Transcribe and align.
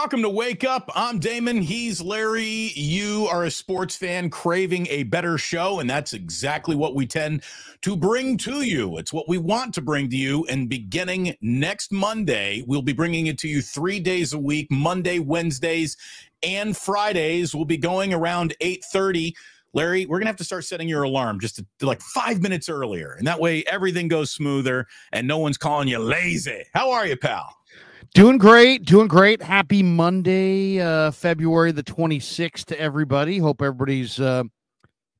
Welcome 0.00 0.22
to 0.22 0.30
Wake 0.30 0.64
Up. 0.64 0.90
I'm 0.94 1.18
Damon. 1.18 1.60
He's 1.60 2.00
Larry. 2.00 2.72
You 2.74 3.28
are 3.30 3.44
a 3.44 3.50
sports 3.50 3.94
fan 3.94 4.30
craving 4.30 4.86
a 4.88 5.02
better 5.02 5.36
show, 5.36 5.78
and 5.78 5.90
that's 5.90 6.14
exactly 6.14 6.74
what 6.74 6.94
we 6.94 7.06
tend 7.06 7.42
to 7.82 7.98
bring 7.98 8.38
to 8.38 8.62
you. 8.62 8.96
It's 8.96 9.12
what 9.12 9.28
we 9.28 9.36
want 9.36 9.74
to 9.74 9.82
bring 9.82 10.08
to 10.08 10.16
you. 10.16 10.46
And 10.46 10.70
beginning 10.70 11.36
next 11.42 11.92
Monday, 11.92 12.64
we'll 12.66 12.80
be 12.80 12.94
bringing 12.94 13.26
it 13.26 13.36
to 13.40 13.48
you 13.48 13.60
three 13.60 14.00
days 14.00 14.32
a 14.32 14.38
week 14.38 14.68
Monday, 14.70 15.18
Wednesdays, 15.18 15.98
and 16.42 16.74
Fridays. 16.74 17.54
We'll 17.54 17.66
be 17.66 17.76
going 17.76 18.14
around 18.14 18.54
8:30. 18.62 19.34
Larry, 19.74 20.06
we're 20.06 20.18
gonna 20.18 20.30
have 20.30 20.36
to 20.36 20.44
start 20.44 20.64
setting 20.64 20.88
your 20.88 21.02
alarm 21.02 21.40
just 21.40 21.56
to, 21.56 21.66
to 21.78 21.86
like 21.86 22.00
five 22.00 22.40
minutes 22.40 22.70
earlier, 22.70 23.16
and 23.18 23.26
that 23.26 23.38
way 23.38 23.64
everything 23.64 24.08
goes 24.08 24.32
smoother 24.32 24.86
and 25.12 25.28
no 25.28 25.36
one's 25.36 25.58
calling 25.58 25.88
you 25.88 25.98
lazy. 25.98 26.64
How 26.72 26.90
are 26.90 27.06
you, 27.06 27.18
pal? 27.18 27.59
Doing 28.12 28.38
great, 28.38 28.84
doing 28.84 29.06
great. 29.06 29.40
Happy 29.40 29.84
Monday, 29.84 30.80
uh, 30.80 31.12
February 31.12 31.70
the 31.70 31.84
26th 31.84 32.64
to 32.64 32.80
everybody. 32.80 33.38
Hope 33.38 33.62
everybody's 33.62 34.18
uh, 34.18 34.42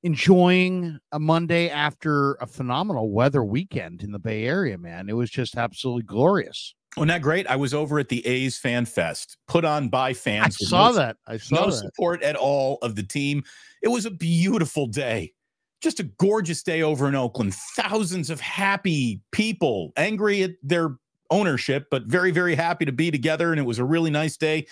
enjoying 0.03 0.99
a 1.13 1.21
Monday 1.21 1.71
after 1.71 2.35
a 2.35 2.47
phenomenal 2.49 3.13
weather 3.13 3.45
weekend 3.45 4.03
in 4.03 4.11
the 4.11 4.19
Bay 4.19 4.45
Area, 4.45 4.77
man. 4.77 5.09
It 5.09 5.13
was 5.13 5.31
just 5.31 5.57
absolutely 5.57 6.03
glorious. 6.03 6.75
Wasn't 6.97 7.11
that 7.11 7.23
great? 7.23 7.47
I 7.47 7.55
was 7.55 7.73
over 7.73 8.01
at 8.01 8.09
the 8.09 8.27
A's 8.27 8.59
Fan 8.59 8.85
Fest, 8.87 9.37
put 9.47 9.65
on 9.65 9.89
by 9.89 10.13
fans. 10.13 10.59
I 10.61 10.65
saw 10.65 10.89
no, 10.89 10.95
that. 10.95 11.17
I 11.29 11.37
saw 11.37 11.67
no 11.67 11.67
that. 11.67 11.77
support 11.77 12.25
at 12.25 12.35
all 12.35 12.79
of 12.83 12.97
the 12.97 13.05
team. 13.05 13.45
It 13.83 13.89
was 13.89 14.05
a 14.05 14.11
beautiful 14.11 14.89
day. 14.89 15.33
Just 15.81 16.01
a 16.01 16.05
gorgeous 16.19 16.65
day 16.65 16.83
over 16.83 17.07
in 17.07 17.15
Oakland. 17.15 17.55
Thousands 17.55 18.31
of 18.31 18.41
happy 18.41 19.21
people, 19.31 19.93
angry 19.97 20.43
at 20.43 20.51
their 20.65 20.97
ownership, 21.31 21.89
but 21.91 22.05
very, 22.05 22.31
very 22.31 22.55
happy 22.55 22.85
to 22.85 22.93
be 22.93 23.11
together. 23.11 23.51
And 23.51 23.61
it 23.61 23.65
was 23.65 23.79
a 23.79 23.85
really 23.85 24.11
nice 24.11 24.37
day 24.37 24.67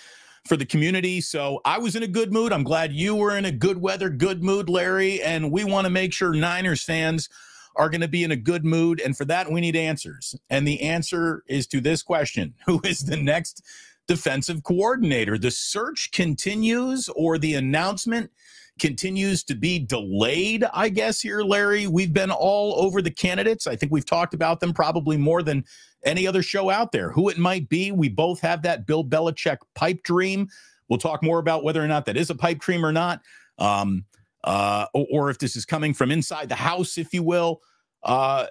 for 0.47 0.57
the 0.57 0.65
community. 0.65 1.21
So 1.21 1.61
I 1.65 1.77
was 1.77 1.95
in 1.95 2.03
a 2.03 2.07
good 2.07 2.31
mood. 2.31 2.51
I'm 2.51 2.63
glad 2.63 2.93
you 2.93 3.15
were 3.15 3.37
in 3.37 3.45
a 3.45 3.51
good 3.51 3.81
weather, 3.81 4.09
good 4.09 4.43
mood, 4.43 4.69
Larry. 4.69 5.21
And 5.21 5.51
we 5.51 5.63
want 5.63 5.85
to 5.85 5.89
make 5.89 6.13
sure 6.13 6.33
Niners 6.33 6.83
fans 6.83 7.29
are 7.75 7.89
going 7.89 8.01
to 8.01 8.07
be 8.07 8.23
in 8.23 8.31
a 8.31 8.35
good 8.35 8.65
mood. 8.65 9.01
And 9.01 9.15
for 9.15 9.25
that, 9.25 9.51
we 9.51 9.61
need 9.61 9.75
answers. 9.75 10.35
And 10.49 10.67
the 10.67 10.81
answer 10.81 11.43
is 11.47 11.67
to 11.67 11.81
this 11.81 12.03
question 12.03 12.53
Who 12.65 12.81
is 12.83 12.99
the 12.99 13.17
next 13.17 13.63
defensive 14.07 14.63
coordinator? 14.63 15.37
The 15.37 15.51
search 15.51 16.11
continues, 16.11 17.09
or 17.09 17.37
the 17.37 17.55
announcement 17.55 18.31
continues 18.79 19.43
to 19.43 19.55
be 19.55 19.77
delayed, 19.77 20.63
I 20.73 20.89
guess, 20.89 21.21
here, 21.21 21.41
Larry. 21.41 21.85
We've 21.85 22.13
been 22.13 22.31
all 22.31 22.81
over 22.81 23.01
the 23.01 23.11
candidates. 23.11 23.67
I 23.67 23.75
think 23.75 23.91
we've 23.91 24.05
talked 24.05 24.33
about 24.33 24.61
them 24.61 24.73
probably 24.73 25.17
more 25.17 25.43
than 25.43 25.65
any 26.05 26.27
other 26.27 26.41
show 26.41 26.69
out 26.69 26.91
there. 26.91 27.11
Who 27.11 27.29
it 27.29 27.37
might 27.37 27.69
be, 27.69 27.91
we 27.91 28.09
both 28.09 28.39
have 28.41 28.61
that 28.63 28.85
Bill 28.85 29.03
Belichick 29.03 29.57
pipe 29.75 30.03
dream. 30.03 30.47
We'll 30.87 30.99
talk 30.99 31.21
more 31.21 31.39
about 31.39 31.63
whether 31.63 31.83
or 31.83 31.87
not 31.87 32.05
that 32.05 32.17
is 32.17 32.29
a 32.29 32.35
pipe 32.35 32.59
dream 32.59 32.85
or 32.85 32.91
not, 32.91 33.21
um, 33.57 34.05
uh, 34.43 34.85
or, 34.93 35.07
or, 35.11 35.29
if 35.29 35.37
this 35.37 35.55
is 35.55 35.65
coming 35.65 35.93
from 35.93 36.11
inside 36.11 36.49
the 36.49 36.55
house, 36.55 36.97
if 36.97 37.13
you 37.13 37.23
will. 37.23 37.61
Uh, 38.03 38.45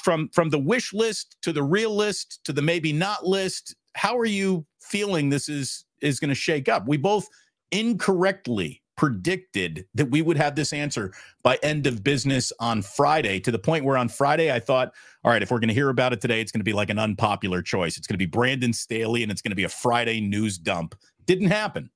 from 0.00 0.28
from 0.28 0.48
the 0.48 0.58
wish 0.58 0.92
list 0.92 1.36
to 1.42 1.52
the 1.52 1.62
real 1.62 1.94
list 1.96 2.38
to 2.44 2.52
the 2.52 2.62
maybe 2.62 2.92
not 2.92 3.26
list. 3.26 3.74
How 3.94 4.16
are 4.16 4.24
you 4.24 4.64
feeling? 4.80 5.30
This 5.30 5.48
is 5.48 5.84
is 6.00 6.20
going 6.20 6.28
to 6.28 6.34
shake 6.34 6.68
up. 6.68 6.86
We 6.86 6.96
both 6.96 7.28
incorrectly 7.72 8.81
predicted 8.96 9.86
that 9.94 10.10
we 10.10 10.22
would 10.22 10.36
have 10.36 10.54
this 10.54 10.72
answer 10.72 11.12
by 11.42 11.58
end 11.62 11.86
of 11.86 12.04
business 12.04 12.52
on 12.60 12.82
Friday 12.82 13.40
to 13.40 13.50
the 13.50 13.58
point 13.58 13.84
where 13.84 13.96
on 13.96 14.08
Friday 14.08 14.52
I 14.52 14.60
thought, 14.60 14.92
all 15.24 15.30
right, 15.30 15.42
if 15.42 15.50
we're 15.50 15.60
going 15.60 15.68
to 15.68 15.74
hear 15.74 15.88
about 15.88 16.12
it 16.12 16.20
today, 16.20 16.40
it's 16.40 16.52
going 16.52 16.60
to 16.60 16.64
be 16.64 16.72
like 16.72 16.90
an 16.90 16.98
unpopular 16.98 17.62
choice. 17.62 17.96
It's 17.96 18.06
going 18.06 18.14
to 18.14 18.18
be 18.18 18.26
Brandon 18.26 18.72
Staley 18.72 19.22
and 19.22 19.32
it's 19.32 19.42
going 19.42 19.50
to 19.50 19.56
be 19.56 19.64
a 19.64 19.68
Friday 19.68 20.20
news 20.20 20.58
dump. 20.58 20.94
Didn't 21.26 21.50
happen. 21.50 21.90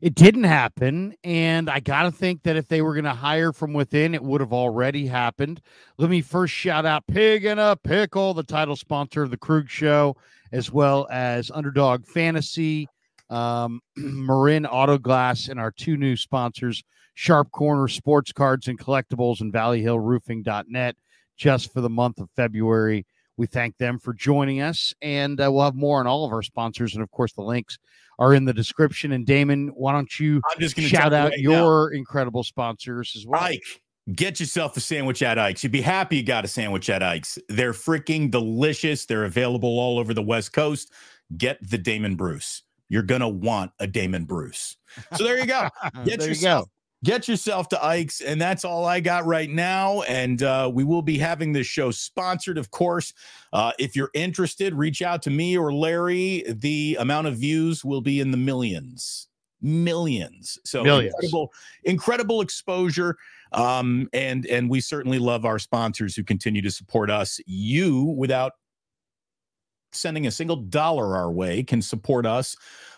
It 0.00 0.14
didn't 0.14 0.44
happen. 0.44 1.14
And 1.24 1.68
I 1.68 1.80
got 1.80 2.04
to 2.04 2.12
think 2.12 2.44
that 2.44 2.56
if 2.56 2.68
they 2.68 2.82
were 2.82 2.94
going 2.94 3.04
to 3.04 3.10
hire 3.10 3.52
from 3.52 3.72
within, 3.72 4.14
it 4.14 4.22
would 4.22 4.40
have 4.40 4.52
already 4.52 5.06
happened. 5.06 5.60
Let 5.96 6.08
me 6.08 6.20
first 6.20 6.54
shout 6.54 6.86
out 6.86 7.06
Pig 7.08 7.44
and 7.44 7.58
a 7.58 7.76
Pickle, 7.76 8.32
the 8.32 8.44
title 8.44 8.76
sponsor 8.76 9.24
of 9.24 9.30
the 9.30 9.36
Krug 9.36 9.68
Show, 9.68 10.16
as 10.52 10.70
well 10.70 11.08
as 11.10 11.50
Underdog 11.50 12.06
Fantasy 12.06 12.88
um, 13.30 13.80
Marin 13.96 14.66
Auto 14.66 14.98
Glass, 14.98 15.48
and 15.48 15.58
our 15.58 15.70
two 15.70 15.96
new 15.96 16.16
sponsors, 16.16 16.82
Sharp 17.14 17.50
Corner 17.50 17.88
Sports 17.88 18.32
Cards 18.32 18.68
and 18.68 18.78
Collectibles 18.78 19.40
and 19.40 19.52
Valley 19.52 19.82
Hill 19.82 19.98
ValleyHillRoofing.net, 19.98 20.96
just 21.36 21.72
for 21.72 21.80
the 21.80 21.90
month 21.90 22.18
of 22.18 22.28
February. 22.36 23.06
We 23.36 23.46
thank 23.46 23.76
them 23.78 23.98
for 23.98 24.12
joining 24.14 24.60
us, 24.60 24.94
and 25.00 25.40
uh, 25.40 25.50
we'll 25.50 25.64
have 25.64 25.76
more 25.76 26.00
on 26.00 26.06
all 26.06 26.24
of 26.24 26.32
our 26.32 26.42
sponsors. 26.42 26.94
And 26.94 27.02
of 27.02 27.10
course, 27.12 27.32
the 27.32 27.42
links 27.42 27.78
are 28.18 28.34
in 28.34 28.44
the 28.44 28.52
description. 28.52 29.12
And 29.12 29.24
Damon, 29.24 29.68
why 29.68 29.92
don't 29.92 30.18
you 30.18 30.40
I'm 30.52 30.60
just 30.60 30.74
gonna 30.74 30.88
shout 30.88 31.12
out 31.12 31.30
right 31.30 31.38
your 31.38 31.90
now. 31.90 31.96
incredible 31.96 32.42
sponsors 32.42 33.14
as 33.16 33.26
well? 33.26 33.40
Ike, 33.40 33.62
get 34.12 34.40
yourself 34.40 34.76
a 34.76 34.80
sandwich 34.80 35.22
at 35.22 35.38
Ike's. 35.38 35.62
You'd 35.62 35.72
be 35.72 35.80
happy 35.80 36.16
you 36.16 36.24
got 36.24 36.44
a 36.44 36.48
sandwich 36.48 36.90
at 36.90 37.02
Ike's. 37.02 37.38
They're 37.48 37.72
freaking 37.72 38.30
delicious. 38.30 39.06
They're 39.06 39.24
available 39.24 39.78
all 39.78 40.00
over 40.00 40.14
the 40.14 40.22
West 40.22 40.52
Coast. 40.52 40.92
Get 41.36 41.58
the 41.62 41.78
Damon 41.78 42.16
Bruce 42.16 42.62
you're 42.88 43.02
gonna 43.02 43.28
want 43.28 43.72
a 43.78 43.86
Damon 43.86 44.24
Bruce. 44.24 44.76
So 45.16 45.24
there 45.24 45.38
you 45.38 45.46
go. 45.46 45.68
Get 46.04 46.20
there 46.20 46.28
yourself, 46.28 46.38
you 46.38 46.42
go. 46.66 46.70
Get 47.04 47.28
yourself 47.28 47.68
to 47.68 47.84
Ike's, 47.84 48.20
and 48.20 48.40
that's 48.40 48.64
all 48.64 48.84
I 48.84 48.98
got 48.98 49.24
right 49.24 49.48
now. 49.48 50.02
And 50.02 50.42
uh, 50.42 50.70
we 50.72 50.82
will 50.82 51.02
be 51.02 51.16
having 51.16 51.52
this 51.52 51.66
show 51.66 51.92
sponsored, 51.92 52.58
of 52.58 52.72
course. 52.72 53.12
Uh, 53.52 53.72
if 53.78 53.94
you're 53.94 54.10
interested, 54.14 54.74
reach 54.74 55.00
out 55.00 55.22
to 55.22 55.30
me 55.30 55.56
or 55.56 55.72
Larry. 55.72 56.44
The 56.48 56.96
amount 56.98 57.28
of 57.28 57.36
views 57.36 57.84
will 57.84 58.00
be 58.00 58.18
in 58.18 58.32
the 58.32 58.36
millions, 58.36 59.28
millions. 59.62 60.58
So 60.64 60.82
millions. 60.82 61.14
incredible, 61.14 61.52
incredible 61.84 62.40
exposure. 62.40 63.16
Um, 63.52 64.08
and 64.12 64.44
and 64.46 64.68
we 64.68 64.80
certainly 64.80 65.20
love 65.20 65.44
our 65.44 65.58
sponsors 65.60 66.16
who 66.16 66.24
continue 66.24 66.62
to 66.62 66.70
support 66.70 67.10
us. 67.10 67.38
You, 67.46 68.02
without 68.16 68.54
sending 69.92 70.26
a 70.26 70.30
single 70.30 70.56
dollar 70.56 71.16
our 71.16 71.30
way 71.30 71.62
can 71.62 71.82
support 71.82 72.26
us 72.26 72.56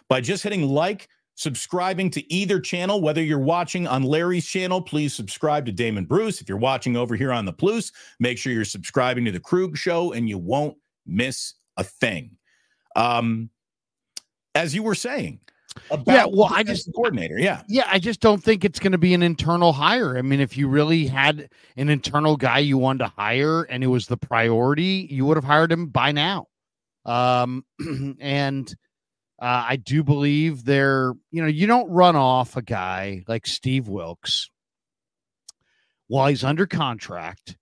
by 0.08 0.20
just 0.20 0.42
hitting 0.42 0.68
like, 0.68 1.08
subscribing 1.36 2.10
to 2.10 2.32
either 2.32 2.60
channel. 2.60 3.00
Whether 3.00 3.22
you're 3.22 3.38
watching 3.38 3.86
on 3.86 4.02
Larry's 4.02 4.46
channel, 4.46 4.82
please 4.82 5.14
subscribe 5.14 5.64
to 5.66 5.72
Damon 5.72 6.04
Bruce. 6.04 6.40
If 6.40 6.48
you're 6.48 6.58
watching 6.58 6.96
over 6.96 7.16
here 7.16 7.32
on 7.32 7.46
the 7.46 7.52
Plus, 7.52 7.92
make 8.18 8.36
sure 8.36 8.52
you're 8.52 8.64
subscribing 8.64 9.24
to 9.24 9.32
the 9.32 9.40
Krug 9.40 9.76
Show 9.76 10.12
and 10.12 10.28
you 10.28 10.36
won't 10.36 10.76
miss 11.06 11.54
a 11.78 11.84
thing. 11.84 12.36
Um, 12.94 13.48
as 14.54 14.74
you 14.74 14.82
were 14.82 14.94
saying, 14.94 15.40
yeah, 16.06 16.26
well, 16.26 16.48
I 16.50 16.62
just 16.62 16.92
coordinator. 16.92 17.38
Yeah, 17.38 17.62
yeah, 17.68 17.84
I 17.86 18.00
just 18.00 18.20
don't 18.20 18.42
think 18.42 18.64
it's 18.64 18.80
going 18.80 18.92
to 18.92 18.98
be 18.98 19.14
an 19.14 19.22
internal 19.22 19.72
hire. 19.72 20.18
I 20.18 20.22
mean, 20.22 20.40
if 20.40 20.58
you 20.58 20.68
really 20.68 21.06
had 21.06 21.48
an 21.76 21.88
internal 21.88 22.36
guy 22.36 22.58
you 22.58 22.76
wanted 22.76 23.04
to 23.04 23.12
hire 23.16 23.62
and 23.62 23.82
it 23.82 23.86
was 23.86 24.08
the 24.08 24.16
priority, 24.16 25.08
you 25.10 25.24
would 25.24 25.38
have 25.38 25.44
hired 25.44 25.72
him 25.72 25.86
by 25.86 26.12
now. 26.12 26.48
Um, 27.10 27.64
and 28.20 28.72
uh, 29.40 29.64
I 29.68 29.76
do 29.76 30.04
believe 30.04 30.64
they're, 30.64 31.12
you 31.32 31.42
know, 31.42 31.48
you 31.48 31.66
don't 31.66 31.90
run 31.90 32.14
off 32.14 32.56
a 32.56 32.62
guy 32.62 33.24
like 33.26 33.46
Steve 33.46 33.88
Wilks 33.88 34.48
while 36.06 36.28
he's 36.28 36.44
under 36.44 36.66
contract 36.66 37.56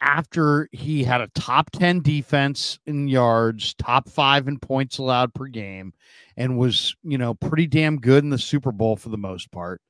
after 0.00 0.68
he 0.72 1.04
had 1.04 1.20
a 1.20 1.30
top 1.34 1.70
10 1.70 2.00
defense 2.00 2.78
in 2.86 3.08
yards, 3.08 3.74
top 3.74 4.08
five 4.08 4.46
in 4.46 4.58
points 4.58 4.98
allowed 4.98 5.34
per 5.34 5.46
game, 5.46 5.92
and 6.36 6.58
was, 6.58 6.94
you 7.02 7.18
know, 7.18 7.34
pretty 7.34 7.66
damn 7.66 7.98
good 7.98 8.22
in 8.22 8.30
the 8.30 8.38
Super 8.38 8.72
Bowl 8.72 8.96
for 8.96 9.08
the 9.08 9.18
most 9.18 9.50
part. 9.50 9.80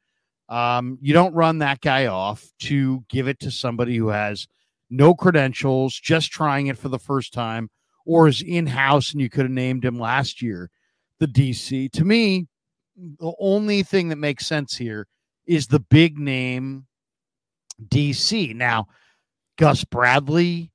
Um, 0.49 0.99
you 1.01 1.13
don't 1.13 1.35
run 1.35 1.59
that 1.59 1.81
guy 1.81 2.07
off 2.07 2.51
to 2.61 3.05
give 3.09 3.29
it 3.29 3.41
to 3.41 3.51
somebody 3.51 3.97
who 3.97 4.09
has 4.09 4.47
no 4.91 5.15
credentials, 5.15 5.99
just 5.99 6.31
trying 6.31 6.67
it 6.67 6.79
for 6.79 6.89
the 6.89 6.99
first 6.99 7.33
time 7.33 7.71
or 8.05 8.29
is 8.29 8.43
in 8.43 8.67
house 8.67 9.13
and 9.13 9.21
you 9.21 9.31
could 9.31 9.43
have 9.43 9.51
named 9.51 9.85
him 9.85 9.99
last 9.99 10.43
year 10.43 10.71
the 11.19 11.27
DC. 11.27 11.91
To 11.93 12.05
me, 12.05 12.47
the 12.97 13.33
only 13.39 13.83
thing 13.83 14.09
that 14.09 14.17
makes 14.17 14.47
sense 14.47 14.77
here 14.77 15.07
is 15.47 15.69
the 15.69 15.81
big 15.81 16.19
name 16.19 16.87
DC. 17.89 18.55
Now, 18.55 18.87
Gus 19.59 19.85
Bradley, 19.85 20.73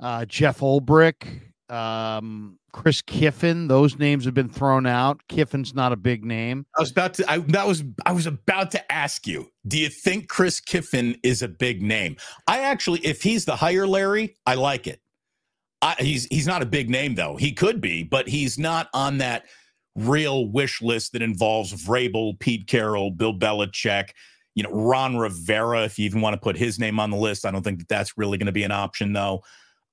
uh, 0.00 0.24
Jeff 0.24 0.60
Ulbrich, 0.60 1.40
um, 1.68 2.58
Chris 2.72 3.02
Kiffin, 3.02 3.68
those 3.68 3.98
names 3.98 4.24
have 4.24 4.34
been 4.34 4.48
thrown 4.48 4.86
out. 4.86 5.20
Kiffin's 5.28 5.74
not 5.74 5.92
a 5.92 5.96
big 5.96 6.24
name. 6.24 6.64
I 6.76 6.80
was 6.80 6.90
about 6.90 7.14
to 7.14 7.30
I 7.30 7.38
that 7.38 7.66
was 7.66 7.82
I 8.06 8.12
was 8.12 8.26
about 8.26 8.70
to 8.72 8.92
ask 8.92 9.26
you, 9.26 9.50
do 9.66 9.78
you 9.78 9.88
think 9.88 10.28
Chris 10.28 10.60
Kiffin 10.60 11.18
is 11.22 11.42
a 11.42 11.48
big 11.48 11.82
name? 11.82 12.16
I 12.46 12.60
actually 12.60 13.00
if 13.00 13.22
he's 13.22 13.44
the 13.44 13.56
hire 13.56 13.86
Larry, 13.86 14.36
I 14.46 14.54
like 14.54 14.86
it. 14.86 15.00
I, 15.80 15.94
he's 15.98 16.26
he's 16.26 16.46
not 16.46 16.62
a 16.62 16.66
big 16.66 16.90
name 16.90 17.14
though. 17.14 17.36
He 17.36 17.52
could 17.52 17.80
be, 17.80 18.02
but 18.02 18.28
he's 18.28 18.58
not 18.58 18.88
on 18.94 19.18
that 19.18 19.44
real 19.94 20.48
wish 20.48 20.82
list 20.82 21.12
that 21.12 21.22
involves 21.22 21.72
Vrabel, 21.72 22.38
Pete 22.38 22.66
Carroll, 22.66 23.10
Bill 23.10 23.32
Belichick, 23.32 24.10
you 24.54 24.62
know, 24.62 24.70
Ron 24.70 25.16
Rivera. 25.16 25.84
If 25.84 25.98
you 25.98 26.04
even 26.04 26.20
want 26.20 26.34
to 26.34 26.40
put 26.40 26.56
his 26.56 26.78
name 26.78 26.98
on 26.98 27.10
the 27.10 27.16
list, 27.16 27.46
I 27.46 27.50
don't 27.50 27.62
think 27.62 27.78
that 27.78 27.88
that's 27.88 28.18
really 28.18 28.38
going 28.38 28.46
to 28.46 28.52
be 28.52 28.64
an 28.64 28.72
option 28.72 29.12
though. 29.12 29.42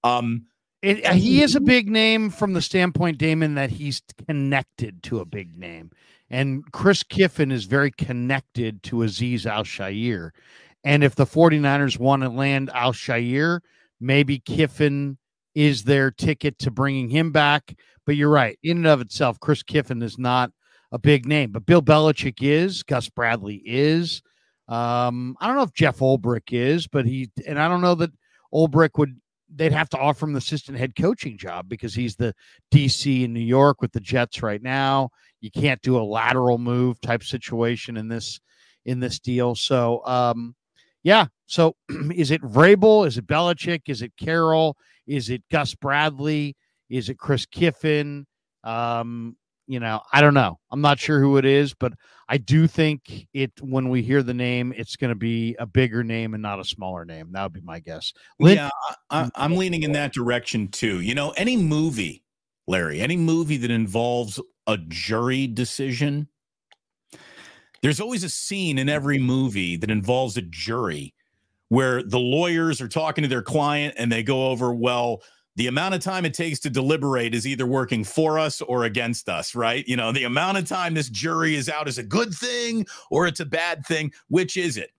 Um, 0.04 0.46
It, 0.82 1.06
he 1.14 1.42
is 1.42 1.56
a 1.56 1.62
big 1.62 1.90
name 1.90 2.30
from 2.30 2.54
the 2.54 2.62
standpoint, 2.62 3.18
Damon, 3.18 3.56
that 3.56 3.72
he's 3.72 4.02
connected 4.28 5.02
to 5.04 5.20
a 5.20 5.26
big 5.26 5.58
name. 5.58 5.92
And 6.30 6.72
Chris 6.72 7.04
Kiffin 7.04 7.52
is 7.52 7.66
very 7.66 7.92
connected 7.92 8.84
to 8.84 8.98
Azeez 8.98 9.46
Al. 9.46 10.32
And 10.84 11.04
if 11.04 11.16
the 11.16 11.26
49ers 11.26 11.98
want 11.98 12.24
to 12.24 12.30
land 12.30 12.70
Al 12.74 12.94
Shaair, 12.94 13.62
maybe 14.00 14.40
Kiffin 14.40 15.18
is 15.56 15.84
their 15.84 16.12
ticket 16.12 16.60
to 16.60 16.72
bringing 16.72 17.10
him 17.10 17.32
back. 17.32 17.76
But 18.06 18.18
you're 18.18 18.30
right. 18.30 18.60
In 18.62 18.78
and 18.78 18.88
of 18.88 19.02
itself, 19.02 19.40
Chris 19.40 19.64
Kiffin 19.64 20.04
is 20.04 20.20
not 20.20 20.52
a 20.92 21.00
big 21.00 21.26
name, 21.26 21.52
but 21.52 21.66
Bill 21.66 21.82
Belichick 21.82 22.38
is. 22.42 22.84
Gus 22.84 23.10
Bradley 23.10 23.62
is. 23.66 24.22
Um, 24.68 25.36
I 25.40 25.48
don't 25.48 25.56
know 25.56 25.64
if 25.64 25.74
Jeff 25.74 26.00
Ulbrich 26.00 26.52
is, 26.52 26.88
but 26.88 27.06
he, 27.06 27.30
and 27.48 27.60
I 27.60 27.68
don't 27.68 27.82
know 27.82 27.96
that 27.96 28.12
Ulbrich 28.54 28.98
would, 28.98 29.20
they'd 29.54 29.72
have 29.72 29.90
to 29.90 29.98
offer 29.98 30.26
him 30.26 30.34
the 30.34 30.40
assistant 30.40 30.78
head 30.78 30.96
coaching 30.96 31.38
job 31.38 31.68
because 31.68 31.94
he's 31.94 32.16
the 32.16 32.34
DC 32.72 33.24
in 33.24 33.34
New 33.34 33.40
York 33.40 33.82
with 33.82 33.92
the 33.92 34.00
Jets 34.00 34.44
right 34.44 34.62
now. 34.62 35.10
You 35.42 35.52
can't 35.52 35.82
do 35.82 35.98
a 35.98 36.02
lateral 36.04 36.58
move 36.58 37.00
type 37.02 37.24
situation 37.24 37.98
in 37.98 38.08
this, 38.08 38.40
in 38.86 39.00
this 39.00 39.20
deal. 39.20 39.56
So, 39.56 40.06
um, 40.06 40.56
yeah. 41.04 41.28
So 41.46 41.76
is 42.14 42.32
it 42.32 42.42
Vrabel? 42.42 43.08
Is 43.08 43.18
it 43.18 43.28
Belichick? 43.28 43.84
Is 43.88 44.02
it 44.02 44.14
Carroll? 44.18 44.76
Is 45.08 45.30
it 45.30 45.44
Gus 45.52 45.76
Bradley? 45.76 46.56
Is 46.90 47.10
it 47.10 47.18
Chris 47.18 47.46
Kiffin? 47.46 48.26
Um, 48.64 49.36
you 49.68 49.80
know, 49.80 50.02
I 50.14 50.22
don't 50.22 50.34
know. 50.34 50.60
I'm 50.72 50.82
not 50.82 51.00
sure 51.00 51.20
who 51.20 51.38
it 51.38 51.46
is, 51.46 51.74
but 51.74 51.94
I 52.30 52.38
do 52.38 52.68
think 52.68 53.28
it 53.34 53.52
when 53.62 53.90
we 53.90 54.04
hear 54.04 54.22
the 54.22 54.34
name, 54.34 54.74
it's 54.76 54.96
going 54.96 55.10
to 55.10 55.16
be 55.16 55.56
a 55.58 55.66
bigger 55.66 56.04
name 56.04 56.34
and 56.34 56.44
not 56.44 56.60
a 56.60 56.64
smaller 56.64 57.04
name. 57.04 57.32
That 57.32 57.44
would 57.44 57.54
be 57.54 57.62
my 57.62 57.80
guess. 57.80 58.14
Lin- 58.40 58.58
yeah, 58.58 58.70
I, 59.10 59.30
I'm 59.36 59.56
leaning 59.56 59.84
in 59.84 59.94
that 59.94 60.14
direction 60.14 60.68
too. 60.68 61.00
You 61.02 61.16
know, 61.16 61.32
any 61.32 61.58
movie, 61.58 62.24
Larry, 62.68 63.02
any 63.02 63.18
movie 63.18 63.58
that 63.58 63.72
involves 63.72 64.40
a 64.68 64.78
jury 64.78 65.48
decision, 65.48 66.28
there's 67.82 68.00
always 68.00 68.24
a 68.24 68.30
scene 68.30 68.78
in 68.78 68.88
every 68.88 69.20
movie 69.20 69.78
that 69.78 69.90
involves 69.90 70.38
a 70.38 70.42
jury 70.42 71.15
where 71.70 72.04
the 72.04 72.20
lawyers 72.20 72.82
are 72.82 72.88
talking 72.88 73.22
to 73.24 73.28
their 73.28 73.42
client 73.42 73.96
and 73.98 74.12
they 74.12 74.24
go 74.24 74.50
over, 74.50 74.74
well, 74.74 75.22
the 75.56 75.68
amount 75.68 75.96
of 75.96 76.02
time 76.02 76.26
it 76.26 76.34
takes 76.34 76.60
to 76.60 76.70
deliberate 76.70 77.34
is 77.34 77.48
either 77.48 77.66
working 77.66 78.04
for 78.04 78.38
us 78.38 78.62
or 78.62 78.84
against 78.84 79.30
us, 79.30 79.56
right? 79.56 79.88
You 79.88 79.96
know, 79.96 80.12
the 80.12 80.26
amount 80.26 80.58
of 80.58 80.68
time 80.68 80.94
this 80.94 81.10
jury 81.10 81.56
is 81.56 81.70
out 81.70 81.88
is 81.88 81.98
a 81.98 82.04
good 82.04 82.34
thing 82.34 82.86
or 83.10 83.26
it's 83.26 83.40
a 83.40 83.46
bad 83.46 83.86
thing. 83.86 84.12
Which 84.28 84.58
is 84.58 84.78
it? 84.78 84.92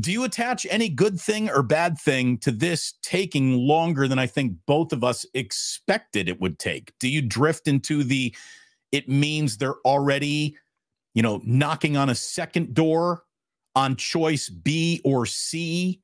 Do 0.00 0.12
you 0.12 0.24
attach 0.24 0.66
any 0.68 0.88
good 0.88 1.20
thing 1.20 1.48
or 1.50 1.62
bad 1.62 1.98
thing 1.98 2.38
to 2.38 2.50
this 2.50 2.94
taking 3.02 3.54
longer 3.54 4.06
than 4.06 4.18
I 4.18 4.26
think 4.26 4.54
both 4.66 4.92
of 4.92 5.02
us 5.02 5.24
expected 5.34 6.28
it 6.28 6.40
would 6.40 6.58
take? 6.58 6.92
Do 6.98 7.08
you 7.08 7.22
drift 7.22 7.68
into 7.68 8.02
the 8.02 8.34
it 8.90 9.08
means 9.08 9.56
they're 9.56 9.80
already, 9.84 10.56
you 11.14 11.22
know, 11.22 11.40
knocking 11.44 11.96
on 11.96 12.08
a 12.08 12.14
second 12.14 12.74
door 12.74 13.24
on 13.78 13.94
choice 13.94 14.48
B 14.48 15.00
or 15.04 15.24
C? 15.24 16.00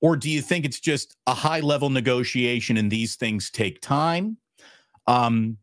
Or 0.00 0.16
do 0.16 0.28
you 0.28 0.42
think 0.42 0.64
it's 0.64 0.80
just 0.80 1.16
a 1.28 1.34
high 1.34 1.60
level 1.60 1.88
negotiation 1.88 2.76
and 2.76 2.90
these 2.90 3.14
things 3.14 3.50
take 3.50 3.80
time? 3.80 4.38
Um, 5.06 5.58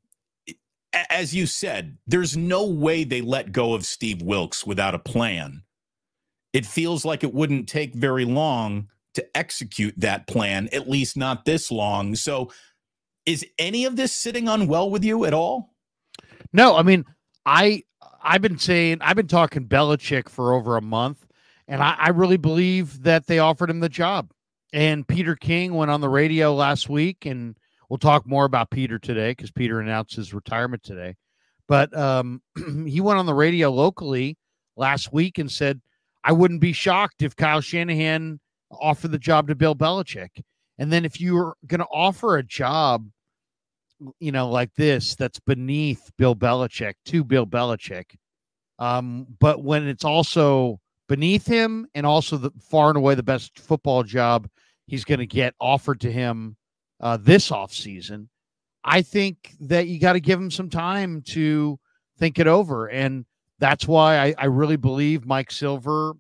as 1.09 1.35
you 1.35 1.45
said, 1.45 1.97
there's 2.07 2.37
no 2.37 2.65
way 2.65 3.03
they 3.03 3.21
let 3.21 3.51
go 3.51 3.73
of 3.73 3.85
Steve 3.85 4.21
Wilks 4.21 4.65
without 4.65 4.95
a 4.95 4.99
plan. 4.99 5.63
It 6.53 6.65
feels 6.65 7.03
like 7.03 7.23
it 7.23 7.33
wouldn't 7.33 7.67
take 7.67 7.93
very 7.93 8.25
long 8.25 8.87
to 9.13 9.37
execute 9.37 9.93
that 9.97 10.27
plan, 10.27 10.69
at 10.71 10.89
least 10.89 11.17
not 11.17 11.43
this 11.43 11.69
long. 11.69 12.15
So, 12.15 12.51
is 13.25 13.45
any 13.59 13.85
of 13.85 13.97
this 13.97 14.13
sitting 14.13 14.47
on 14.47 14.67
well 14.67 14.89
with 14.89 15.03
you 15.03 15.25
at 15.25 15.33
all? 15.33 15.75
No, 16.53 16.77
I 16.77 16.83
mean, 16.83 17.05
I 17.45 17.83
I've 18.23 18.41
been 18.41 18.57
saying 18.57 18.99
I've 19.01 19.17
been 19.17 19.27
talking 19.27 19.67
Belichick 19.67 20.29
for 20.29 20.53
over 20.53 20.77
a 20.77 20.81
month, 20.81 21.25
and 21.69 21.83
I, 21.83 21.95
I 21.97 22.09
really 22.09 22.37
believe 22.37 23.03
that 23.03 23.27
they 23.27 23.39
offered 23.39 23.69
him 23.69 23.79
the 23.79 23.87
job. 23.87 24.31
And 24.73 25.07
Peter 25.07 25.35
King 25.35 25.75
went 25.75 25.91
on 25.91 26.01
the 26.01 26.09
radio 26.09 26.53
last 26.53 26.89
week, 26.89 27.25
and 27.25 27.55
we'll 27.89 27.99
talk 27.99 28.27
more 28.27 28.45
about 28.45 28.71
Peter 28.71 28.99
today 28.99 29.31
because 29.31 29.51
Peter 29.51 29.79
announced 29.79 30.15
his 30.15 30.33
retirement 30.33 30.83
today. 30.83 31.15
But 31.67 31.95
um, 31.95 32.41
he 32.87 32.99
went 32.99 33.19
on 33.19 33.27
the 33.27 33.33
radio 33.33 33.69
locally 33.69 34.37
last 34.75 35.13
week 35.13 35.37
and 35.37 35.49
said, 35.49 35.79
I 36.23 36.31
wouldn't 36.31 36.59
be 36.59 36.73
shocked 36.73 37.21
if 37.21 37.35
Kyle 37.35 37.61
Shanahan 37.61 38.39
offered 38.71 39.11
the 39.11 39.19
job 39.19 39.47
to 39.47 39.55
Bill 39.55 39.75
Belichick. 39.75 40.41
And 40.79 40.91
then 40.91 41.05
if 41.05 41.21
you're 41.21 41.55
going 41.67 41.79
to 41.79 41.87
offer 41.91 42.37
a 42.37 42.43
job, 42.43 43.07
you 44.19 44.31
know, 44.31 44.49
like 44.49 44.73
this, 44.75 45.15
that's 45.15 45.39
beneath 45.39 46.09
Bill 46.17 46.35
Belichick 46.35 46.93
to 47.05 47.23
Bill 47.23 47.45
Belichick, 47.45 48.15
um, 48.79 49.27
but 49.39 49.63
when 49.63 49.87
it's 49.87 50.05
also 50.05 50.79
beneath 51.09 51.45
him 51.45 51.87
and 51.93 52.05
also 52.05 52.37
the 52.37 52.51
far 52.61 52.87
and 52.87 52.97
away 52.97 53.15
the 53.15 53.23
best 53.23 53.59
football 53.59 54.03
job 54.03 54.47
he's 54.87 55.03
going 55.03 55.19
to 55.19 55.27
get 55.27 55.53
offered 55.59 55.99
to 56.01 56.11
him 56.11 56.55
uh, 57.01 57.17
this 57.17 57.49
offseason, 57.49 58.27
I 58.83 59.01
think 59.01 59.55
that 59.61 59.87
you 59.87 59.99
got 59.99 60.13
to 60.13 60.21
give 60.21 60.39
him 60.39 60.51
some 60.51 60.69
time 60.69 61.21
to 61.27 61.77
think 62.17 62.39
it 62.39 62.47
over. 62.47 62.87
And 62.87 63.25
that's 63.57 63.87
why 63.87 64.17
I, 64.17 64.35
I 64.37 64.45
really 64.45 64.77
believe 64.77 65.25
Mike 65.25 65.51
Silver. 65.51 66.13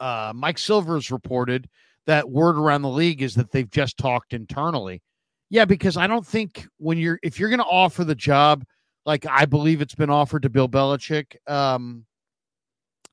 Uh, 0.00 0.32
Mike 0.34 0.58
Silver's 0.58 1.10
reported 1.10 1.68
that 2.06 2.28
word 2.28 2.56
around 2.56 2.82
the 2.82 2.88
league 2.88 3.22
is 3.22 3.34
that 3.34 3.50
they've 3.50 3.70
just 3.70 3.98
talked 3.98 4.32
internally. 4.32 5.02
Yeah, 5.50 5.66
because 5.66 5.96
I 5.96 6.06
don't 6.06 6.26
think 6.26 6.66
when 6.78 6.98
you're 6.98 7.18
if 7.22 7.38
you're 7.38 7.50
going 7.50 7.60
to 7.60 7.64
offer 7.66 8.02
the 8.02 8.14
job, 8.14 8.64
like 9.04 9.26
I 9.26 9.44
believe 9.44 9.80
it's 9.80 9.94
been 9.94 10.10
offered 10.10 10.42
to 10.42 10.50
Bill 10.50 10.68
Belichick, 10.68 11.36
um, 11.48 12.06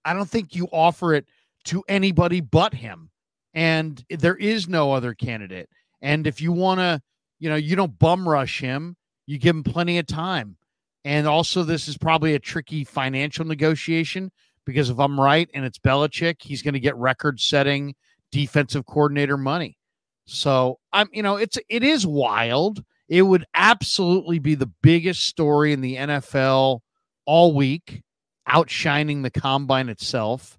I 0.06 0.14
don't 0.14 0.30
think 0.30 0.56
you 0.56 0.68
offer 0.72 1.14
it 1.14 1.26
to 1.66 1.84
anybody 1.88 2.42
but 2.42 2.74
him. 2.74 3.10
And 3.54 4.04
there 4.10 4.36
is 4.36 4.68
no 4.68 4.94
other 4.94 5.14
candidate. 5.14 5.70
And 6.02 6.26
if 6.26 6.42
you 6.42 6.52
want 6.52 6.80
to, 6.80 7.02
you 7.40 7.50
know, 7.50 7.56
you 7.56 7.76
don't 7.76 7.98
bum 8.00 8.28
rush 8.28 8.60
him, 8.60 8.96
you 9.28 9.38
give 9.38 9.56
him 9.56 9.64
plenty 9.64 9.98
of 9.98 10.08
time. 10.08 10.58
And 11.04 11.28
also, 11.28 11.64
this 11.64 11.88
is 11.88 11.98
probably 11.98 12.36
a 12.36 12.40
tricky 12.40 12.84
financial 12.84 13.46
negotiation 13.46 14.32
because 14.66 14.90
if 14.90 15.00
I'm 15.00 15.20
right 15.20 15.50
and 15.54 15.66
it's 15.66 15.80
Belichick, 15.80 16.36
he's 16.40 16.62
going 16.62 16.76
to 16.76 16.80
get 16.80 16.96
record 16.96 17.40
setting 17.40 17.96
defensive 18.32 18.86
coordinator 18.86 19.38
money. 19.38 19.78
So 20.26 20.80
I'm, 20.94 21.10
you 21.12 21.24
know, 21.24 21.36
it's, 21.38 21.58
it 21.70 21.84
is 21.84 22.06
wild. 22.06 22.84
It 23.10 23.24
would 23.24 23.46
absolutely 23.54 24.40
be 24.40 24.56
the 24.56 24.72
biggest 24.82 25.26
story 25.26 25.74
in 25.74 25.82
the 25.82 25.98
NFL 25.98 26.80
all 27.26 27.54
week 27.54 28.04
outshining 28.52 29.22
the 29.22 29.32
combine 29.32 29.90
itself. 29.90 30.58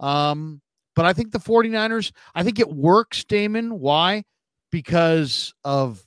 Um, 0.00 0.60
but 0.94 1.04
I 1.04 1.12
think 1.12 1.32
the 1.32 1.38
49ers, 1.38 2.12
I 2.34 2.42
think 2.42 2.58
it 2.58 2.72
works, 2.72 3.24
Damon. 3.24 3.78
Why? 3.78 4.24
Because 4.72 5.54
of 5.62 6.02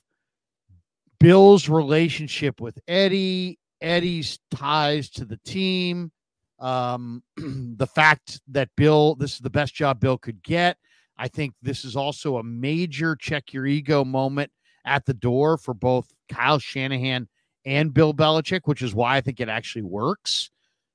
Bill's 1.20 1.68
relationship 1.68 2.60
with 2.60 2.78
Eddie, 2.88 3.58
Eddie's 3.80 4.38
ties 4.50 5.08
to 5.10 5.24
the 5.24 5.38
team, 5.44 6.10
um, 6.58 7.22
the 7.36 7.86
fact 7.86 8.40
that 8.48 8.68
Bill, 8.76 9.14
this 9.14 9.34
is 9.34 9.38
the 9.38 9.50
best 9.50 9.74
job 9.74 10.00
Bill 10.00 10.18
could 10.18 10.42
get. 10.42 10.76
I 11.16 11.28
think 11.28 11.54
this 11.62 11.84
is 11.84 11.96
also 11.96 12.38
a 12.38 12.42
major 12.42 13.14
check 13.14 13.52
your 13.52 13.66
ego 13.66 14.04
moment 14.04 14.50
at 14.86 15.04
the 15.04 15.14
door 15.14 15.58
for 15.58 15.74
both 15.74 16.10
Kyle 16.30 16.58
Shanahan 16.58 17.28
and 17.66 17.92
Bill 17.92 18.14
Belichick, 18.14 18.62
which 18.64 18.82
is 18.82 18.94
why 18.94 19.16
I 19.16 19.20
think 19.20 19.38
it 19.38 19.48
actually 19.48 19.82
works 19.82 20.50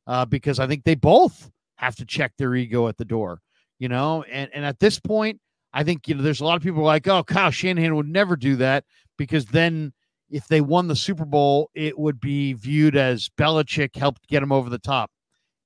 uh, 0.08 0.26
because 0.26 0.60
I 0.60 0.68
think 0.68 0.84
they 0.84 0.96
both 0.96 1.50
have 1.76 1.96
to 1.98 2.06
check 2.06 2.34
their 2.38 2.56
ego 2.56 2.88
at 2.88 2.98
the 2.98 3.06
door, 3.06 3.42
you 3.80 3.90
know. 3.90 4.24
And 4.24 4.50
and 4.54 4.66
at 4.66 4.80
this 4.80 5.00
point, 5.00 5.40
I 5.74 5.84
think 5.84 6.08
you 6.08 6.16
know 6.16 6.24
there's 6.24 6.42
a 6.42 6.46
lot 6.46 6.58
of 6.58 6.64
people 6.64 6.84
like, 6.84 7.08
oh, 7.08 7.24
Kyle 7.24 7.52
Shanahan 7.52 7.96
would 7.96 8.08
never 8.08 8.36
do 8.36 8.56
that 8.58 8.86
because 9.18 9.46
then 9.46 9.94
if 10.30 10.48
they 10.48 10.62
won 10.62 10.88
the 10.88 10.96
Super 10.96 11.26
Bowl, 11.26 11.70
it 11.74 11.98
would 11.98 12.20
be 12.20 12.54
viewed 12.54 12.96
as 12.96 13.30
Belichick 13.38 13.96
helped 13.96 14.28
get 14.28 14.44
him 14.44 14.52
over 14.52 14.70
the 14.70 14.80
top. 14.80 15.12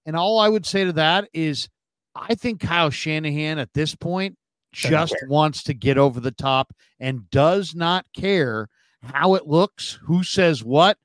And 0.06 0.16
all 0.16 0.40
I 0.40 0.50
would 0.50 0.66
say 0.66 0.86
to 0.86 0.94
that 0.94 1.30
is, 1.34 1.70
I 2.16 2.36
think 2.36 2.60
Kyle 2.60 2.90
Shanahan 2.90 3.60
at 3.60 3.74
this 3.74 3.96
point 3.96 4.38
just 4.72 5.16
wants 5.28 5.64
to 5.64 5.74
get 5.74 5.98
over 5.98 6.20
the 6.20 6.32
top 6.32 6.74
and 7.00 7.30
does 7.32 7.74
not 7.74 8.06
care 8.14 8.68
how 9.02 9.36
it 9.36 9.48
looks, 9.48 10.00
who 10.04 10.24
says 10.24 10.64
what 10.64 10.98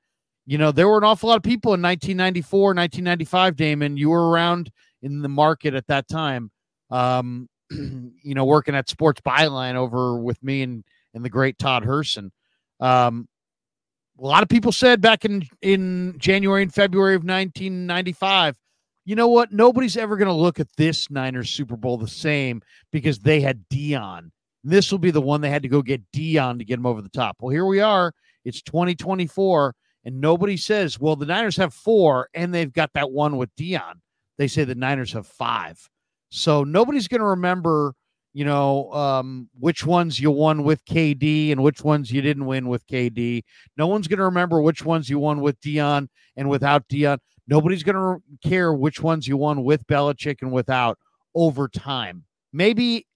you 0.45 0.57
know, 0.57 0.71
there 0.71 0.87
were 0.87 0.97
an 0.97 1.03
awful 1.03 1.29
lot 1.29 1.37
of 1.37 1.43
people 1.43 1.73
in 1.73 1.81
1994, 1.81 2.59
1995, 2.75 3.55
Damon. 3.55 3.97
You 3.97 4.09
were 4.09 4.29
around 4.29 4.71
in 5.01 5.21
the 5.21 5.29
market 5.29 5.73
at 5.73 5.87
that 5.87 6.07
time, 6.07 6.51
um, 6.91 7.49
you 7.71 8.35
know, 8.35 8.45
working 8.45 8.75
at 8.75 8.89
Sports 8.89 9.21
Byline 9.21 9.75
over 9.75 10.17
with 10.19 10.41
me 10.43 10.61
and, 10.61 10.83
and 11.13 11.25
the 11.25 11.29
great 11.29 11.57
Todd 11.57 11.83
Herson. 11.83 12.29
Um, 12.79 13.27
a 14.19 14.25
lot 14.25 14.43
of 14.43 14.49
people 14.49 14.71
said 14.71 15.01
back 15.01 15.25
in, 15.25 15.43
in 15.61 16.15
January 16.17 16.61
and 16.61 16.73
February 16.73 17.15
of 17.15 17.23
1995, 17.23 18.55
you 19.03 19.15
know 19.15 19.27
what? 19.27 19.51
Nobody's 19.51 19.97
ever 19.97 20.15
going 20.15 20.27
to 20.27 20.33
look 20.33 20.59
at 20.59 20.67
this 20.77 21.09
Niners 21.11 21.49
Super 21.49 21.75
Bowl 21.75 21.97
the 21.97 22.07
same 22.07 22.61
because 22.91 23.19
they 23.19 23.41
had 23.41 23.63
Deion. 23.69 24.31
This 24.63 24.91
will 24.91 24.99
be 24.99 25.11
the 25.11 25.21
one 25.21 25.41
they 25.41 25.49
had 25.49 25.61
to 25.61 25.69
go 25.69 25.81
get 25.81 26.01
Deion 26.11 26.57
to 26.57 26.65
get 26.65 26.79
him 26.79 26.87
over 26.87 27.01
the 27.01 27.09
top. 27.09 27.37
Well, 27.39 27.51
here 27.51 27.65
we 27.65 27.81
are. 27.81 28.13
It's 28.45 28.63
2024, 28.63 29.75
and 30.05 30.21
nobody 30.21 30.55
says, 30.55 30.99
well, 30.99 31.15
the 31.15 31.25
Niners 31.25 31.57
have 31.57 31.73
four, 31.73 32.29
and 32.33 32.53
they've 32.53 32.71
got 32.71 32.93
that 32.93 33.11
one 33.11 33.37
with 33.37 33.53
Deion. 33.55 33.95
They 34.37 34.47
say 34.47 34.63
the 34.63 34.75
Niners 34.75 35.13
have 35.13 35.25
five. 35.25 35.89
So 36.29 36.63
nobody's 36.63 37.07
going 37.07 37.21
to 37.21 37.27
remember, 37.27 37.95
you 38.33 38.45
know, 38.45 38.91
um, 38.93 39.49
which 39.59 39.83
ones 39.83 40.19
you 40.19 40.29
won 40.29 40.63
with 40.63 40.85
KD 40.85 41.51
and 41.51 41.63
which 41.63 41.83
ones 41.83 42.11
you 42.11 42.21
didn't 42.21 42.45
win 42.45 42.67
with 42.67 42.85
KD. 42.85 43.43
No 43.77 43.87
one's 43.87 44.07
going 44.07 44.19
to 44.19 44.25
remember 44.25 44.61
which 44.61 44.85
ones 44.85 45.09
you 45.09 45.17
won 45.17 45.41
with 45.41 45.59
Deion 45.59 46.07
and 46.35 46.49
without 46.49 46.87
Deion. 46.87 47.17
Nobody's 47.47 47.83
going 47.83 47.95
to 47.95 48.47
care 48.47 48.73
which 48.73 49.01
ones 49.01 49.27
you 49.27 49.37
won 49.37 49.63
with 49.63 49.87
Belichick 49.87 50.41
and 50.41 50.51
without 50.51 50.99
over 51.33 51.67
time. 51.67 52.25
Maybe, 52.53 53.07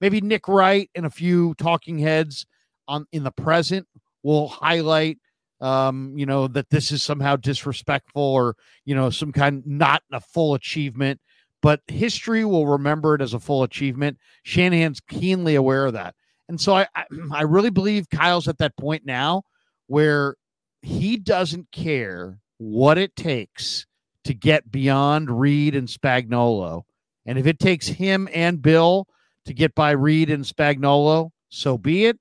maybe 0.00 0.20
Nick 0.20 0.46
Wright 0.46 0.88
and 0.94 1.06
a 1.06 1.10
few 1.10 1.54
talking 1.54 1.98
heads 1.98 2.46
on 2.86 3.06
in 3.12 3.24
the 3.24 3.32
present 3.32 3.86
will 4.22 4.48
highlight 4.48 5.18
um, 5.60 6.12
you 6.16 6.26
know, 6.26 6.48
that 6.48 6.70
this 6.70 6.92
is 6.92 7.02
somehow 7.02 7.36
disrespectful 7.36 8.22
or, 8.22 8.56
you 8.84 8.94
know, 8.94 9.10
some 9.10 9.32
kind 9.32 9.62
not 9.66 10.02
a 10.12 10.20
full 10.20 10.54
achievement, 10.54 11.20
but 11.62 11.80
history 11.88 12.44
will 12.44 12.66
remember 12.66 13.14
it 13.14 13.22
as 13.22 13.34
a 13.34 13.40
full 13.40 13.62
achievement. 13.62 14.18
Shanahan's 14.44 15.00
keenly 15.00 15.54
aware 15.54 15.86
of 15.86 15.94
that. 15.94 16.14
And 16.48 16.60
so 16.60 16.74
I, 16.74 16.86
I, 16.94 17.04
I 17.32 17.42
really 17.42 17.70
believe 17.70 18.08
Kyle's 18.10 18.48
at 18.48 18.58
that 18.58 18.76
point 18.76 19.04
now 19.04 19.42
where 19.86 20.36
he 20.82 21.16
doesn't 21.16 21.70
care 21.72 22.38
what 22.58 22.98
it 22.98 23.16
takes 23.16 23.86
to 24.24 24.34
get 24.34 24.70
beyond 24.70 25.40
Reid 25.40 25.74
and 25.74 25.88
Spagnuolo. 25.88 26.82
And 27.26 27.38
if 27.38 27.46
it 27.46 27.58
takes 27.58 27.86
him 27.86 28.28
and 28.32 28.62
Bill 28.62 29.06
to 29.46 29.54
get 29.54 29.74
by 29.74 29.92
Reid 29.92 30.30
and 30.30 30.44
Spagnuolo, 30.44 31.30
so 31.48 31.78
be 31.78 32.06
it. 32.06 32.18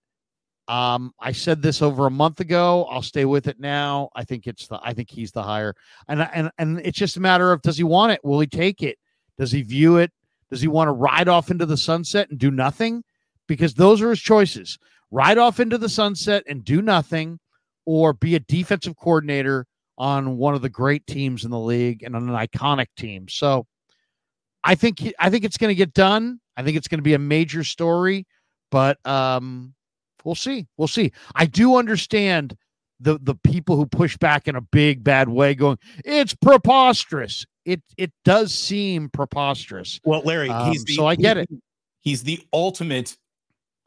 Um, 0.68 1.14
I 1.20 1.32
said 1.32 1.62
this 1.62 1.82
over 1.82 2.08
a 2.08 2.12
month 2.12 2.40
ago. 2.40 2.86
I'll 2.86 3.02
stay 3.02 3.26
with 3.26 3.48
it 3.48 3.60
now. 3.60 4.10
I 4.16 4.24
think 4.24 4.48
it's 4.48 4.68
the 4.68 4.80
I 4.84 4.94
think 4.94 5.10
he's 5.10 5.32
the 5.32 5.44
hire. 5.44 5.74
And 6.08 6.22
and 6.34 6.52
and 6.58 6.80
it's 6.84 6.98
just 6.98 7.18
a 7.18 7.22
matter 7.22 7.52
of 7.52 7.62
does 7.62 7.78
he 7.78 7.84
want 7.84 8.12
it? 8.12 8.20
Will 8.24 8.40
he 8.40 8.48
take 8.48 8.84
it? 8.84 8.98
Does 9.38 9.52
he 9.52 9.62
view 9.62 9.98
it? 9.98 10.12
Does 10.50 10.62
he 10.62 10.68
want 10.68 10.88
to 10.88 10.94
ride 10.94 11.28
off 11.28 11.52
into 11.52 11.66
the 11.66 11.78
sunset 11.78 12.30
and 12.30 12.40
do 12.40 12.52
nothing? 12.52 13.04
Because 13.48 13.74
those 13.74 14.02
are 14.02 14.10
his 14.10 14.20
choices. 14.20 14.78
Ride 15.10 15.38
off 15.38 15.60
into 15.60 15.78
the 15.78 15.90
sunset 15.90 16.44
and 16.48 16.66
do 16.66 16.82
nothing 16.82 17.40
or 17.86 18.12
be 18.12 18.36
a 18.36 18.40
defensive 18.40 18.98
coordinator 18.98 19.66
on 19.98 20.38
one 20.38 20.54
of 20.54 20.62
the 20.62 20.70
great 20.70 21.08
teams 21.08 21.46
in 21.46 21.52
the 21.52 21.60
league 21.60 22.04
and 22.04 22.16
on 22.16 22.30
an 22.30 22.36
iconic 22.36 22.88
team. 22.98 23.28
So 23.30 23.66
I 24.64 24.76
think 24.76 25.14
I 25.18 25.30
think 25.30 25.46
it's 25.46 25.58
going 25.58 25.70
to 25.70 25.76
get 25.76 25.94
done. 25.94 26.40
I 26.58 26.64
think 26.64 26.76
it's 26.76 26.90
going 26.90 27.00
to 27.00 27.04
be 27.04 27.14
a 27.14 27.20
major 27.20 27.64
story, 27.64 28.28
but 28.70 28.98
um 29.08 29.74
We'll 30.28 30.36
see. 30.36 30.68
We'll 30.76 30.90
see. 30.90 31.14
I 31.36 31.46
do 31.46 31.78
understand 31.78 32.58
the 33.00 33.18
the 33.22 33.34
people 33.34 33.78
who 33.78 33.86
push 33.86 34.18
back 34.18 34.50
in 34.50 34.58
a 34.58 34.62
big 34.62 35.02
bad 35.02 35.30
way, 35.30 35.56
going, 35.56 35.78
"It's 36.04 36.36
preposterous." 36.36 37.46
It 37.64 37.82
it 37.96 38.12
does 38.26 38.54
seem 38.54 39.08
preposterous. 39.08 40.02
Well, 40.04 40.22
Larry, 40.26 40.50
um, 40.50 40.74
the, 40.86 40.96
so 40.96 41.08
I 41.08 41.16
get 41.16 41.38
it. 41.38 41.48
He's 42.02 42.24
the 42.24 42.42
ultimate 42.52 43.16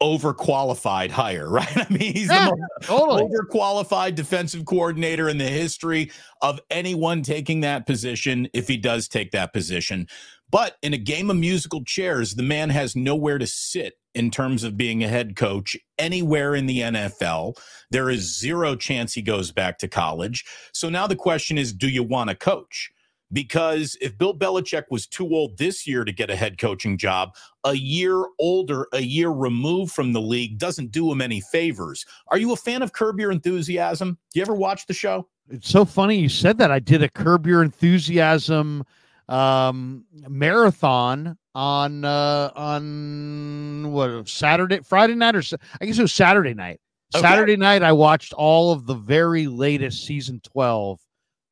overqualified 0.01 1.11
hire, 1.11 1.47
right? 1.49 1.77
I 1.77 1.85
mean, 1.93 2.13
he's 2.13 2.27
yeah, 2.27 2.49
the 2.49 2.57
most 2.57 2.87
totally. 2.87 3.23
overqualified 3.25 4.15
defensive 4.15 4.65
coordinator 4.65 5.29
in 5.29 5.37
the 5.37 5.47
history 5.47 6.11
of 6.41 6.59
anyone 6.71 7.21
taking 7.21 7.61
that 7.61 7.85
position 7.85 8.49
if 8.53 8.67
he 8.67 8.77
does 8.77 9.07
take 9.07 9.29
that 9.31 9.53
position. 9.53 10.07
But 10.51 10.77
in 10.81 10.93
a 10.93 10.97
game 10.97 11.29
of 11.29 11.37
musical 11.37 11.83
chairs, 11.83 12.35
the 12.35 12.43
man 12.43 12.69
has 12.69 12.95
nowhere 12.95 13.37
to 13.37 13.47
sit 13.47 13.93
in 14.13 14.29
terms 14.29 14.65
of 14.65 14.77
being 14.77 15.03
a 15.03 15.07
head 15.07 15.37
coach 15.37 15.77
anywhere 15.97 16.53
in 16.53 16.65
the 16.65 16.79
NFL. 16.79 17.57
There 17.89 18.09
is 18.09 18.37
zero 18.37 18.75
chance 18.75 19.13
he 19.13 19.21
goes 19.21 19.51
back 19.51 19.77
to 19.79 19.87
college. 19.87 20.45
So 20.73 20.89
now 20.89 21.07
the 21.07 21.15
question 21.15 21.57
is 21.57 21.71
do 21.71 21.87
you 21.87 22.03
want 22.03 22.29
to 22.29 22.35
coach? 22.35 22.91
Because 23.33 23.95
if 24.01 24.17
Bill 24.17 24.37
Belichick 24.37 24.83
was 24.89 25.07
too 25.07 25.33
old 25.33 25.57
this 25.57 25.87
year 25.87 26.03
to 26.03 26.11
get 26.11 26.29
a 26.29 26.35
head 26.35 26.57
coaching 26.57 26.97
job, 26.97 27.33
a 27.63 27.73
year 27.73 28.25
older, 28.37 28.87
a 28.91 28.99
year 28.99 29.29
removed 29.29 29.93
from 29.93 30.11
the 30.11 30.19
league 30.19 30.57
doesn't 30.57 30.91
do 30.91 31.09
him 31.09 31.21
any 31.21 31.39
favors. 31.39 32.05
Are 32.27 32.37
you 32.37 32.51
a 32.51 32.57
fan 32.57 32.81
of 32.81 32.91
Curb 32.91 33.21
Your 33.21 33.31
Enthusiasm? 33.31 34.17
Do 34.33 34.39
you 34.39 34.41
ever 34.41 34.53
watch 34.53 34.85
the 34.85 34.93
show? 34.93 35.29
It's 35.49 35.69
so 35.69 35.85
funny 35.85 36.17
you 36.17 36.27
said 36.27 36.57
that. 36.57 36.71
I 36.71 36.79
did 36.79 37.03
a 37.03 37.09
Curb 37.09 37.47
Your 37.47 37.63
Enthusiasm 37.63 38.83
um, 39.31 40.05
marathon 40.27 41.37
on 41.55 42.05
uh, 42.05 42.51
on 42.55 43.91
what 43.91 44.27
Saturday, 44.27 44.81
Friday 44.81 45.15
night, 45.15 45.35
or 45.35 45.43
I 45.79 45.85
guess 45.85 45.97
it 45.97 46.01
was 46.01 46.13
Saturday 46.13 46.53
night. 46.53 46.79
Okay. 47.15 47.21
Saturday 47.21 47.57
night, 47.57 47.83
I 47.83 47.91
watched 47.93 48.33
all 48.33 48.71
of 48.71 48.85
the 48.85 48.93
very 48.93 49.47
latest 49.47 50.05
season 50.05 50.41
twelve 50.43 50.99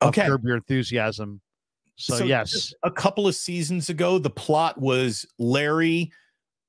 of 0.00 0.08
okay. 0.08 0.26
Curb 0.26 0.44
Your 0.44 0.56
Enthusiasm. 0.56 1.40
So, 1.96 2.16
so 2.16 2.24
yes, 2.24 2.72
a 2.82 2.90
couple 2.90 3.26
of 3.26 3.34
seasons 3.34 3.88
ago, 3.88 4.18
the 4.18 4.30
plot 4.30 4.78
was 4.78 5.26
Larry 5.38 6.12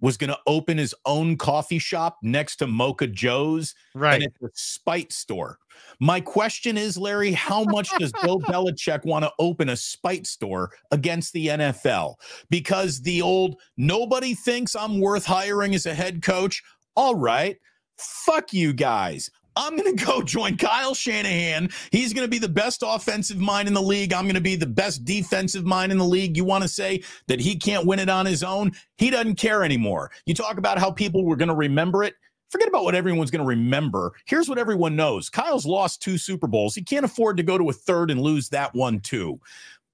was 0.02 0.18
going 0.18 0.30
to 0.30 0.40
open 0.48 0.78
his 0.78 0.94
own 1.06 1.38
coffee 1.38 1.80
shop 1.80 2.18
next 2.22 2.58
to 2.58 2.68
Mocha 2.68 3.08
Joe's, 3.08 3.74
right? 3.94 4.16
And 4.16 4.24
it's 4.24 4.42
a 4.42 4.50
spite 4.54 5.14
store. 5.14 5.58
My 6.00 6.20
question 6.20 6.78
is, 6.78 6.98
Larry, 6.98 7.32
how 7.32 7.64
much 7.64 7.90
does 7.98 8.12
Bill 8.24 8.40
Belichick 8.42 9.06
want 9.06 9.24
to 9.24 9.32
open 9.40 9.70
a 9.70 9.78
spite 9.78 10.28
store 10.28 10.72
against 10.92 11.34
the 11.34 11.48
NFL? 11.48 12.16
Because 12.50 13.02
the 13.02 13.22
old 13.22 13.56
nobody 13.78 14.34
thinks 14.34 14.76
I'm 14.76 15.00
worth 15.00 15.26
hiring 15.26 15.76
as 15.76 15.86
a 15.86 15.94
head 15.94 16.22
coach. 16.22 16.62
All 16.96 17.16
right, 17.16 17.58
fuck 17.98 18.52
you 18.52 18.74
guys. 18.74 19.30
I'm 19.56 19.76
going 19.76 19.96
to 19.96 20.06
go 20.06 20.22
join 20.22 20.58
Kyle 20.58 20.94
Shanahan. 20.94 21.70
He's 21.92 22.14
going 22.14 22.26
to 22.26 22.32
be 22.32 22.38
the 22.38 22.50
best 22.50 22.84
offensive 22.86 23.38
mind 23.38 23.68
in 23.68 23.74
the 23.74 23.82
league. 23.82 24.14
I'm 24.14 24.26
going 24.26 24.36
to 24.36 24.42
be 24.42 24.56
the 24.56 24.66
best 24.66 25.06
defensive 25.06 25.66
mind 25.66 25.92
in 25.92 25.98
the 25.98 26.06
league. 26.06 26.38
You 26.38 26.46
want 26.46 26.64
to 26.64 26.68
say 26.68 27.04
that 27.28 27.40
he 27.40 27.56
can't 27.56 27.86
win 27.86 28.00
it 28.00 28.10
on 28.10 28.26
his 28.26 28.44
own? 28.44 28.72
He 28.98 29.10
doesn't 29.10 29.36
care 29.36 29.64
anymore. 29.64 30.12
You 30.26 30.34
talk 30.34 30.58
about 30.58 30.80
how 30.80 30.92
people 30.92 31.26
were 31.26 31.36
going 31.36 31.50
to 31.50 31.56
remember 31.56 32.04
it. 32.04 32.16
Forget 32.50 32.68
about 32.68 32.84
what 32.84 32.96
everyone's 32.96 33.32
going 33.32 33.44
to 33.44 33.48
remember. 33.48 34.12
Here's 34.26 34.50
what 34.50 34.58
everyone 34.58 34.96
knows 34.96 35.30
Kyle's 35.30 35.66
lost 35.66 36.02
two 36.02 36.18
Super 36.18 36.48
Bowls. 36.48 36.76
He 36.76 36.84
can't 36.84 37.06
afford 37.06 37.38
to 37.38 37.44
go 37.44 37.58
to 37.58 37.70
a 37.70 37.74
third 37.74 38.12
and 38.12 38.22
lose 38.22 38.50
that 38.50 38.74
one, 38.74 39.00
too 39.00 39.40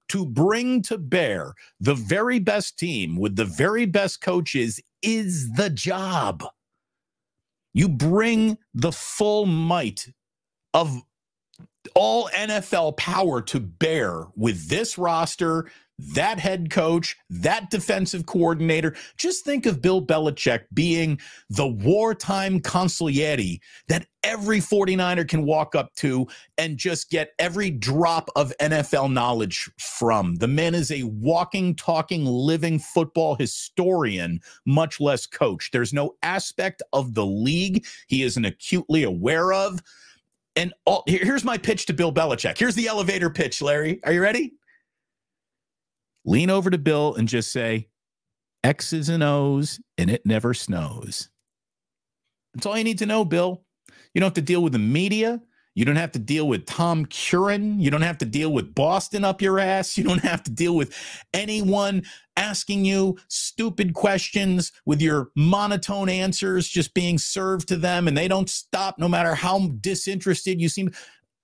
to 0.08 0.24
bring 0.24 0.82
to 0.82 0.98
bear 0.98 1.54
the 1.80 1.94
very 1.94 2.38
best 2.38 2.78
team 2.78 3.16
with 3.16 3.36
the 3.36 3.44
very 3.44 3.86
best 3.86 4.20
coaches 4.20 4.80
is 5.02 5.52
the 5.52 5.70
job. 5.70 6.44
You 7.78 7.88
bring 7.88 8.58
the 8.74 8.90
full 8.90 9.46
might 9.46 10.08
of 10.74 11.00
all 11.94 12.28
NFL 12.30 12.96
power 12.96 13.40
to 13.42 13.60
bear 13.60 14.24
with 14.34 14.68
this 14.68 14.98
roster, 14.98 15.70
that 15.98 16.38
head 16.38 16.70
coach, 16.70 17.16
that 17.28 17.70
defensive 17.70 18.26
coordinator. 18.26 18.94
Just 19.16 19.44
think 19.44 19.66
of 19.66 19.82
Bill 19.82 20.04
Belichick 20.04 20.64
being 20.72 21.18
the 21.50 21.66
wartime 21.66 22.60
consigliere 22.60 23.58
that 23.88 24.06
every 24.22 24.58
49er 24.58 25.28
can 25.28 25.44
walk 25.44 25.74
up 25.74 25.94
to 25.96 26.26
and 26.56 26.76
just 26.76 27.10
get 27.10 27.32
every 27.38 27.70
drop 27.70 28.28
of 28.36 28.52
NFL 28.60 29.12
knowledge 29.12 29.70
from. 29.78 30.36
The 30.36 30.48
man 30.48 30.74
is 30.74 30.90
a 30.90 31.02
walking, 31.04 31.74
talking, 31.74 32.24
living 32.24 32.78
football 32.78 33.34
historian, 33.34 34.40
much 34.66 35.00
less 35.00 35.26
coach. 35.26 35.70
There's 35.72 35.92
no 35.92 36.14
aspect 36.22 36.82
of 36.92 37.14
the 37.14 37.26
league 37.26 37.86
he 38.06 38.22
isn't 38.22 38.44
acutely 38.44 39.02
aware 39.02 39.52
of. 39.52 39.80
And 40.54 40.74
all, 40.86 41.04
here's 41.06 41.44
my 41.44 41.56
pitch 41.56 41.86
to 41.86 41.92
Bill 41.92 42.12
Belichick. 42.12 42.58
Here's 42.58 42.74
the 42.74 42.88
elevator 42.88 43.30
pitch, 43.30 43.62
Larry. 43.62 44.00
Are 44.04 44.12
you 44.12 44.20
ready? 44.20 44.57
Lean 46.24 46.50
over 46.50 46.70
to 46.70 46.78
Bill 46.78 47.14
and 47.14 47.28
just 47.28 47.52
say, 47.52 47.88
X's 48.64 49.08
and 49.08 49.22
O's, 49.22 49.80
and 49.96 50.10
it 50.10 50.26
never 50.26 50.52
snows. 50.52 51.28
That's 52.54 52.66
all 52.66 52.76
you 52.76 52.84
need 52.84 52.98
to 52.98 53.06
know, 53.06 53.24
Bill. 53.24 53.62
You 54.14 54.20
don't 54.20 54.26
have 54.26 54.34
to 54.34 54.42
deal 54.42 54.62
with 54.62 54.72
the 54.72 54.78
media. 54.78 55.40
You 55.74 55.84
don't 55.84 55.96
have 55.96 56.10
to 56.12 56.18
deal 56.18 56.48
with 56.48 56.66
Tom 56.66 57.06
Curran. 57.06 57.78
You 57.78 57.88
don't 57.90 58.02
have 58.02 58.18
to 58.18 58.24
deal 58.24 58.52
with 58.52 58.74
Boston 58.74 59.22
up 59.22 59.40
your 59.40 59.60
ass. 59.60 59.96
You 59.96 60.02
don't 60.02 60.24
have 60.24 60.42
to 60.42 60.50
deal 60.50 60.74
with 60.74 60.92
anyone 61.32 62.02
asking 62.36 62.84
you 62.84 63.16
stupid 63.28 63.94
questions 63.94 64.72
with 64.86 65.00
your 65.00 65.30
monotone 65.36 66.08
answers 66.08 66.66
just 66.66 66.94
being 66.94 67.16
served 67.16 67.68
to 67.68 67.76
them 67.76 68.08
and 68.08 68.18
they 68.18 68.26
don't 68.26 68.50
stop 68.50 68.98
no 68.98 69.08
matter 69.08 69.36
how 69.36 69.68
disinterested 69.80 70.60
you 70.60 70.68
seem. 70.68 70.90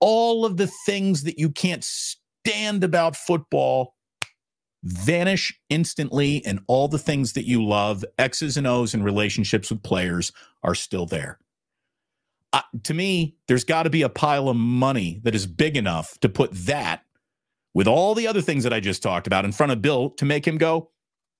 All 0.00 0.44
of 0.44 0.56
the 0.56 0.66
things 0.84 1.22
that 1.22 1.38
you 1.38 1.50
can't 1.50 1.84
stand 1.84 2.82
about 2.82 3.14
football 3.14 3.94
vanish 4.84 5.58
instantly, 5.70 6.44
and 6.44 6.60
all 6.66 6.88
the 6.88 6.98
things 6.98 7.32
that 7.32 7.46
you 7.46 7.64
love, 7.64 8.04
X's 8.18 8.56
and 8.56 8.66
O's 8.66 8.94
and 8.94 9.04
relationships 9.04 9.70
with 9.70 9.82
players 9.82 10.30
are 10.62 10.74
still 10.74 11.06
there. 11.06 11.38
Uh, 12.52 12.60
to 12.84 12.94
me, 12.94 13.36
there's 13.48 13.64
got 13.64 13.82
to 13.82 13.90
be 13.90 14.02
a 14.02 14.08
pile 14.08 14.48
of 14.48 14.56
money 14.56 15.20
that 15.24 15.34
is 15.34 15.46
big 15.46 15.76
enough 15.76 16.18
to 16.20 16.28
put 16.28 16.52
that 16.52 17.02
with 17.74 17.88
all 17.88 18.14
the 18.14 18.28
other 18.28 18.40
things 18.40 18.62
that 18.62 18.72
I 18.72 18.80
just 18.80 19.02
talked 19.02 19.26
about 19.26 19.44
in 19.44 19.52
front 19.52 19.72
of 19.72 19.82
Bill 19.82 20.10
to 20.10 20.24
make 20.24 20.46
him 20.46 20.58
go, 20.58 20.90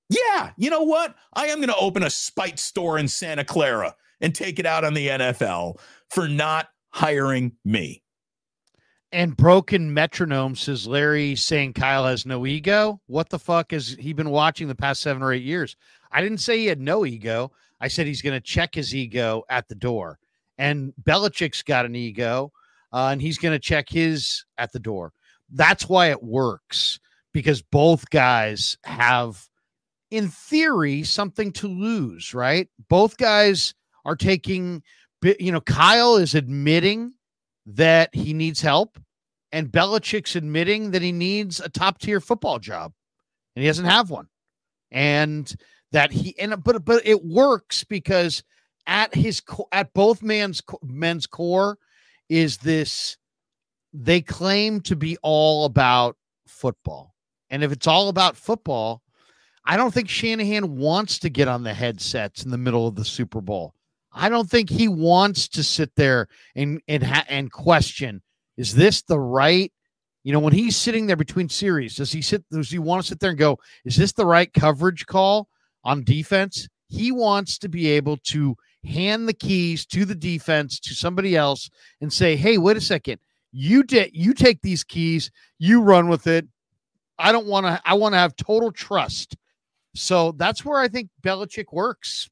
Yeah, 0.08 0.50
you 0.56 0.70
know 0.70 0.82
what? 0.82 1.14
I 1.34 1.46
am 1.46 1.58
going 1.58 1.68
to 1.68 1.76
open 1.76 2.02
a 2.02 2.10
spite 2.10 2.58
store 2.58 2.98
in 2.98 3.08
Santa 3.08 3.44
Clara 3.44 3.94
and 4.20 4.34
take 4.34 4.58
it 4.58 4.66
out 4.66 4.84
on 4.84 4.94
the 4.94 5.08
NFL 5.08 5.78
for 6.10 6.28
not 6.28 6.68
hiring 6.90 7.52
me. 7.64 8.03
And 9.14 9.37
broken 9.37 9.94
metronome 9.94 10.56
says 10.56 10.88
Larry 10.88 11.37
saying 11.37 11.75
Kyle 11.75 12.04
has 12.04 12.26
no 12.26 12.44
ego. 12.47 13.00
What 13.06 13.30
the 13.30 13.38
fuck 13.38 13.71
has 13.71 13.90
he 13.90 14.12
been 14.12 14.30
watching 14.30 14.66
the 14.66 14.75
past 14.75 15.02
seven 15.02 15.23
or 15.23 15.33
eight 15.33 15.44
years? 15.44 15.76
I 16.11 16.21
didn't 16.21 16.38
say 16.38 16.59
he 16.59 16.66
had 16.66 16.80
no 16.80 17.06
ego. 17.06 17.52
I 17.80 17.87
said 17.87 18.09
he's 18.09 18.23
going 18.23 18.35
to 18.35 18.40
check 18.40 18.75
his 18.75 18.92
ego 18.92 19.44
at 19.49 19.68
the 19.68 19.76
door. 19.76 20.18
And 20.59 20.92
Belichick's 21.00 21.62
got 21.62 21.87
an 21.87 21.94
ego, 21.94 22.50
uh, 22.92 23.11
and 23.12 23.23
he's 23.23 23.38
going 23.38 23.52
to 23.52 23.61
check 23.61 23.88
his 23.88 24.44
at 24.59 24.73
the 24.73 24.80
door. 24.80 25.12
That's 25.49 25.88
why 25.88 26.11
it 26.11 26.21
works 26.21 26.99
because 27.33 27.62
both 27.62 28.11
guys 28.11 28.76
have, 28.83 29.49
in 30.11 30.26
theory, 30.26 31.04
something 31.04 31.52
to 31.52 31.68
lose, 31.68 32.35
right? 32.35 32.68
Both 32.88 33.16
guys 33.16 33.76
are 34.04 34.16
taking, 34.16 34.83
you 35.38 35.52
know, 35.52 35.61
Kyle 35.61 36.16
is 36.16 36.35
admitting 36.35 37.12
that 37.66 38.12
he 38.12 38.35
needs 38.35 38.61
help 38.61 38.99
and 39.54 39.70
Belichick's 39.70 40.34
admitting 40.34 40.90
that 40.90 41.00
he 41.00 41.12
needs 41.12 41.61
a 41.61 41.68
top 41.68 41.99
tier 41.99 42.20
football 42.20 42.58
job, 42.58 42.92
and 43.54 43.62
he 43.62 43.68
doesn't 43.68 43.84
have 43.84 44.11
one, 44.11 44.26
and 44.90 45.54
that 45.92 46.11
he 46.11 46.37
and 46.40 46.62
but 46.64 46.84
but 46.84 47.06
it 47.06 47.25
works 47.25 47.84
because 47.84 48.42
at 48.88 49.14
his 49.14 49.40
at 49.70 49.94
both 49.94 50.25
man's 50.25 50.61
men's 50.82 51.28
core 51.28 51.78
is 52.28 52.58
this 52.58 53.16
they 53.92 54.20
claim 54.20 54.80
to 54.80 54.96
be 54.96 55.16
all 55.23 55.66
about 55.66 56.16
football, 56.49 57.14
and 57.49 57.62
if 57.62 57.70
it's 57.70 57.87
all 57.87 58.08
about 58.08 58.37
football, 58.37 59.02
I 59.64 59.76
don't 59.76 59.94
think 59.94 60.08
Shanahan 60.08 60.76
wants 60.76 61.20
to 61.20 61.30
get 61.30 61.46
on 61.46 61.62
the 61.62 61.75
headsets 61.75 62.44
in 62.44 62.50
the 62.50 62.58
middle 62.58 62.88
of 62.88 62.96
the 62.96 63.04
Super 63.04 63.40
Bowl. 63.40 63.73
I 64.12 64.28
don't 64.28 64.50
think 64.50 64.68
he 64.68 64.88
wants 64.88 65.46
to 65.50 65.62
sit 65.62 65.92
there 65.94 66.26
and 66.56 66.80
and 66.88 67.04
ha- 67.04 67.26
and 67.28 67.52
question 67.52 68.20
is 68.56 68.75
this 68.75 69.02
the 69.02 69.18
right? 69.18 69.73
You 70.23 70.32
know, 70.32 70.40
when 70.40 70.52
he's 70.52 70.76
sitting 70.76 71.06
there 71.06 71.16
between 71.16 71.49
series, 71.49 71.96
does 71.96 72.12
he 72.12 72.23
sit? 72.23 72.44
Does 72.50 72.70
he 72.70 72.78
want 72.78 73.02
to 73.02 73.08
sit 73.08 73.20
there 73.20 73.30
and 73.30 73.38
go, 73.38 73.58
"Is 73.84 73.96
this 73.96 74.12
the 74.12 74.26
right 74.26 74.52
coverage 74.52 75.06
call 75.06 75.49
on 75.84 76.04
defense?" 76.04 76.68
He 76.88 77.12
wants 77.12 77.58
to 77.58 77.68
be 77.68 77.88
able 77.88 78.16
to 78.18 78.56
hand 78.84 79.28
the 79.28 79.34
keys 79.34 79.84
to 79.87 80.04
the 80.04 80.14
defense 80.14 80.78
to 80.80 80.94
somebody 80.94 81.37
else 81.37 81.70
and 82.00 82.12
say, 82.12 82.37
"Hey, 82.37 82.58
wait 82.58 82.76
a 82.76 82.80
second, 82.80 83.18
you 83.52 83.82
did 83.82 84.11
you 84.14 84.32
take 84.34 84.62
these 84.62 84.84
keys, 84.84 85.30
you 85.58 85.82
run 85.82 86.08
with 86.08 86.26
it. 86.26 86.46
I 87.18 87.32
don't 87.32 87.46
want 87.46 87.66
to. 87.66 87.80
I 87.84 87.94
want 87.94 88.14
to 88.14 88.18
have 88.18 88.37
total 88.37 88.73
trust." 88.73 89.37
So 89.94 90.32
that's 90.32 90.64
where 90.64 90.80
I 90.80 90.88
think 90.88 91.11
Belichick 91.23 91.73
works. 91.73 92.30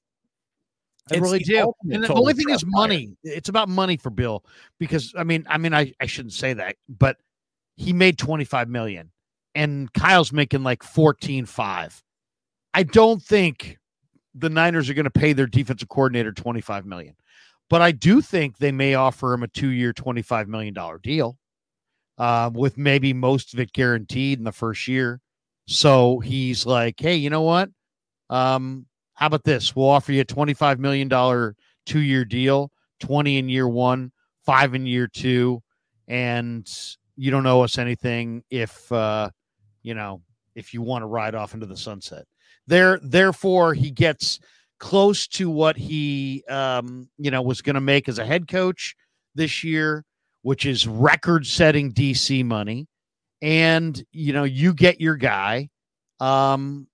I 1.10 1.16
really 1.16 1.40
do. 1.40 1.72
And 1.90 2.04
the 2.04 2.14
only 2.14 2.34
thing 2.34 2.50
is 2.50 2.64
money. 2.64 3.16
It's 3.24 3.48
about 3.48 3.68
money 3.68 3.96
for 3.96 4.10
Bill 4.10 4.44
because 4.78 5.12
I 5.16 5.24
mean, 5.24 5.44
I 5.48 5.58
mean, 5.58 5.74
I, 5.74 5.92
I 6.00 6.06
shouldn't 6.06 6.34
say 6.34 6.52
that, 6.52 6.76
but 6.88 7.16
he 7.76 7.92
made 7.92 8.18
25 8.18 8.68
million 8.68 9.10
and 9.54 9.92
Kyle's 9.92 10.32
making 10.32 10.62
like 10.62 10.82
14 10.82 11.46
5. 11.46 12.02
I 12.74 12.82
don't 12.84 13.22
think 13.22 13.78
the 14.34 14.48
Niners 14.48 14.88
are 14.88 14.94
going 14.94 15.04
to 15.04 15.10
pay 15.10 15.32
their 15.32 15.46
defensive 15.46 15.88
coordinator 15.88 16.32
25 16.32 16.86
million. 16.86 17.14
But 17.68 17.82
I 17.82 17.92
do 17.92 18.20
think 18.20 18.58
they 18.58 18.72
may 18.72 18.94
offer 18.94 19.32
him 19.32 19.42
a 19.42 19.48
two-year, 19.48 19.92
$25 19.92 20.46
million 20.46 20.74
deal 21.02 21.38
uh, 22.18 22.50
with 22.52 22.76
maybe 22.76 23.12
most 23.12 23.54
of 23.54 23.60
it 23.60 23.72
guaranteed 23.72 24.38
in 24.38 24.44
the 24.44 24.52
first 24.52 24.88
year. 24.88 25.20
So 25.66 26.18
he's 26.20 26.66
like, 26.66 26.98
hey, 26.98 27.16
you 27.16 27.30
know 27.30 27.42
what? 27.42 27.70
Um, 28.30 28.86
how 29.14 29.26
about 29.26 29.44
this? 29.44 29.76
We'll 29.76 29.88
offer 29.88 30.12
you 30.12 30.22
a 30.22 30.24
$25 30.24 30.78
million 30.78 31.54
two 31.86 32.00
year 32.00 32.24
deal, 32.24 32.70
20 33.00 33.38
in 33.38 33.48
year 33.48 33.68
one, 33.68 34.12
five 34.44 34.74
in 34.74 34.86
year 34.86 35.06
two. 35.06 35.62
And 36.08 36.68
you 37.16 37.30
don't 37.30 37.46
owe 37.46 37.62
us 37.62 37.78
anything 37.78 38.42
if, 38.50 38.90
uh, 38.90 39.30
you 39.82 39.94
know, 39.94 40.22
if 40.54 40.74
you 40.74 40.82
want 40.82 41.02
to 41.02 41.06
ride 41.06 41.34
off 41.34 41.54
into 41.54 41.66
the 41.66 41.76
sunset. 41.76 42.24
There, 42.66 42.98
therefore, 43.02 43.74
he 43.74 43.90
gets 43.90 44.38
close 44.78 45.26
to 45.28 45.48
what 45.50 45.76
he, 45.76 46.44
um, 46.48 47.08
you 47.18 47.30
know, 47.30 47.42
was 47.42 47.62
going 47.62 47.74
to 47.74 47.80
make 47.80 48.08
as 48.08 48.18
a 48.18 48.26
head 48.26 48.48
coach 48.48 48.94
this 49.34 49.62
year, 49.64 50.04
which 50.42 50.66
is 50.66 50.86
record 50.86 51.46
setting 51.46 51.92
DC 51.92 52.44
money. 52.44 52.88
And, 53.40 54.02
you 54.12 54.32
know, 54.32 54.44
you 54.44 54.74
get 54.74 55.00
your 55.00 55.16
guy. 55.16 55.68
Um, 56.20 56.86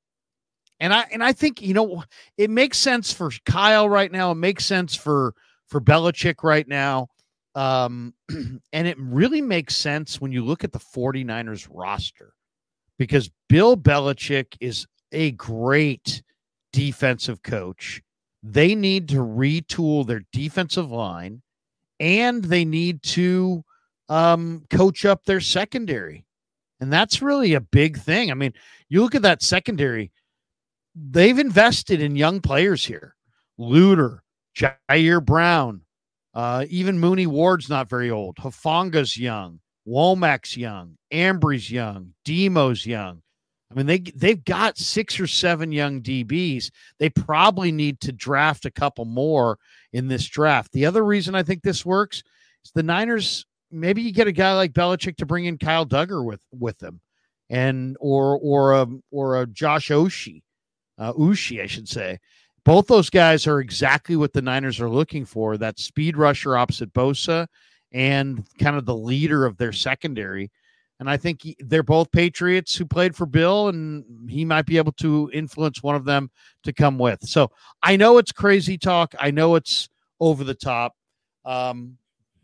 and 0.81 0.93
I 0.93 1.07
and 1.13 1.23
I 1.23 1.33
think 1.33 1.63
you 1.63 1.75
know 1.75 2.05
it 2.37 2.51
makes 2.51 2.79
sense 2.79 3.13
for 3.13 3.31
Kyle 3.45 3.89
right 3.89 4.11
now. 4.11 4.33
It 4.33 4.37
makes 4.37 4.65
sense 4.65 4.95
for 4.95 5.35
for 5.67 5.81
Belichick 5.81 6.43
right 6.43 6.67
now. 6.67 7.09
Um, 7.55 8.15
and 8.73 8.87
it 8.87 8.97
really 8.99 9.43
makes 9.43 9.77
sense 9.77 10.21
when 10.21 10.33
you 10.33 10.45
look 10.45 10.65
at 10.65 10.73
the 10.73 10.79
49ers 10.79 11.67
roster 11.71 12.33
because 12.99 13.31
Bill 13.49 13.77
Belichick 13.77 14.57
is 14.61 14.87
a 15.13 15.33
great 15.33 16.23
defensive 16.73 17.43
coach. 17.43 18.03
They 18.43 18.75
need 18.75 19.09
to 19.09 19.17
retool 19.17 20.07
their 20.07 20.23
defensive 20.33 20.91
line 20.91 21.43
and 21.99 22.45
they 22.45 22.65
need 22.65 23.03
to 23.03 23.65
um, 24.09 24.65
coach 24.71 25.05
up 25.05 25.25
their 25.25 25.41
secondary. 25.41 26.25
And 26.81 26.93
that's 26.93 27.23
really 27.23 27.55
a 27.55 27.61
big 27.61 27.99
thing. 27.99 28.31
I 28.31 28.35
mean, 28.35 28.53
you 28.89 29.03
look 29.03 29.15
at 29.15 29.23
that 29.23 29.43
secondary, 29.43 30.13
they've 31.11 31.39
invested 31.39 32.01
in 32.01 32.17
young 32.17 32.41
players 32.41 32.85
here. 32.85 33.15
Luter, 33.59 34.19
Ji'Ayir 34.57 35.25
Brown, 35.25 35.83
uh, 36.35 36.65
even 36.69 36.99
Mooney 36.99 37.27
Ward's 37.27 37.69
not 37.69 37.89
very 37.89 38.11
old. 38.11 38.37
Hufanga's 38.37 39.17
young. 39.17 39.61
Womack's 39.87 40.57
young. 40.57 40.97
Ambry's 41.11 41.71
young. 41.71 42.13
Demo's 42.25 42.87
young. 42.87 43.23
I 43.71 43.75
mean, 43.75 43.87
they 43.87 43.99
they've 43.99 44.43
got 44.45 44.79
six 44.79 45.21
or 45.21 45.27
seven 45.27 45.73
young 45.73 46.01
DBs. 46.01 46.71
They 46.99 47.11
probably 47.11 47.71
need 47.71 48.01
to 48.01 48.13
draft 48.13 48.65
a 48.65 48.71
couple 48.71 49.05
more 49.05 49.59
in 49.93 50.09
this 50.09 50.27
draft. 50.27 50.73
The 50.73 50.87
other 50.87 51.05
reason 51.05 51.35
I 51.35 51.43
think 51.43 51.63
this 51.63 51.85
works 51.85 52.23
is 52.65 52.73
the 52.75 52.83
Niners. 52.83 53.45
Maybe 53.71 54.01
you 54.01 54.13
get 54.13 54.27
a 54.27 54.33
guy 54.33 54.55
like 54.55 54.73
Belichick 54.73 55.17
to 55.17 55.27
bring 55.27 55.45
in 55.45 55.59
Kyle 55.59 55.85
Dugger 55.85 56.25
with 56.25 56.41
with 56.51 56.79
them, 56.79 57.01
and 57.51 57.97
or 58.01 58.39
or 58.39 58.73
a 58.73 58.87
or 59.11 59.43
a 59.43 59.47
Josh 59.47 59.89
Oshie 59.89 60.43
uh, 60.99 61.13
Uche, 61.15 61.63
I 61.63 61.67
should 61.67 61.89
say. 61.89 62.19
Both 62.65 62.87
those 62.87 63.09
guys 63.09 63.47
are 63.47 63.61
exactly 63.61 64.17
what 64.17 64.33
the 64.33 64.43
Niners 64.43 64.81
are 64.81 64.91
looking 64.91 65.25
for 65.25 65.57
that 65.57 65.79
speed 65.79 66.17
rusher 66.17 66.57
opposite 66.57 66.93
Bosa 66.93 67.47
and 67.93 68.45
kind 68.59 68.77
of 68.77 68.85
the 68.85 68.95
leader 68.95 69.47
of 69.47 69.57
their 69.57 69.73
secondary. 69.73 70.51
And 71.01 71.09
I 71.09 71.17
think 71.17 71.43
he, 71.43 71.57
they're 71.61 71.85
both 71.85 72.11
Patriots 72.11 72.75
who 72.75 72.85
played 72.85 73.15
for 73.15 73.25
Bill, 73.25 73.69
and 73.69 74.29
he 74.29 74.45
might 74.45 74.67
be 74.67 74.79
able 74.79 74.93
to 74.93 75.31
influence 75.33 75.83
one 75.83 75.95
of 75.95 76.05
them 76.05 76.31
to 76.65 76.73
come 76.73 76.99
with. 76.99 77.23
So 77.23 77.53
I 77.83 77.97
know 77.97 78.19
it's 78.19 78.33
crazy 78.33 78.77
talk. 78.77 79.15
I 79.19 79.31
know 79.31 79.55
it's 79.55 79.89
over 80.21 80.43
the 80.43 80.55
top. 80.55 80.95
Um, 81.45 81.97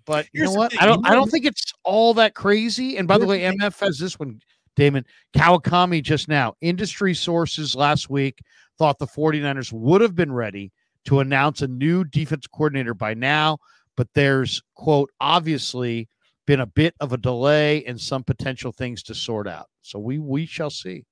but 0.06 0.26
Here's 0.32 0.50
you 0.50 0.54
know 0.54 0.58
what? 0.58 0.82
I 0.82 0.86
don't. 0.86 1.06
I 1.06 1.14
don't 1.14 1.30
think 1.30 1.46
it's 1.46 1.72
all 1.82 2.14
that 2.14 2.34
crazy. 2.34 2.96
And 2.96 3.08
by 3.08 3.18
the 3.18 3.26
way, 3.26 3.40
MF 3.40 3.78
has 3.80 3.98
this 3.98 4.18
one 4.18 4.40
Damon 4.76 5.04
Kawakami 5.36 6.02
just 6.02 6.28
now. 6.28 6.54
Industry 6.60 7.14
sources 7.14 7.74
last 7.74 8.10
week 8.10 8.40
thought 8.78 8.98
the 8.98 9.06
49ers 9.06 9.72
would 9.72 10.00
have 10.00 10.14
been 10.14 10.32
ready 10.32 10.72
to 11.06 11.20
announce 11.20 11.62
a 11.62 11.68
new 11.68 12.04
defense 12.04 12.46
coordinator 12.46 12.94
by 12.94 13.14
now, 13.14 13.58
but 13.96 14.08
there's, 14.14 14.62
quote, 14.74 15.10
obviously 15.20 16.08
been 16.46 16.60
a 16.60 16.66
bit 16.66 16.94
of 17.00 17.12
a 17.12 17.16
delay 17.16 17.84
and 17.84 18.00
some 18.00 18.24
potential 18.24 18.72
things 18.72 19.02
to 19.04 19.14
sort 19.14 19.48
out. 19.48 19.66
So 19.82 19.98
we 19.98 20.18
we 20.18 20.46
shall 20.46 20.70
see. 20.70 21.04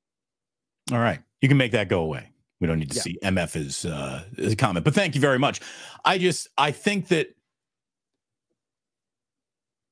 All 0.90 0.98
right. 0.98 1.20
You 1.40 1.48
can 1.48 1.56
make 1.56 1.72
that 1.72 1.88
go 1.88 2.00
away. 2.00 2.30
We 2.60 2.66
don't 2.66 2.78
need 2.78 2.90
to 2.90 2.96
yeah. 2.96 3.02
see 3.02 3.18
MF 3.22 3.90
uh 3.90 4.24
as 4.38 4.52
a 4.52 4.56
comment. 4.56 4.84
But 4.84 4.94
thank 4.94 5.14
you 5.14 5.20
very 5.20 5.38
much. 5.38 5.60
I 6.04 6.18
just 6.18 6.48
I 6.58 6.70
think 6.70 7.08
that 7.08 7.28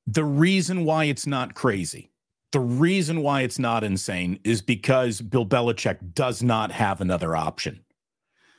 the 0.07 0.23
reason 0.23 0.85
why 0.85 1.05
it's 1.05 1.27
not 1.27 1.53
crazy 1.53 2.10
the 2.51 2.59
reason 2.59 3.21
why 3.21 3.41
it's 3.41 3.59
not 3.59 3.83
insane 3.83 4.39
is 4.43 4.61
because 4.61 5.21
Bill 5.21 5.45
Belichick 5.45 6.13
does 6.13 6.43
not 6.43 6.71
have 6.71 6.99
another 6.99 7.35
option. 7.35 7.83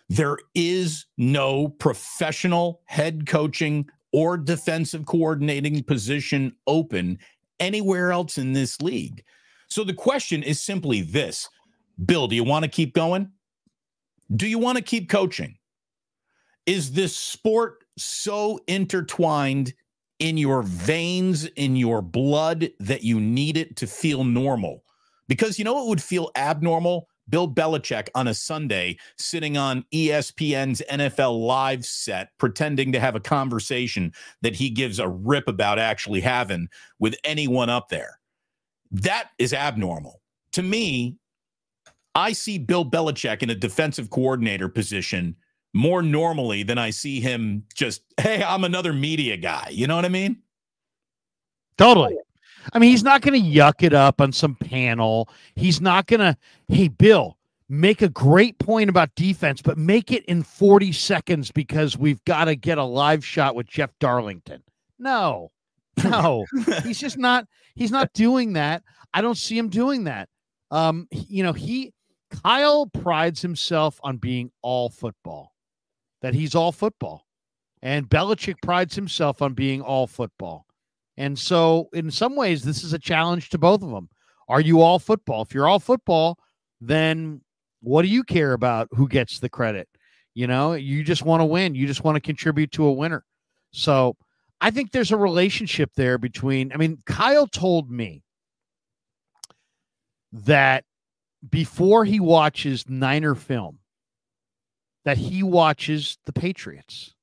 There 0.09 0.39
is 0.55 1.07
no 1.17 1.69
professional 1.69 2.83
head 2.87 3.27
coaching 3.27 3.89
or 4.13 4.37
defensive 4.37 5.07
coordinating 5.07 5.83
position 5.85 6.55
open 6.67 7.19
anywhere 7.61 8.13
else 8.13 8.39
in 8.39 8.53
this 8.53 8.81
league. 8.81 9.23
So 9.69 9.85
the 9.85 9.95
question 9.95 10.43
is 10.43 10.61
simply 10.61 11.03
this 11.03 11.49
Bill, 12.05 12.29
do 12.29 12.37
you 12.37 12.45
want 12.45 12.65
to 12.65 12.71
keep 12.71 12.95
going? 12.95 13.31
Do 14.35 14.47
you 14.47 14.59
want 14.59 14.77
to 14.79 14.85
keep 14.85 15.09
coaching? 15.09 15.57
Is 16.67 16.93
this 16.93 17.17
sport 17.17 17.85
so 17.99 18.59
intertwined 18.67 19.75
in 20.23 20.37
your 20.37 20.63
veins, 20.63 21.47
in 21.57 21.75
your 21.75 22.01
blood, 22.01 22.71
that 22.79 23.03
you 23.03 23.19
need 23.19 23.57
it 23.57 23.75
to 23.75 23.89
feel 23.89 24.23
normal. 24.23 24.85
Because 25.27 25.59
you 25.59 25.65
know 25.65 25.85
it 25.85 25.89
would 25.89 26.01
feel 26.03 26.31
abnormal? 26.37 27.09
Bill 27.29 27.53
Belichick 27.53 28.09
on 28.15 28.29
a 28.29 28.35
Sunday 28.35 28.99
sitting 29.19 29.57
on 29.57 29.85
ESPN's 29.93 30.81
NFL 30.89 31.45
Live 31.45 31.85
set, 31.85 32.29
pretending 32.39 32.93
to 32.93 33.01
have 33.01 33.17
a 33.17 33.21
conversation 33.21 34.13
that 34.43 34.55
he 34.55 34.71
gives 34.71 35.01
a 35.01 35.09
rip 35.09 35.49
about 35.49 35.81
actually 35.81 36.21
having 36.21 36.69
with 37.01 37.17
anyone 37.25 37.69
up 37.69 37.89
there. 37.89 38.21
That 38.93 39.31
is 39.39 39.53
abnormal. 39.53 40.21
To 40.53 40.63
me, 40.63 41.17
I 42.15 42.33
see 42.33 42.59
Bill 42.59 42.89
Belichick 42.89 43.43
in 43.43 43.51
a 43.51 43.57
defensive 43.57 44.11
coordinator 44.11 44.69
position 44.69 45.35
more 45.73 46.03
normally 46.03 46.63
than 46.63 46.79
I 46.79 46.91
see 46.91 47.21
him 47.21 47.65
just, 47.75 48.03
hey, 48.21 48.43
I'm 48.43 48.65
another 48.65 48.93
media 48.93 49.37
guy. 49.37 49.69
You 49.71 49.87
know 49.87 49.97
what 49.97 50.05
I 50.05 50.11
mean? 50.11 50.43
Totally. 51.79 52.17
I 52.73 52.79
mean, 52.79 52.91
he's 52.91 53.03
not 53.03 53.23
going 53.23 53.43
to 53.43 53.49
yuck 53.49 53.83
it 53.83 53.93
up 53.93 54.21
on 54.21 54.33
some 54.33 54.55
panel. 54.55 55.29
He's 55.57 55.81
not 55.81 56.07
going 56.07 56.21
to, 56.21 56.37
hey, 56.69 56.89
Bill, 56.89 57.39
make 57.69 58.03
a 58.03 58.09
great 58.09 58.59
point 58.59 58.91
about 58.91 59.15
defense, 59.15 59.63
but 59.63 59.79
make 59.79 60.13
it 60.13 60.25
in 60.27 60.43
40 60.43 60.93
seconds 60.93 61.51
because 61.51 61.97
we've 61.97 62.23
got 62.25 62.45
to 62.45 62.55
get 62.55 62.79
a 62.79 62.85
live 62.85 63.25
shot 63.25 63.55
with 63.55 63.67
Jeff 63.67 63.91
Darlington. 63.99 64.63
No, 64.99 65.51
no, 66.05 66.45
he's 66.85 67.01
just 67.01 67.19
not, 67.19 67.47
he's 67.75 67.91
not 67.91 68.13
doing 68.13 68.53
that. 68.53 68.83
I 69.15 69.21
don't 69.21 69.37
see 69.37 69.59
him 69.59 69.69
doing 69.69 70.05
that. 70.05 70.29
Um, 70.71 71.09
you 71.11 71.43
know, 71.43 71.53
he, 71.53 71.93
Kyle 72.43 72.87
prides 72.87 73.43
himself 73.43 73.99
on 74.03 74.19
being 74.19 74.51
all 74.63 74.89
football, 74.89 75.52
that 76.23 76.35
he's 76.35 76.55
all 76.55 76.73
football. 76.73 77.27
And 77.83 78.09
Belichick 78.09 78.63
prides 78.63 78.95
himself 78.95 79.43
on 79.43 79.55
being 79.55 79.83
all 79.83 80.07
football. 80.07 80.67
And 81.17 81.39
so, 81.39 81.89
in 81.93 82.11
some 82.11 82.37
ways, 82.37 82.63
this 82.63 82.83
is 82.83 82.93
a 82.93 82.99
challenge 82.99 83.51
to 83.51 83.59
both 83.59 83.83
of 83.83 83.91
them. 83.91 84.09
Are 84.49 84.61
you 84.61 84.81
all 84.81 84.99
football? 84.99 85.43
If 85.43 85.53
you're 85.53 85.69
all 85.69 85.81
football, 85.81 86.39
then 86.81 87.43
what 87.81 88.03
do 88.03 88.09
you 88.09 88.23
care 88.23 88.55
about 88.55 88.89
who 88.93 89.09
gets 89.09 89.41
the 89.41 89.49
credit? 89.49 89.89
You 90.35 90.47
know, 90.47 90.73
you 90.73 91.05
just 91.05 91.25
want 91.25 91.43
to 91.43 91.45
win. 91.45 91.75
You 91.75 91.87
just 91.87 92.05
want 92.05 92.17
to 92.17 92.21
contribute 92.21 92.73
to 92.73 92.87
a 92.87 92.93
winner. 92.93 93.25
So, 93.73 94.17
I 94.61 94.71
think 94.71 94.93
there's 94.93 95.11
a 95.11 95.17
relationship 95.17 95.91
there 95.97 96.19
between, 96.19 96.73
I 96.73 96.77
mean, 96.77 97.03
Kyle 97.05 97.49
told 97.49 97.91
me 97.91 98.23
that 100.33 100.85
before 101.51 102.05
he 102.05 102.21
watches 102.21 102.89
Niner 102.89 103.35
film, 103.35 103.81
that 105.05 105.19
he 105.19 105.43
watches 105.43 106.19
the 106.27 106.33
Patriots. 106.33 107.15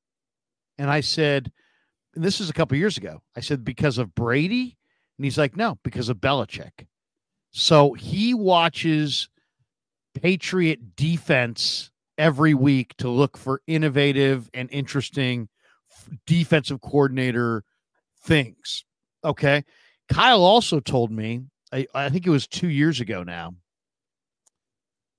And 0.78 0.90
I 0.90 1.02
said, 1.02 1.52
and 2.16 2.24
this 2.24 2.42
is 2.42 2.50
a 2.50 2.54
couple 2.54 2.78
years 2.78 2.98
ago. 2.98 3.22
I 3.36 3.40
said, 3.42 3.64
because 3.64 3.98
of 3.98 4.16
Brady? 4.16 4.78
And 5.18 5.26
he's 5.26 5.38
like, 5.38 5.56
no, 5.56 5.78
because 5.84 6.10
of 6.10 6.18
Belichick. 6.18 6.88
So 7.52 7.94
he 7.94 8.34
watches 8.34 9.30
Patriot 10.14 10.96
defense 10.96 11.92
every 12.18 12.54
week 12.54 12.96
to 12.98 13.10
look 13.10 13.38
for 13.38 13.62
innovative 13.68 14.50
and 14.54 14.70
interesting 14.72 15.50
defensive 16.26 16.82
coordinator 16.82 17.64
things. 18.24 18.84
Okay. 19.24 19.64
Kyle 20.10 20.44
also 20.44 20.80
told 20.80 21.12
me, 21.12 21.42
I, 21.72 21.88
I 21.94 22.10
think 22.10 22.26
it 22.26 22.32
was 22.32 22.48
two 22.48 22.70
years 22.70 23.00
ago 23.00 23.24
now, 23.24 23.54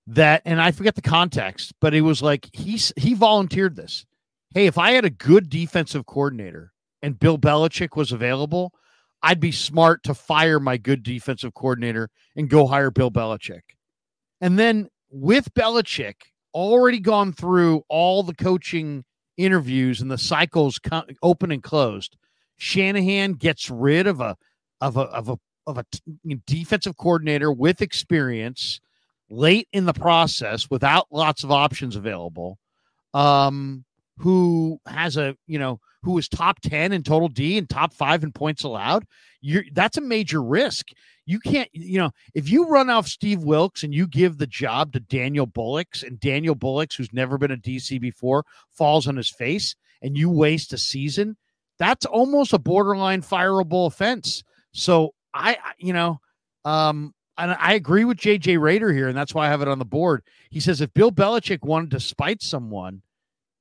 that, 0.06 0.42
and 0.44 0.60
I 0.60 0.72
forget 0.72 0.94
the 0.94 1.02
context, 1.02 1.72
but 1.80 1.94
it 1.94 2.00
was 2.02 2.22
like 2.22 2.48
he's 2.52 2.92
he 2.96 3.14
volunteered 3.14 3.76
this. 3.76 4.06
Hey, 4.54 4.66
if 4.66 4.78
I 4.78 4.92
had 4.92 5.04
a 5.04 5.10
good 5.10 5.48
defensive 5.48 6.06
coordinator 6.06 6.72
and 7.02 7.18
Bill 7.18 7.38
Belichick 7.38 7.96
was 7.96 8.10
available, 8.10 8.72
I'd 9.22 9.40
be 9.40 9.52
smart 9.52 10.02
to 10.04 10.14
fire 10.14 10.58
my 10.58 10.76
good 10.76 11.02
defensive 11.02 11.54
coordinator 11.54 12.10
and 12.36 12.48
go 12.48 12.66
hire 12.66 12.90
Bill 12.90 13.10
Belichick. 13.10 13.62
And 14.40 14.58
then 14.58 14.88
with 15.10 15.52
Belichick 15.54 16.14
already 16.54 16.98
gone 16.98 17.32
through 17.32 17.82
all 17.88 18.22
the 18.22 18.34
coaching 18.34 19.04
interviews 19.36 20.00
and 20.00 20.10
the 20.10 20.18
cycles 20.18 20.78
co- 20.78 21.04
open 21.22 21.52
and 21.52 21.62
closed, 21.62 22.16
Shanahan 22.56 23.34
gets 23.34 23.70
rid 23.70 24.06
of 24.06 24.20
a 24.20 24.36
of 24.80 24.96
a 24.96 25.02
of 25.02 25.28
a 25.28 25.38
of 25.66 25.78
a 25.78 25.84
t- 25.92 26.40
defensive 26.46 26.96
coordinator 26.96 27.52
with 27.52 27.82
experience 27.82 28.80
late 29.30 29.68
in 29.72 29.86
the 29.86 29.92
process 29.92 30.68
without 30.68 31.06
lots 31.10 31.44
of 31.44 31.50
options 31.50 31.96
available 31.96 32.58
um 33.14 33.84
who 34.18 34.78
has 34.86 35.16
a 35.16 35.36
you 35.46 35.58
know 35.58 35.80
who 36.02 36.16
is 36.18 36.28
top 36.28 36.60
10 36.60 36.92
in 36.92 37.02
total 37.02 37.28
D 37.28 37.58
and 37.58 37.68
top 37.68 37.92
five 37.92 38.22
in 38.22 38.32
points 38.32 38.64
allowed, 38.64 39.04
you're 39.40 39.64
that's 39.72 39.96
a 39.96 40.02
major 40.02 40.42
risk. 40.42 40.88
You 41.26 41.38
can't, 41.38 41.68
you 41.72 41.98
know, 41.98 42.10
if 42.34 42.48
you 42.48 42.66
run 42.66 42.90
off 42.90 43.06
Steve 43.06 43.44
Wilks 43.44 43.82
and 43.82 43.94
you 43.94 44.06
give 44.06 44.38
the 44.38 44.46
job 44.46 44.92
to 44.92 45.00
Daniel 45.00 45.46
Bullocks 45.46 46.02
and 46.02 46.18
Daniel 46.18 46.54
Bullocks, 46.54 46.96
who's 46.96 47.12
never 47.12 47.38
been 47.38 47.52
a 47.52 47.56
DC 47.56 48.00
before, 48.00 48.44
falls 48.70 49.06
on 49.06 49.16
his 49.16 49.30
face 49.30 49.76
and 50.02 50.16
you 50.16 50.30
waste 50.30 50.72
a 50.72 50.78
season, 50.78 51.36
that's 51.78 52.06
almost 52.06 52.52
a 52.52 52.58
borderline 52.58 53.22
fireable 53.22 53.86
offense. 53.86 54.42
So 54.72 55.14
I, 55.32 55.58
you 55.78 55.92
know, 55.92 56.20
um, 56.64 57.14
and 57.40 57.56
I 57.58 57.74
agree 57.74 58.04
with 58.04 58.18
JJ 58.18 58.60
Raider 58.60 58.92
here, 58.92 59.08
and 59.08 59.16
that's 59.16 59.34
why 59.34 59.46
I 59.46 59.50
have 59.50 59.62
it 59.62 59.68
on 59.68 59.78
the 59.78 59.84
board. 59.84 60.22
He 60.50 60.60
says 60.60 60.80
if 60.80 60.92
Bill 60.94 61.10
Belichick 61.10 61.62
wanted 61.62 61.90
to 61.92 62.00
spite 62.00 62.42
someone, 62.42 63.02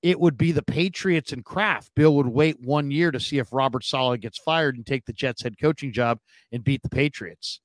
it 0.01 0.19
would 0.19 0.37
be 0.37 0.51
the 0.51 0.61
Patriots 0.61 1.31
and 1.31 1.43
Kraft. 1.43 1.91
Bill 1.95 2.15
would 2.15 2.27
wait 2.27 2.59
one 2.61 2.91
year 2.91 3.11
to 3.11 3.19
see 3.19 3.37
if 3.37 3.51
Robert 3.51 3.83
Saleh 3.83 4.21
gets 4.21 4.37
fired 4.37 4.75
and 4.75 4.85
take 4.85 5.05
the 5.05 5.13
Jets 5.13 5.43
head 5.43 5.59
coaching 5.59 5.91
job 5.91 6.19
and 6.51 6.63
beat 6.63 6.81
the 6.81 6.89
Patriots. 6.89 7.59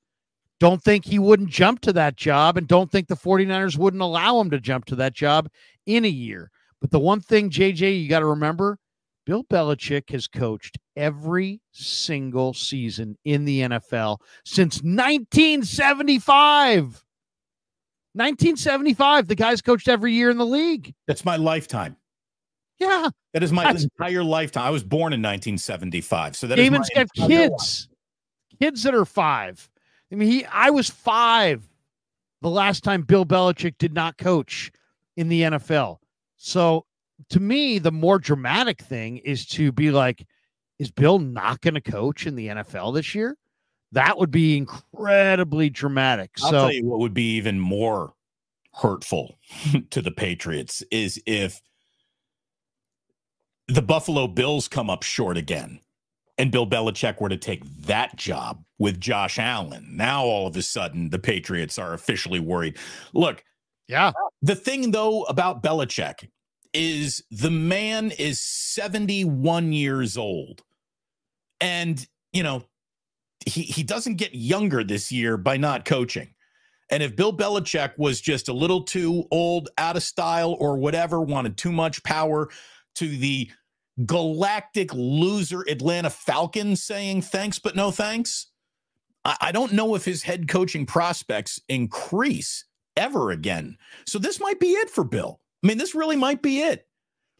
Don't 0.60 0.82
think 0.82 1.04
he 1.04 1.18
wouldn't 1.18 1.50
jump 1.50 1.80
to 1.82 1.92
that 1.92 2.16
job 2.16 2.56
and 2.56 2.66
don't 2.66 2.90
think 2.90 3.08
the 3.08 3.16
49ers 3.16 3.76
wouldn't 3.76 4.02
allow 4.02 4.40
him 4.40 4.50
to 4.50 4.60
jump 4.60 4.84
to 4.86 4.96
that 4.96 5.14
job 5.14 5.48
in 5.86 6.04
a 6.04 6.08
year. 6.08 6.50
But 6.80 6.90
the 6.90 6.98
one 6.98 7.20
thing, 7.20 7.50
JJ, 7.50 8.02
you 8.02 8.08
got 8.08 8.20
to 8.20 8.26
remember 8.26 8.78
Bill 9.26 9.44
Belichick 9.44 10.10
has 10.10 10.26
coached 10.26 10.78
every 10.96 11.60
single 11.72 12.54
season 12.54 13.16
in 13.24 13.44
the 13.44 13.60
NFL 13.60 14.18
since 14.44 14.82
1975. 14.82 17.04
1975. 18.16 19.26
The 19.26 19.34
guy's 19.34 19.60
coached 19.60 19.88
every 19.88 20.12
year 20.12 20.30
in 20.30 20.38
the 20.38 20.46
league. 20.46 20.94
That's 21.06 21.24
my 21.24 21.36
lifetime. 21.36 21.96
Yeah. 22.78 23.08
That 23.32 23.42
is 23.42 23.52
my 23.52 23.64
That's, 23.64 23.84
entire 23.84 24.22
lifetime. 24.22 24.64
I 24.64 24.70
was 24.70 24.84
born 24.84 25.12
in 25.12 25.20
1975. 25.20 26.36
So 26.36 26.46
that 26.46 26.56
Damon's 26.56 26.90
got 26.94 27.08
kids, 27.14 27.88
kids 28.60 28.82
that 28.82 28.94
are 28.94 29.04
five. 29.04 29.68
I 30.12 30.16
mean, 30.16 30.30
he 30.30 30.44
I 30.44 30.70
was 30.70 30.90
five 30.90 31.68
the 32.42 32.50
last 32.50 32.84
time 32.84 33.02
Bill 33.02 33.24
Belichick 33.24 33.78
did 33.78 33.94
not 33.94 34.18
coach 34.18 34.70
in 35.16 35.28
the 35.28 35.42
NFL. 35.42 35.98
So 36.36 36.84
to 37.30 37.40
me, 37.40 37.78
the 37.78 37.92
more 37.92 38.18
dramatic 38.18 38.82
thing 38.82 39.18
is 39.18 39.46
to 39.46 39.72
be 39.72 39.90
like, 39.90 40.26
is 40.78 40.90
Bill 40.90 41.18
not 41.18 41.60
going 41.60 41.74
to 41.74 41.80
coach 41.80 42.26
in 42.26 42.34
the 42.34 42.48
NFL 42.48 42.94
this 42.94 43.14
year? 43.14 43.36
That 43.92 44.18
would 44.18 44.30
be 44.30 44.56
incredibly 44.56 45.70
dramatic. 45.70 46.30
I'll 46.42 46.50
so, 46.50 46.58
tell 46.58 46.72
you 46.72 46.84
what 46.84 46.98
would 46.98 47.14
be 47.14 47.36
even 47.36 47.60
more 47.60 48.12
hurtful 48.72 49.38
to 49.90 50.02
the 50.02 50.10
Patriots 50.10 50.82
is 50.90 51.22
if 51.26 51.60
the 53.68 53.82
Buffalo 53.82 54.26
Bills 54.26 54.68
come 54.68 54.90
up 54.90 55.02
short 55.04 55.36
again 55.36 55.80
and 56.36 56.50
Bill 56.50 56.66
Belichick 56.66 57.20
were 57.20 57.28
to 57.28 57.36
take 57.36 57.64
that 57.82 58.16
job 58.16 58.64
with 58.78 59.00
Josh 59.00 59.38
Allen, 59.38 59.96
now 59.96 60.24
all 60.24 60.48
of 60.48 60.56
a 60.56 60.62
sudden 60.62 61.10
the 61.10 61.18
Patriots 61.20 61.78
are 61.78 61.94
officially 61.94 62.40
worried. 62.40 62.76
Look, 63.12 63.44
yeah. 63.86 64.12
The 64.42 64.56
thing 64.56 64.90
though 64.90 65.22
about 65.24 65.62
Belichick 65.62 66.28
is 66.74 67.22
the 67.30 67.50
man 67.50 68.10
is 68.10 68.40
71 68.40 69.72
years 69.72 70.18
old. 70.18 70.62
And, 71.60 72.04
you 72.32 72.42
know, 72.42 72.64
he, 73.46 73.62
he 73.62 73.82
doesn't 73.82 74.16
get 74.16 74.34
younger 74.34 74.84
this 74.84 75.10
year 75.12 75.36
by 75.36 75.56
not 75.56 75.84
coaching. 75.84 76.34
And 76.90 77.02
if 77.02 77.16
Bill 77.16 77.34
Belichick 77.34 77.96
was 77.96 78.20
just 78.20 78.48
a 78.48 78.52
little 78.52 78.82
too 78.82 79.24
old, 79.30 79.70
out 79.78 79.96
of 79.96 80.02
style, 80.02 80.56
or 80.58 80.76
whatever, 80.76 81.20
wanted 81.20 81.56
too 81.56 81.72
much 81.72 82.02
power, 82.02 82.50
to 82.96 83.08
the 83.08 83.50
galactic 84.04 84.92
loser 84.92 85.62
Atlanta 85.62 86.10
Falcons 86.10 86.82
saying 86.82 87.22
thanks, 87.22 87.58
but 87.58 87.76
no 87.76 87.90
thanks. 87.90 88.48
I, 89.24 89.36
I 89.40 89.52
don't 89.52 89.72
know 89.72 89.94
if 89.94 90.04
his 90.04 90.22
head 90.22 90.48
coaching 90.48 90.86
prospects 90.86 91.60
increase 91.68 92.64
ever 92.96 93.30
again. 93.30 93.78
So 94.06 94.18
this 94.18 94.40
might 94.40 94.60
be 94.60 94.72
it 94.72 94.90
for 94.90 95.04
Bill. 95.04 95.40
I 95.64 95.66
mean, 95.66 95.78
this 95.78 95.94
really 95.94 96.16
might 96.16 96.42
be 96.42 96.60
it. 96.60 96.86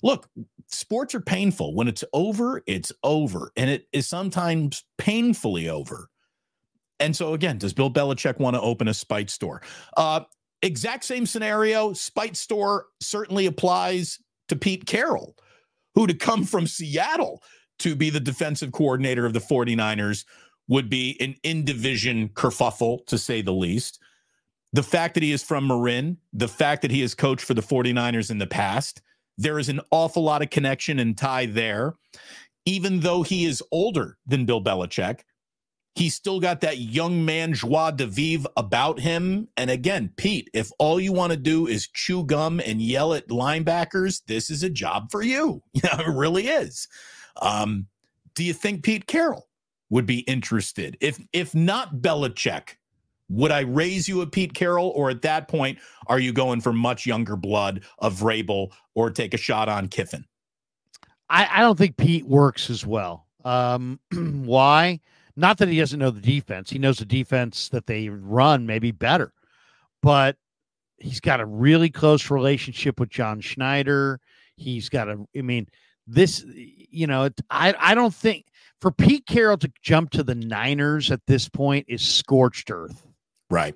Look, 0.02 0.28
sports 0.68 1.14
are 1.14 1.20
painful. 1.20 1.74
When 1.74 1.88
it's 1.88 2.04
over, 2.12 2.62
it's 2.66 2.90
over. 3.02 3.52
And 3.56 3.70
it 3.70 3.86
is 3.92 4.06
sometimes 4.08 4.84
painfully 4.98 5.68
over. 5.68 6.08
And 6.98 7.14
so, 7.14 7.34
again, 7.34 7.58
does 7.58 7.74
Bill 7.74 7.90
Belichick 7.90 8.38
want 8.38 8.54
to 8.54 8.60
open 8.60 8.88
a 8.88 8.94
spite 8.94 9.28
store? 9.28 9.62
Uh, 9.96 10.20
exact 10.62 11.04
same 11.04 11.26
scenario. 11.26 11.92
Spite 11.92 12.36
store 12.36 12.86
certainly 13.00 13.46
applies 13.46 14.18
to 14.48 14.56
Pete 14.56 14.86
Carroll 14.86 15.36
who 15.94 16.06
to 16.06 16.14
come 16.14 16.44
from 16.44 16.66
Seattle 16.66 17.42
to 17.78 17.94
be 17.94 18.10
the 18.10 18.20
defensive 18.20 18.72
coordinator 18.72 19.26
of 19.26 19.32
the 19.32 19.40
49ers 19.40 20.24
would 20.68 20.88
be 20.88 21.16
an 21.20 21.34
in 21.42 21.64
division 21.64 22.28
kerfuffle, 22.30 23.06
to 23.06 23.18
say 23.18 23.42
the 23.42 23.52
least. 23.52 24.00
The 24.74 24.82
fact 24.82 25.14
that 25.14 25.22
he 25.22 25.30
is 25.30 25.40
from 25.40 25.68
Marin, 25.68 26.18
the 26.32 26.48
fact 26.48 26.82
that 26.82 26.90
he 26.90 27.00
has 27.02 27.14
coached 27.14 27.44
for 27.44 27.54
the 27.54 27.62
49ers 27.62 28.32
in 28.32 28.38
the 28.38 28.46
past, 28.46 29.02
there 29.38 29.60
is 29.60 29.68
an 29.68 29.80
awful 29.92 30.24
lot 30.24 30.42
of 30.42 30.50
connection 30.50 30.98
and 30.98 31.16
tie 31.16 31.46
there. 31.46 31.94
Even 32.66 32.98
though 32.98 33.22
he 33.22 33.44
is 33.44 33.62
older 33.70 34.18
than 34.26 34.44
Bill 34.44 34.60
Belichick, 34.62 35.20
he's 35.94 36.16
still 36.16 36.40
got 36.40 36.60
that 36.62 36.78
young 36.78 37.24
man 37.24 37.54
joie 37.54 37.92
de 37.92 38.04
vivre 38.04 38.50
about 38.56 38.98
him. 38.98 39.46
And 39.56 39.70
again, 39.70 40.10
Pete, 40.16 40.50
if 40.52 40.72
all 40.80 40.98
you 40.98 41.12
want 41.12 41.30
to 41.30 41.38
do 41.38 41.68
is 41.68 41.86
chew 41.86 42.24
gum 42.24 42.58
and 42.58 42.82
yell 42.82 43.14
at 43.14 43.28
linebackers, 43.28 44.22
this 44.26 44.50
is 44.50 44.64
a 44.64 44.70
job 44.70 45.08
for 45.12 45.22
you. 45.22 45.62
Yeah, 45.72 46.00
it 46.00 46.08
really 46.08 46.48
is. 46.48 46.88
Um, 47.40 47.86
do 48.34 48.42
you 48.42 48.52
think 48.52 48.82
Pete 48.82 49.06
Carroll 49.06 49.46
would 49.90 50.06
be 50.06 50.20
interested? 50.20 50.96
If 51.00 51.20
if 51.32 51.54
not 51.54 51.98
Belichick, 51.98 52.70
would 53.28 53.50
I 53.50 53.60
raise 53.60 54.08
you 54.08 54.20
a 54.20 54.26
Pete 54.26 54.54
Carroll, 54.54 54.88
or 54.90 55.10
at 55.10 55.22
that 55.22 55.48
point, 55.48 55.78
are 56.06 56.18
you 56.18 56.32
going 56.32 56.60
for 56.60 56.72
much 56.72 57.06
younger 57.06 57.36
blood 57.36 57.82
of 57.98 58.14
Vrabel 58.14 58.72
or 58.94 59.10
take 59.10 59.34
a 59.34 59.38
shot 59.38 59.68
on 59.68 59.88
Kiffin? 59.88 60.24
I, 61.30 61.48
I 61.50 61.60
don't 61.60 61.78
think 61.78 61.96
Pete 61.96 62.26
works 62.26 62.68
as 62.70 62.84
well. 62.84 63.26
Um, 63.44 63.98
why? 64.12 65.00
Not 65.36 65.58
that 65.58 65.68
he 65.68 65.78
doesn't 65.78 65.98
know 65.98 66.10
the 66.10 66.20
defense. 66.20 66.70
He 66.70 66.78
knows 66.78 66.98
the 66.98 67.04
defense 67.04 67.68
that 67.70 67.86
they 67.86 68.08
run 68.08 68.66
maybe 68.66 68.92
better, 68.92 69.32
but 70.02 70.36
he's 70.98 71.20
got 71.20 71.40
a 71.40 71.46
really 71.46 71.90
close 71.90 72.30
relationship 72.30 73.00
with 73.00 73.10
John 73.10 73.40
Schneider. 73.40 74.20
He's 74.56 74.88
got 74.88 75.08
a, 75.08 75.26
I 75.36 75.42
mean, 75.42 75.66
this, 76.06 76.44
you 76.46 77.06
know, 77.06 77.30
I, 77.50 77.74
I 77.78 77.94
don't 77.94 78.14
think 78.14 78.46
for 78.80 78.92
Pete 78.92 79.26
Carroll 79.26 79.56
to 79.58 79.72
jump 79.82 80.10
to 80.10 80.22
the 80.22 80.34
Niners 80.34 81.10
at 81.10 81.20
this 81.26 81.48
point 81.48 81.86
is 81.88 82.02
scorched 82.02 82.70
earth. 82.70 83.04
Right. 83.50 83.74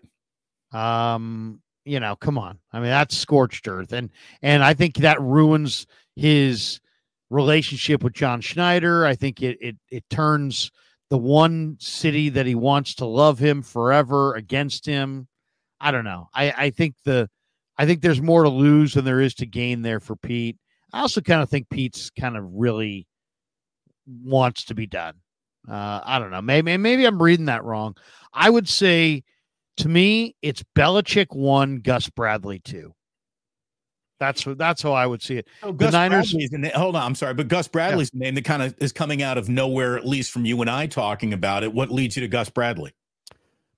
Um, 0.72 1.60
you 1.84 2.00
know, 2.00 2.16
come 2.16 2.38
on. 2.38 2.58
I 2.72 2.80
mean, 2.80 2.90
that's 2.90 3.16
scorched 3.16 3.66
earth. 3.68 3.92
And 3.92 4.10
and 4.42 4.62
I 4.62 4.74
think 4.74 4.96
that 4.96 5.20
ruins 5.20 5.86
his 6.16 6.80
relationship 7.30 8.02
with 8.02 8.12
John 8.12 8.40
Schneider. 8.40 9.06
I 9.06 9.14
think 9.14 9.42
it 9.42 9.58
it 9.60 9.76
it 9.90 10.04
turns 10.10 10.70
the 11.10 11.18
one 11.18 11.76
city 11.80 12.28
that 12.28 12.46
he 12.46 12.54
wants 12.54 12.94
to 12.96 13.06
love 13.06 13.38
him 13.38 13.62
forever 13.62 14.34
against 14.34 14.84
him. 14.84 15.26
I 15.80 15.90
don't 15.90 16.04
know. 16.04 16.28
I, 16.34 16.52
I 16.56 16.70
think 16.70 16.94
the 17.04 17.30
I 17.78 17.86
think 17.86 18.02
there's 18.02 18.20
more 18.20 18.42
to 18.42 18.48
lose 18.48 18.94
than 18.94 19.04
there 19.04 19.20
is 19.20 19.34
to 19.36 19.46
gain 19.46 19.82
there 19.82 20.00
for 20.00 20.16
Pete. 20.16 20.58
I 20.92 21.00
also 21.00 21.20
kind 21.20 21.42
of 21.42 21.48
think 21.48 21.68
Pete's 21.70 22.10
kind 22.10 22.36
of 22.36 22.44
really 22.52 23.06
wants 24.06 24.64
to 24.64 24.74
be 24.74 24.86
done. 24.86 25.14
Uh, 25.68 26.00
I 26.02 26.18
don't 26.18 26.30
know. 26.30 26.42
Maybe 26.42 26.76
maybe 26.76 27.04
I'm 27.04 27.22
reading 27.22 27.46
that 27.46 27.64
wrong. 27.64 27.96
I 28.32 28.50
would 28.50 28.68
say 28.68 29.22
to 29.78 29.88
me, 29.88 30.36
it's 30.42 30.62
Belichick 30.76 31.34
one, 31.34 31.80
Gus 31.80 32.08
Bradley 32.08 32.60
two. 32.60 32.92
That's 34.20 34.44
that's 34.56 34.82
how 34.82 34.92
I 34.92 35.06
would 35.06 35.22
see 35.22 35.36
it. 35.36 35.48
Oh, 35.62 35.68
the 35.68 35.84
Gus 35.84 35.92
Niners. 35.92 36.32
The, 36.32 36.72
hold 36.74 36.96
on, 36.96 37.02
I'm 37.02 37.14
sorry, 37.14 37.34
but 37.34 37.46
Gus 37.48 37.68
Bradley's 37.68 38.10
yeah. 38.12 38.24
name 38.24 38.34
that 38.34 38.44
kind 38.44 38.62
of 38.62 38.74
is 38.78 38.92
coming 38.92 39.22
out 39.22 39.38
of 39.38 39.48
nowhere, 39.48 39.96
at 39.96 40.04
least 40.06 40.32
from 40.32 40.44
you 40.44 40.60
and 40.60 40.68
I 40.68 40.86
talking 40.88 41.32
about 41.32 41.62
it. 41.62 41.72
What 41.72 41.90
leads 41.90 42.16
you 42.16 42.22
to 42.22 42.28
Gus 42.28 42.50
Bradley? 42.50 42.92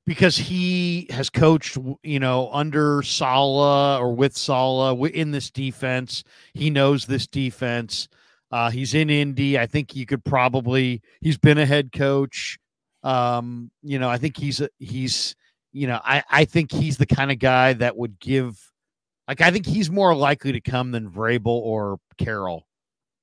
Because 0.07 0.39
he 0.39 1.07
has 1.11 1.29
coached, 1.29 1.77
you 2.03 2.19
know, 2.19 2.51
under 2.53 3.03
Saleh 3.03 4.01
or 4.01 4.15
with 4.15 4.35
Saleh 4.35 5.11
in 5.11 5.31
this 5.31 5.51
defense. 5.51 6.25
He 6.55 6.71
knows 6.71 7.05
this 7.05 7.27
defense. 7.27 8.09
Uh, 8.51 8.71
he's 8.71 8.95
in 8.95 9.11
Indy. 9.11 9.59
I 9.59 9.67
think 9.67 9.95
you 9.95 10.07
could 10.07 10.25
probably. 10.25 11.03
He's 11.21 11.37
been 11.37 11.59
a 11.59 11.67
head 11.67 11.93
coach. 11.93 12.59
Um, 13.03 13.71
you 13.83 13.99
know, 13.99 14.09
I 14.09 14.17
think 14.17 14.39
he's 14.39 14.63
a, 14.63 14.71
he's. 14.79 15.37
You 15.73 15.87
know, 15.87 16.01
I 16.05 16.23
I 16.31 16.45
think 16.45 16.73
he's 16.73 16.97
the 16.97 17.07
kind 17.07 17.31
of 17.31 17.39
guy 17.39 17.73
that 17.75 17.97
would 17.97 18.19
give 18.19 18.71
like 19.29 19.41
I 19.41 19.51
think 19.51 19.67
he's 19.67 19.91
more 19.91 20.15
likely 20.15 20.53
to 20.53 20.61
come 20.61 20.91
than 20.91 21.11
Vrabel 21.11 21.47
or 21.47 21.99
Carroll. 22.19 22.67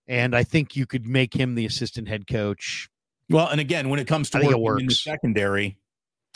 And 0.08 0.36
I 0.36 0.44
think 0.44 0.76
you 0.76 0.86
could 0.86 1.06
make 1.06 1.34
him 1.34 1.56
the 1.56 1.66
assistant 1.66 2.08
head 2.08 2.28
coach. 2.28 2.90
Well, 3.30 3.50
and 3.50 3.60
again, 3.60 3.90
when 3.90 4.00
it 4.00 4.08
comes 4.08 4.30
to 4.30 4.40
working 4.40 4.84
in 4.84 4.88
the 4.88 4.94
secondary, 4.94 5.78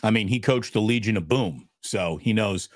I 0.04 0.12
mean, 0.12 0.28
he 0.28 0.40
coached 0.40 0.74
the 0.74 0.82
Legion 0.82 1.16
of 1.16 1.30
Boom, 1.30 1.70
so 1.82 2.18
he 2.18 2.34
knows 2.34 2.68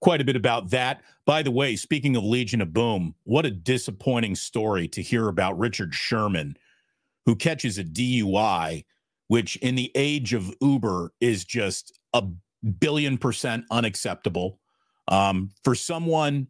quite 0.00 0.22
a 0.22 0.24
bit 0.24 0.36
about 0.36 0.70
that. 0.70 1.02
By 1.26 1.42
the 1.42 1.50
way, 1.50 1.76
speaking 1.76 2.16
of 2.16 2.24
Legion 2.24 2.62
of 2.62 2.72
Boom, 2.72 3.14
what 3.24 3.44
a 3.44 3.50
disappointing 3.50 4.34
story 4.34 4.88
to 4.88 5.02
hear 5.02 5.28
about 5.28 5.58
Richard 5.58 5.94
Sherman, 5.94 6.56
who 7.26 7.36
catches 7.36 7.78
a 7.78 7.84
DUI, 7.84 8.84
which 9.28 9.56
in 9.56 9.74
the 9.74 9.92
age 9.94 10.32
of 10.32 10.54
Uber 10.60 11.12
is 11.20 11.44
just 11.44 11.98
a 12.14 12.24
billion 12.78 13.18
percent 13.18 13.64
unacceptable. 13.70 14.58
Um, 15.08 15.50
for 15.64 15.74
someone 15.74 16.48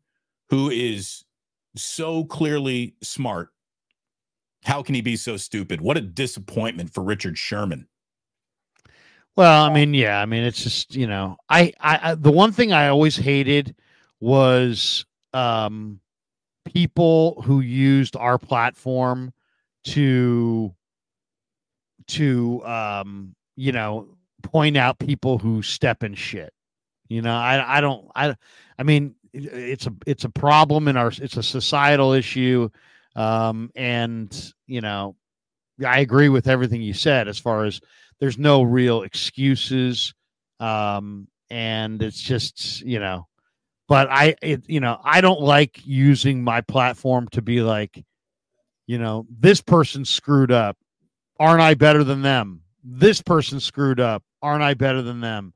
who 0.50 0.70
is 0.70 1.24
so 1.76 2.24
clearly 2.24 2.94
smart, 3.02 3.50
how 4.64 4.82
can 4.82 4.94
he 4.94 5.00
be 5.00 5.16
so 5.16 5.36
stupid? 5.36 5.80
What 5.80 5.96
a 5.96 6.02
disappointment 6.02 6.92
for 6.92 7.02
Richard 7.02 7.38
Sherman. 7.38 7.86
Well, 9.36 9.64
I 9.64 9.72
mean, 9.72 9.94
yeah, 9.94 10.20
I 10.20 10.26
mean, 10.26 10.44
it's 10.44 10.62
just 10.62 10.94
you 10.94 11.06
know, 11.06 11.36
I, 11.48 11.72
I, 11.80 12.10
I 12.10 12.14
the 12.14 12.32
one 12.32 12.52
thing 12.52 12.72
I 12.72 12.88
always 12.88 13.16
hated 13.16 13.74
was 14.20 15.06
um, 15.32 16.00
people 16.66 17.40
who 17.42 17.60
used 17.60 18.16
our 18.16 18.38
platform 18.38 19.32
to 19.84 20.74
to 22.08 22.64
um, 22.66 23.34
you 23.56 23.72
know 23.72 24.08
point 24.42 24.76
out 24.76 24.98
people 24.98 25.38
who 25.38 25.62
step 25.62 26.02
in 26.02 26.14
shit. 26.14 26.52
You 27.08 27.22
know, 27.22 27.34
I 27.34 27.78
I 27.78 27.80
don't 27.80 28.08
I 28.14 28.36
I 28.78 28.82
mean 28.82 29.14
it's 29.32 29.86
a 29.86 29.94
it's 30.06 30.24
a 30.24 30.28
problem 30.30 30.88
in 30.88 30.96
our 30.96 31.12
it's 31.20 31.36
a 31.36 31.42
societal 31.42 32.12
issue, 32.12 32.68
um, 33.16 33.70
and 33.74 34.52
you 34.66 34.80
know, 34.80 35.16
I 35.84 36.00
agree 36.00 36.28
with 36.28 36.48
everything 36.48 36.82
you 36.82 36.94
said 36.94 37.28
as 37.28 37.38
far 37.38 37.64
as 37.64 37.80
there's 38.18 38.38
no 38.38 38.62
real 38.62 39.02
excuses, 39.02 40.14
um, 40.58 41.28
and 41.48 42.02
it's 42.02 42.20
just 42.20 42.80
you 42.82 42.98
know, 42.98 43.28
but 43.88 44.08
I 44.10 44.36
it 44.42 44.68
you 44.68 44.80
know 44.80 45.00
I 45.02 45.20
don't 45.20 45.40
like 45.40 45.80
using 45.84 46.42
my 46.42 46.60
platform 46.60 47.28
to 47.32 47.42
be 47.42 47.60
like, 47.60 48.04
you 48.86 48.98
know, 48.98 49.26
this 49.30 49.60
person 49.60 50.04
screwed 50.04 50.52
up, 50.52 50.76
aren't 51.38 51.62
I 51.62 51.74
better 51.74 52.04
than 52.04 52.22
them? 52.22 52.62
This 52.82 53.20
person 53.20 53.60
screwed 53.60 54.00
up, 54.00 54.22
aren't 54.42 54.62
I 54.62 54.74
better 54.74 55.02
than 55.02 55.20
them? 55.20 55.52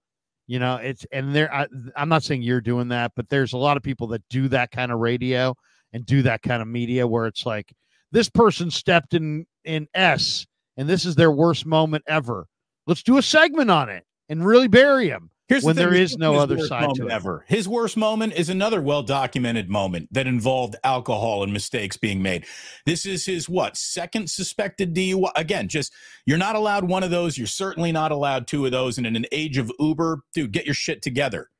You 0.46 0.58
know, 0.58 0.76
it's 0.76 1.06
and 1.10 1.34
there. 1.34 1.52
I'm 1.96 2.08
not 2.08 2.22
saying 2.22 2.42
you're 2.42 2.60
doing 2.60 2.88
that, 2.88 3.12
but 3.16 3.28
there's 3.30 3.54
a 3.54 3.58
lot 3.58 3.76
of 3.76 3.82
people 3.82 4.08
that 4.08 4.22
do 4.28 4.48
that 4.48 4.70
kind 4.70 4.92
of 4.92 4.98
radio 4.98 5.54
and 5.92 6.04
do 6.04 6.22
that 6.22 6.42
kind 6.42 6.60
of 6.60 6.68
media 6.68 7.06
where 7.06 7.26
it's 7.26 7.46
like 7.46 7.72
this 8.12 8.28
person 8.28 8.70
stepped 8.70 9.14
in 9.14 9.46
in 9.64 9.88
S 9.94 10.46
and 10.76 10.88
this 10.88 11.06
is 11.06 11.14
their 11.14 11.32
worst 11.32 11.64
moment 11.64 12.04
ever. 12.06 12.46
Let's 12.86 13.02
do 13.02 13.16
a 13.16 13.22
segment 13.22 13.70
on 13.70 13.88
it 13.88 14.04
and 14.28 14.44
really 14.44 14.68
bury 14.68 15.08
him. 15.08 15.30
Here's 15.46 15.62
when 15.62 15.76
the 15.76 15.82
there 15.82 15.94
is 15.94 16.16
no 16.16 16.36
other 16.36 16.58
side 16.58 16.94
to 16.94 17.06
it. 17.06 17.12
Ever. 17.12 17.44
His 17.46 17.68
worst 17.68 17.98
moment 17.98 18.32
is 18.32 18.48
another 18.48 18.80
well 18.80 19.02
documented 19.02 19.68
moment 19.68 20.08
that 20.12 20.26
involved 20.26 20.76
alcohol 20.84 21.42
and 21.42 21.52
mistakes 21.52 21.98
being 21.98 22.22
made. 22.22 22.46
This 22.86 23.04
is 23.04 23.26
his 23.26 23.46
what 23.46 23.76
second 23.76 24.30
suspected 24.30 24.94
DUI. 24.94 25.30
Again, 25.36 25.68
just 25.68 25.92
you're 26.24 26.38
not 26.38 26.56
allowed 26.56 26.84
one 26.88 27.02
of 27.02 27.10
those. 27.10 27.36
You're 27.36 27.46
certainly 27.46 27.92
not 27.92 28.10
allowed 28.10 28.46
two 28.46 28.64
of 28.64 28.72
those. 28.72 28.96
And 28.96 29.06
in 29.06 29.16
an 29.16 29.26
age 29.32 29.58
of 29.58 29.70
Uber, 29.78 30.22
dude, 30.32 30.52
get 30.52 30.64
your 30.64 30.74
shit 30.74 31.02
together. 31.02 31.50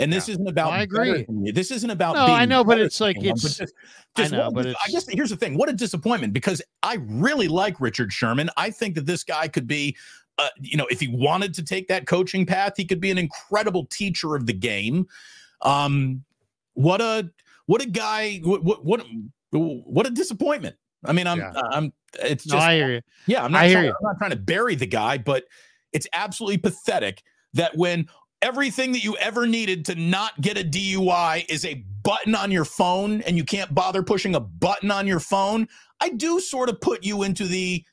And 0.00 0.12
this 0.12 0.28
yeah. 0.28 0.32
isn't 0.32 0.48
about. 0.48 0.72
I 0.72 0.82
agree. 0.82 1.26
This 1.52 1.70
isn't 1.70 1.90
about. 1.90 2.14
No, 2.14 2.26
I 2.26 2.46
know, 2.46 2.64
but 2.64 2.80
it's 2.80 3.00
like 3.00 3.16
it's. 3.20 3.42
Just, 3.42 3.74
just 4.16 4.32
I 4.32 4.36
know, 4.36 4.50
but 4.50 4.66
it's, 4.66 4.80
I 4.86 4.90
guess 4.90 5.06
here's 5.08 5.30
the 5.30 5.36
thing. 5.36 5.58
What 5.58 5.68
a 5.68 5.74
disappointment 5.74 6.32
because 6.32 6.62
I 6.82 6.96
really 7.02 7.48
like 7.48 7.80
Richard 7.80 8.12
Sherman. 8.12 8.48
I 8.56 8.70
think 8.70 8.94
that 8.94 9.04
this 9.04 9.24
guy 9.24 9.46
could 9.46 9.66
be 9.66 9.96
uh, 10.40 10.48
you 10.60 10.76
know, 10.76 10.86
if 10.90 11.00
he 11.00 11.08
wanted 11.08 11.52
to 11.54 11.62
take 11.62 11.88
that 11.88 12.06
coaching 12.06 12.46
path, 12.46 12.74
he 12.76 12.84
could 12.84 13.00
be 13.00 13.10
an 13.10 13.18
incredible 13.18 13.84
teacher 13.86 14.34
of 14.34 14.46
the 14.46 14.54
game. 14.54 15.06
Um, 15.60 16.24
what 16.74 17.00
a 17.00 17.30
what 17.66 17.82
a 17.82 17.86
guy! 17.86 18.38
What 18.42 18.64
what 18.64 18.84
what, 18.84 19.04
what 19.50 20.06
a 20.06 20.10
disappointment. 20.10 20.76
I 21.04 21.12
mean, 21.12 21.26
I'm 21.26 21.38
yeah. 21.38 21.52
I'm. 21.70 21.92
It's 22.20 22.44
just. 22.44 22.54
No, 22.54 22.60
I 22.60 22.74
hear 22.74 22.92
you. 22.92 23.00
Yeah, 23.26 23.44
I'm 23.44 23.52
not. 23.52 23.64
I 23.64 23.72
trying, 23.72 23.88
I'm 23.88 23.94
not 24.02 24.18
trying 24.18 24.30
to 24.30 24.36
bury 24.36 24.74
the 24.74 24.86
guy, 24.86 25.18
but 25.18 25.44
it's 25.92 26.06
absolutely 26.14 26.58
pathetic 26.58 27.22
that 27.52 27.76
when 27.76 28.08
everything 28.40 28.92
that 28.92 29.04
you 29.04 29.16
ever 29.18 29.46
needed 29.46 29.84
to 29.86 29.94
not 29.94 30.40
get 30.40 30.56
a 30.56 30.64
DUI 30.64 31.44
is 31.50 31.66
a 31.66 31.84
button 32.02 32.34
on 32.34 32.50
your 32.50 32.64
phone, 32.64 33.20
and 33.22 33.36
you 33.36 33.44
can't 33.44 33.74
bother 33.74 34.02
pushing 34.02 34.34
a 34.34 34.40
button 34.40 34.90
on 34.90 35.06
your 35.06 35.20
phone, 35.20 35.68
I 36.00 36.10
do 36.10 36.40
sort 36.40 36.70
of 36.70 36.80
put 36.80 37.04
you 37.04 37.24
into 37.24 37.44
the 37.44 37.84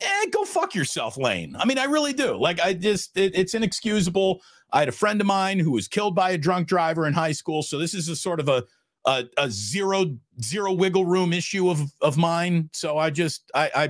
eh, 0.00 0.26
go 0.30 0.44
fuck 0.44 0.74
yourself, 0.74 1.16
Lane. 1.16 1.56
I 1.58 1.64
mean, 1.64 1.78
I 1.78 1.84
really 1.84 2.12
do. 2.12 2.36
Like, 2.36 2.60
I 2.60 2.74
just, 2.74 3.16
it, 3.16 3.32
it's 3.34 3.54
inexcusable. 3.54 4.40
I 4.72 4.80
had 4.80 4.88
a 4.88 4.92
friend 4.92 5.20
of 5.20 5.26
mine 5.26 5.58
who 5.58 5.70
was 5.70 5.88
killed 5.88 6.14
by 6.14 6.30
a 6.32 6.38
drunk 6.38 6.68
driver 6.68 7.06
in 7.06 7.12
high 7.12 7.32
school. 7.32 7.62
So 7.62 7.78
this 7.78 7.94
is 7.94 8.08
a 8.08 8.16
sort 8.16 8.40
of 8.40 8.48
a, 8.48 8.64
a, 9.06 9.24
a 9.38 9.50
zero, 9.50 10.16
zero 10.42 10.72
wiggle 10.72 11.06
room 11.06 11.32
issue 11.32 11.70
of, 11.70 11.80
of 12.00 12.16
mine. 12.16 12.70
So 12.72 12.98
I 12.98 13.10
just, 13.10 13.50
I, 13.54 13.70
I, 13.74 13.88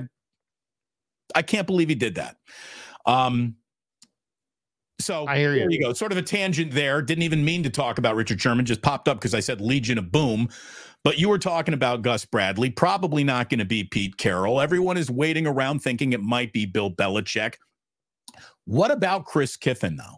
I 1.35 1.41
can't 1.41 1.67
believe 1.67 1.89
he 1.89 1.95
did 1.95 2.15
that. 2.15 2.37
Um, 3.05 3.55
So 4.99 5.25
I 5.27 5.37
hear 5.37 5.53
you. 5.53 5.59
there 5.59 5.71
you 5.71 5.81
go. 5.81 5.93
Sort 5.93 6.11
of 6.11 6.17
a 6.17 6.21
tangent 6.21 6.73
there. 6.73 7.01
Didn't 7.01 7.23
even 7.23 7.43
mean 7.43 7.63
to 7.63 7.69
talk 7.69 7.97
about 7.97 8.15
Richard 8.15 8.41
Sherman. 8.41 8.65
Just 8.65 8.81
popped 8.81 9.07
up 9.07 9.17
because 9.17 9.33
I 9.33 9.39
said 9.39 9.61
Legion 9.61 9.97
of 9.97 10.11
Boom. 10.11 10.49
But 11.03 11.17
you 11.17 11.29
were 11.29 11.39
talking 11.39 11.73
about 11.73 12.01
Gus 12.01 12.25
Bradley. 12.25 12.69
Probably 12.69 13.23
not 13.23 13.49
going 13.49 13.59
to 13.59 13.65
be 13.65 13.85
Pete 13.85 14.17
Carroll. 14.17 14.59
Everyone 14.59 14.97
is 14.97 15.09
waiting 15.09 15.47
around 15.47 15.79
thinking 15.79 16.11
it 16.11 16.21
might 16.21 16.51
be 16.51 16.65
Bill 16.65 16.91
Belichick. 16.91 17.55
What 18.65 18.91
about 18.91 19.25
Chris 19.25 19.55
Kiffin, 19.55 19.95
though? 19.95 20.17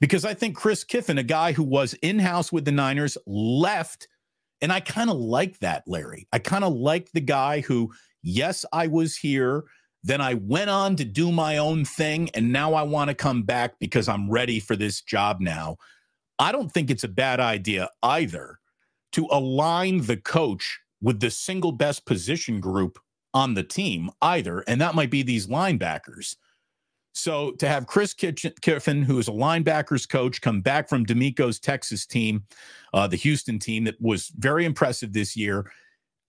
Because 0.00 0.24
I 0.24 0.32
think 0.32 0.56
Chris 0.56 0.82
Kiffin, 0.82 1.18
a 1.18 1.22
guy 1.22 1.52
who 1.52 1.62
was 1.62 1.92
in 2.02 2.18
house 2.18 2.50
with 2.50 2.64
the 2.64 2.72
Niners, 2.72 3.18
left. 3.26 4.08
And 4.62 4.72
I 4.72 4.80
kind 4.80 5.10
of 5.10 5.16
like 5.16 5.58
that, 5.58 5.84
Larry. 5.86 6.26
I 6.32 6.38
kind 6.38 6.64
of 6.64 6.72
like 6.72 7.12
the 7.12 7.20
guy 7.20 7.60
who, 7.60 7.92
yes, 8.22 8.64
I 8.72 8.86
was 8.86 9.16
here. 9.16 9.64
Then 10.04 10.20
I 10.20 10.34
went 10.34 10.70
on 10.70 10.96
to 10.96 11.04
do 11.04 11.30
my 11.30 11.58
own 11.58 11.84
thing. 11.84 12.30
And 12.34 12.52
now 12.52 12.74
I 12.74 12.82
want 12.82 13.08
to 13.08 13.14
come 13.14 13.42
back 13.42 13.78
because 13.78 14.08
I'm 14.08 14.30
ready 14.30 14.58
for 14.60 14.76
this 14.76 15.00
job 15.00 15.40
now. 15.40 15.76
I 16.38 16.50
don't 16.50 16.72
think 16.72 16.90
it's 16.90 17.04
a 17.04 17.08
bad 17.08 17.40
idea 17.40 17.88
either 18.02 18.58
to 19.12 19.28
align 19.30 20.02
the 20.02 20.16
coach 20.16 20.80
with 21.00 21.20
the 21.20 21.30
single 21.30 21.72
best 21.72 22.04
position 22.06 22.60
group 22.60 22.98
on 23.34 23.54
the 23.54 23.62
team 23.62 24.10
either. 24.20 24.60
And 24.66 24.80
that 24.80 24.94
might 24.94 25.10
be 25.10 25.22
these 25.22 25.46
linebackers. 25.46 26.36
So 27.14 27.52
to 27.52 27.68
have 27.68 27.86
Chris 27.86 28.14
Kiffin, 28.14 29.02
who 29.02 29.18
is 29.18 29.28
a 29.28 29.32
linebackers 29.32 30.08
coach, 30.08 30.40
come 30.40 30.62
back 30.62 30.88
from 30.88 31.04
DeMeco's 31.04 31.60
Texas 31.60 32.06
team, 32.06 32.44
uh, 32.94 33.06
the 33.06 33.16
Houston 33.16 33.58
team 33.58 33.84
that 33.84 34.00
was 34.00 34.32
very 34.38 34.64
impressive 34.64 35.12
this 35.12 35.36
year. 35.36 35.70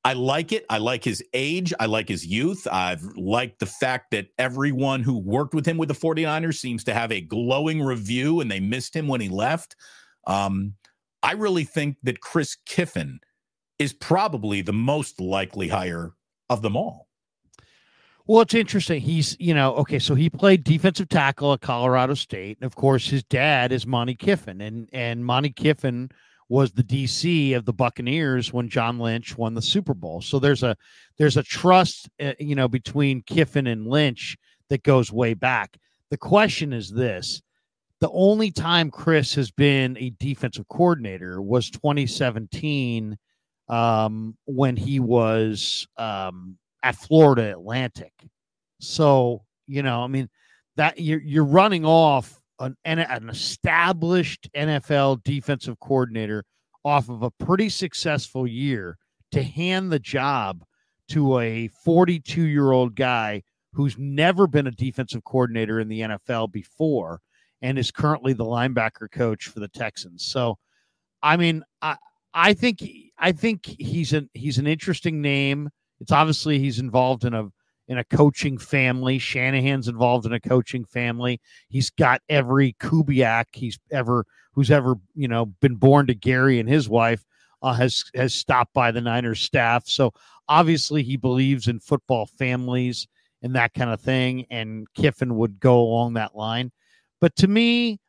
I 0.06 0.14
like 0.14 0.52
it. 0.52 0.66
I 0.70 0.80
like 0.80 1.04
his 1.04 1.24
age. 1.34 1.74
I 1.80 1.86
like 1.86 2.10
his 2.10 2.26
youth. 2.26 2.68
I've 2.70 3.04
liked 3.16 3.60
the 3.60 3.66
fact 3.66 4.12
that 4.12 4.28
everyone 4.38 5.02
who 5.02 5.18
worked 5.18 5.54
with 5.54 5.66
him 5.66 5.78
with 5.78 5.88
the 5.88 5.96
49ers 5.96 6.56
seems 6.56 6.84
to 6.86 6.94
have 6.94 7.12
a 7.12 7.22
glowing 7.22 7.82
review 7.82 8.42
and 8.42 8.52
they 8.52 8.60
missed 8.60 8.94
him 8.96 9.08
when 9.08 9.22
he 9.22 9.30
left. 9.30 9.78
Um, 10.28 10.74
I 11.22 11.34
really 11.34 11.64
think 11.64 11.98
that 12.04 12.20
Chris 12.20 12.58
Kiffin 12.66 13.22
is 13.80 13.94
probably 13.94 14.62
the 14.62 14.74
most 14.74 15.22
likely 15.22 15.70
hire 15.70 16.14
of 16.50 16.62
them 16.62 16.76
all. 16.76 17.08
Well, 18.26 18.42
it's 18.42 18.54
interesting. 18.54 19.02
He's, 19.02 19.36
you 19.40 19.54
know, 19.54 19.74
okay, 19.76 20.00
so 20.00 20.16
he 20.16 20.30
played 20.30 20.64
defensive 20.64 21.10
tackle 21.10 21.54
at 21.54 21.62
Colorado 21.62 22.14
State. 22.14 22.58
And 22.60 22.66
of 22.66 22.76
course, 22.76 23.10
his 23.10 23.24
dad 23.24 23.72
is 23.72 23.86
Monte 23.86 24.16
Kiffin. 24.16 24.62
And 24.62 24.90
and 24.94 25.26
Monte 25.26 25.52
Kiffin 25.52 26.10
was 26.50 26.72
the 26.72 26.84
DC 26.84 27.56
of 27.56 27.66
the 27.66 27.74
Buccaneers 27.74 28.52
when 28.54 28.70
John 28.70 29.00
Lynch 29.00 29.38
won 29.38 29.54
the 29.54 29.62
Super 29.62 29.94
Bowl. 29.94 30.22
So 30.22 30.40
there's 30.40 30.64
a 30.64 30.76
there's 31.18 31.38
a 31.38 31.44
trust, 31.44 32.10
uh, 32.22 32.34
you 32.40 32.56
know, 32.56 32.68
between 32.68 33.22
Kiffin 33.24 33.68
and 33.68 33.88
Lynch 33.88 34.38
that 34.70 34.84
goes 34.84 35.12
way 35.12 35.34
back. 35.34 35.78
The 36.10 36.18
question 36.18 36.74
is 36.74 36.90
this: 36.90 37.42
the 38.00 38.12
only 38.12 38.52
time 38.52 38.92
Chris 38.92 39.34
has 39.36 39.50
been 39.52 39.98
a 39.98 40.10
defensive 40.20 40.68
coordinator 40.68 41.42
was 41.42 41.70
2017 41.70 43.18
um, 43.70 44.38
when 44.46 44.76
he 44.76 45.00
was 45.00 45.88
um, 45.98 46.58
at 46.84 46.96
Florida 46.96 47.52
Atlantic. 47.52 48.14
So, 48.80 49.44
you 49.68 49.84
know, 49.84 50.04
I 50.04 50.08
mean, 50.08 50.30
that 50.76 51.00
you're 51.00 51.22
you're 51.22 51.46
running 51.46 51.86
off 51.86 52.42
an, 52.64 53.00
an 53.00 53.30
established 53.30 54.50
NFL 54.56 55.24
defensive 55.24 55.80
coordinator 55.80 56.44
off 56.84 57.10
of 57.10 57.24
a 57.24 57.32
pretty 57.32 57.70
successful 57.70 58.48
year 58.48 58.98
to 59.32 59.44
hand 59.44 59.92
the 59.92 60.00
job 60.00 60.64
to 61.10 61.40
a 61.40 61.68
42 61.84 62.44
year 62.44 62.72
old 62.72 62.96
guy 62.96 63.42
who's 63.74 63.98
never 63.98 64.48
been 64.48 64.68
a 64.68 64.72
defensive 64.72 65.24
coordinator 65.24 65.80
in 65.80 65.88
the 65.88 66.02
NFL 66.02 66.52
before 66.52 67.20
and 67.62 67.80
is 67.80 67.92
currently 67.92 68.34
the 68.34 68.46
linebacker 68.46 69.10
coach 69.12 69.48
for 69.48 69.60
the 69.60 69.68
Texans. 69.70 70.26
So, 70.26 70.58
I 71.22 71.38
mean, 71.38 71.64
I 71.82 71.98
I 72.34 72.54
think 72.54 72.84
I 73.18 73.32
think 73.32 73.66
he's 73.66 74.14
an 74.14 74.30
he's 74.34 74.58
an 74.58 74.68
interesting 74.68 75.22
name. 75.22 75.70
It's 76.00 76.12
obviously 76.12 76.60
he's 76.60 76.80
involved 76.80 77.26
in 77.26 77.34
a 77.34 77.48
in 77.88 77.98
a 77.98 78.04
coaching 78.04 78.58
family. 78.58 79.20
Shanahan's 79.20 79.88
involved 79.88 80.26
in 80.26 80.34
a 80.34 80.40
coaching 80.40 80.86
family. 80.86 81.42
He's 81.70 81.90
got 81.90 82.22
every 82.30 82.74
Kubiak 82.80 83.46
he's 83.54 83.80
ever 83.92 84.26
who's 84.54 84.72
ever 84.72 84.96
you 85.16 85.28
know 85.28 85.48
been 85.62 85.76
born 85.76 86.08
to 86.08 86.16
Gary 86.16 86.60
and 86.60 86.70
his 86.70 86.88
wife 86.88 87.24
uh, 87.62 87.74
has 87.74 88.04
has 88.16 88.34
stopped 88.34 88.74
by 88.74 88.92
the 88.92 89.02
Niners 89.02 89.42
staff. 89.42 89.88
So 89.88 90.12
obviously 90.48 91.04
he 91.04 91.18
believes 91.18 91.68
in 91.68 91.80
football 91.80 92.28
families 92.38 93.08
and 93.42 93.56
that 93.56 93.74
kind 93.74 93.90
of 93.90 94.02
thing. 94.02 94.46
And 94.50 94.88
Kiffin 94.96 95.36
would 95.36 95.60
go 95.60 95.80
along 95.80 96.14
that 96.14 96.36
line. 96.36 96.72
But 97.20 97.36
to 97.38 97.48
me, 97.48 98.00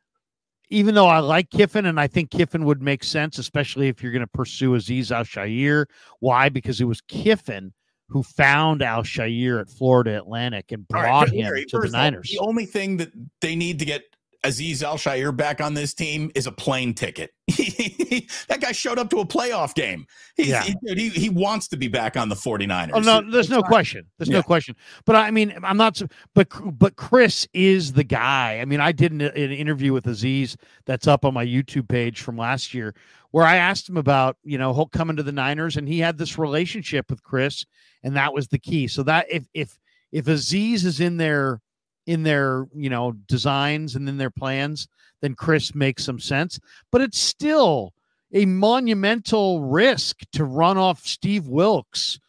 even 0.69 0.95
though 0.95 1.07
I 1.07 1.19
like 1.19 1.51
Kiffin 1.51 1.85
and 1.85 1.99
I 1.99 2.07
think 2.07 2.31
Kiffin 2.31 2.65
would 2.65 2.81
make 2.81 3.03
sense, 3.03 3.37
especially 3.37 3.87
if 3.87 4.01
you're 4.01 4.11
going 4.11 4.21
to 4.21 4.27
pursue 4.27 4.71
Azeez 4.71 5.11
Al 5.11 5.85
Why? 6.19 6.49
Because 6.49 6.81
it 6.81 6.85
was 6.85 7.01
Kiffin 7.01 7.71
who 8.07 8.23
found 8.23 8.81
Al-Shaair 8.81 9.59
at 9.59 9.69
Florida 9.69 10.17
Atlantic 10.17 10.71
and 10.71 10.87
brought 10.87 11.27
right, 11.27 11.33
him 11.33 11.43
Larry, 11.43 11.65
to 11.65 11.79
the 11.79 11.89
Niners. 11.89 12.29
The 12.31 12.39
only 12.39 12.65
thing 12.65 12.97
that 12.97 13.11
they 13.41 13.55
need 13.55 13.79
to 13.79 13.85
get 13.85 14.03
Azeez 14.45 14.83
Al-Shaair 14.83 15.35
back 15.35 15.61
on 15.61 15.73
this 15.73 15.93
team 15.93 16.31
is 16.35 16.47
a 16.47 16.51
plane 16.51 16.93
ticket. 16.93 17.31
that 17.47 18.57
guy 18.61 18.71
showed 18.71 18.99
up 18.99 19.09
to 19.09 19.19
a 19.19 19.25
playoff 19.25 19.73
game. 19.73 20.05
He's, 20.35 20.47
yeah. 20.47 20.63
he, 20.63 20.75
he, 20.95 21.09
he, 21.09 21.29
wants 21.29 21.67
to 21.69 21.77
be 21.77 21.87
back 21.87 22.17
on 22.17 22.29
the 22.29 22.35
49ers. 22.35 22.91
Oh, 22.93 22.99
no, 22.99 23.29
there's 23.29 23.49
no 23.49 23.61
question. 23.61 24.05
There's 24.17 24.29
yeah. 24.29 24.37
no 24.37 24.43
question. 24.43 24.75
But 25.05 25.15
I 25.15 25.31
mean, 25.31 25.53
I'm 25.63 25.77
not, 25.77 26.01
but, 26.33 26.47
but 26.77 26.95
Chris 26.95 27.47
is 27.53 27.93
the 27.93 28.03
guy. 28.03 28.59
I 28.59 28.65
mean, 28.65 28.79
I 28.79 28.91
did 28.91 29.11
an, 29.11 29.21
an 29.21 29.51
interview 29.51 29.93
with 29.93 30.05
Azeez 30.05 30.55
that's 30.85 31.07
up 31.07 31.25
on 31.25 31.33
my 31.33 31.45
YouTube 31.45 31.87
page 31.87 32.21
from 32.21 32.37
last 32.37 32.73
year 32.73 32.95
where 33.31 33.45
I 33.45 33.57
asked 33.57 33.89
him 33.89 33.97
about, 33.97 34.37
you 34.43 34.57
know, 34.57 34.85
coming 34.85 35.17
to 35.17 35.23
the 35.23 35.31
Niners 35.31 35.77
and 35.77 35.87
he 35.87 35.99
had 35.99 36.17
this 36.17 36.37
relationship 36.37 37.09
with 37.09 37.23
Chris 37.23 37.65
and 38.03 38.15
that 38.15 38.33
was 38.33 38.47
the 38.47 38.59
key. 38.59 38.87
So 38.87 39.03
that 39.03 39.27
if, 39.29 39.45
if, 39.53 39.77
if 40.11 40.25
Azeez 40.25 40.85
is 40.85 40.99
in 40.99 41.17
there, 41.17 41.61
in 42.05 42.23
their 42.23 42.67
you 42.73 42.89
know 42.89 43.13
designs 43.27 43.95
and 43.95 44.07
in 44.07 44.17
their 44.17 44.29
plans, 44.29 44.87
then 45.21 45.35
Chris 45.35 45.73
makes 45.75 46.03
some 46.03 46.19
sense. 46.19 46.59
But 46.91 47.01
it's 47.01 47.19
still 47.19 47.93
a 48.33 48.45
monumental 48.45 49.61
risk 49.61 50.19
to 50.33 50.43
run 50.43 50.77
off 50.77 51.05
Steve 51.05 51.47
Wilks 51.47 52.19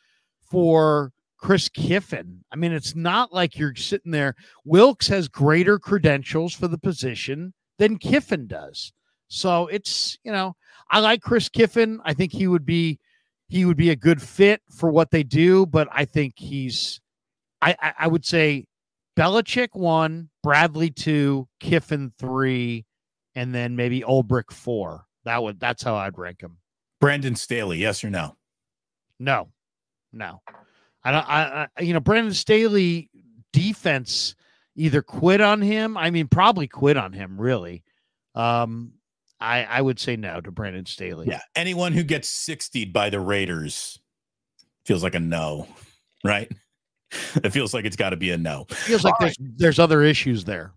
for 0.50 1.12
Chris 1.38 1.68
Kiffin. 1.68 2.44
I 2.52 2.56
mean, 2.56 2.72
it's 2.72 2.94
not 2.94 3.32
like 3.32 3.58
you're 3.58 3.74
sitting 3.74 4.12
there. 4.12 4.34
Wilks 4.64 5.08
has 5.08 5.28
greater 5.28 5.78
credentials 5.78 6.54
for 6.54 6.68
the 6.68 6.78
position 6.78 7.52
than 7.78 7.98
Kiffin 7.98 8.46
does. 8.46 8.92
So 9.28 9.66
it's, 9.66 10.18
you 10.22 10.32
know, 10.32 10.56
I 10.90 11.00
like 11.00 11.20
Chris 11.20 11.48
Kiffin. 11.48 12.00
I 12.04 12.14
think 12.14 12.32
he 12.32 12.46
would 12.46 12.64
be 12.64 12.98
he 13.48 13.64
would 13.64 13.76
be 13.76 13.90
a 13.90 13.96
good 13.96 14.20
fit 14.20 14.60
for 14.70 14.90
what 14.90 15.10
they 15.10 15.22
do, 15.22 15.66
but 15.66 15.88
I 15.92 16.04
think 16.04 16.34
he's 16.36 17.00
I, 17.62 17.94
I 17.98 18.06
would 18.08 18.24
say 18.24 18.66
Belichick 19.16 19.70
one, 19.72 20.28
Bradley 20.42 20.90
two, 20.90 21.48
Kiffin 21.60 22.12
three, 22.18 22.84
and 23.34 23.54
then 23.54 23.76
maybe 23.76 24.02
Ulbrich 24.02 24.52
four. 24.52 25.06
That 25.24 25.42
would 25.42 25.58
that's 25.58 25.82
how 25.82 25.96
I'd 25.96 26.18
rank 26.18 26.42
him. 26.42 26.58
Brandon 27.00 27.36
Staley, 27.36 27.78
yes 27.78 28.04
or 28.04 28.10
no? 28.10 28.36
No, 29.18 29.48
no. 30.12 30.40
I 31.04 31.10
don't. 31.10 31.28
I, 31.28 31.68
I 31.76 31.82
you 31.82 31.94
know 31.94 32.00
Brandon 32.00 32.34
Staley 32.34 33.10
defense 33.52 34.34
either 34.74 35.02
quit 35.02 35.40
on 35.40 35.62
him. 35.62 35.96
I 35.96 36.10
mean, 36.10 36.28
probably 36.28 36.68
quit 36.68 36.96
on 36.96 37.12
him. 37.12 37.40
Really. 37.40 37.84
Um, 38.34 38.92
I 39.40 39.64
I 39.64 39.80
would 39.80 39.98
say 39.98 40.16
no 40.16 40.40
to 40.40 40.50
Brandon 40.50 40.86
Staley. 40.86 41.26
Yeah. 41.28 41.40
Anyone 41.54 41.92
who 41.92 42.02
gets 42.02 42.28
60 42.28 42.86
by 42.86 43.10
the 43.10 43.20
Raiders 43.20 43.98
feels 44.84 45.02
like 45.02 45.14
a 45.14 45.20
no, 45.20 45.66
right? 46.24 46.50
it 47.44 47.50
feels 47.50 47.74
like 47.74 47.84
it's 47.84 47.96
got 47.96 48.10
to 48.10 48.16
be 48.16 48.30
a 48.30 48.38
no. 48.38 48.66
Feels 48.70 49.04
like 49.04 49.14
there's 49.20 49.36
there's 49.38 49.78
other 49.78 50.02
issues 50.02 50.44
there. 50.44 50.72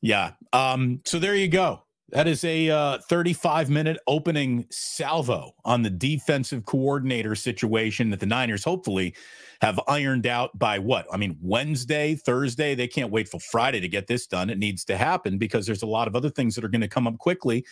Yeah. 0.00 0.32
Um. 0.52 1.00
So 1.04 1.18
there 1.18 1.34
you 1.34 1.48
go. 1.48 1.82
That 2.10 2.26
is 2.26 2.42
a 2.44 2.70
uh, 2.70 2.98
35 3.10 3.68
minute 3.68 3.98
opening 4.06 4.66
salvo 4.70 5.52
on 5.66 5.82
the 5.82 5.90
defensive 5.90 6.64
coordinator 6.64 7.34
situation 7.34 8.08
that 8.10 8.20
the 8.20 8.26
Niners 8.26 8.64
hopefully 8.64 9.14
have 9.60 9.78
ironed 9.88 10.26
out 10.26 10.58
by 10.58 10.78
what? 10.78 11.06
I 11.12 11.18
mean, 11.18 11.36
Wednesday, 11.42 12.14
Thursday. 12.14 12.74
They 12.74 12.88
can't 12.88 13.10
wait 13.10 13.28
for 13.28 13.38
Friday 13.40 13.80
to 13.80 13.88
get 13.88 14.06
this 14.06 14.26
done. 14.26 14.48
It 14.48 14.56
needs 14.56 14.84
to 14.86 14.96
happen 14.96 15.36
because 15.36 15.66
there's 15.66 15.82
a 15.82 15.86
lot 15.86 16.08
of 16.08 16.16
other 16.16 16.30
things 16.30 16.54
that 16.54 16.64
are 16.64 16.68
going 16.68 16.80
to 16.80 16.88
come 16.88 17.06
up 17.06 17.18
quickly 17.18 17.66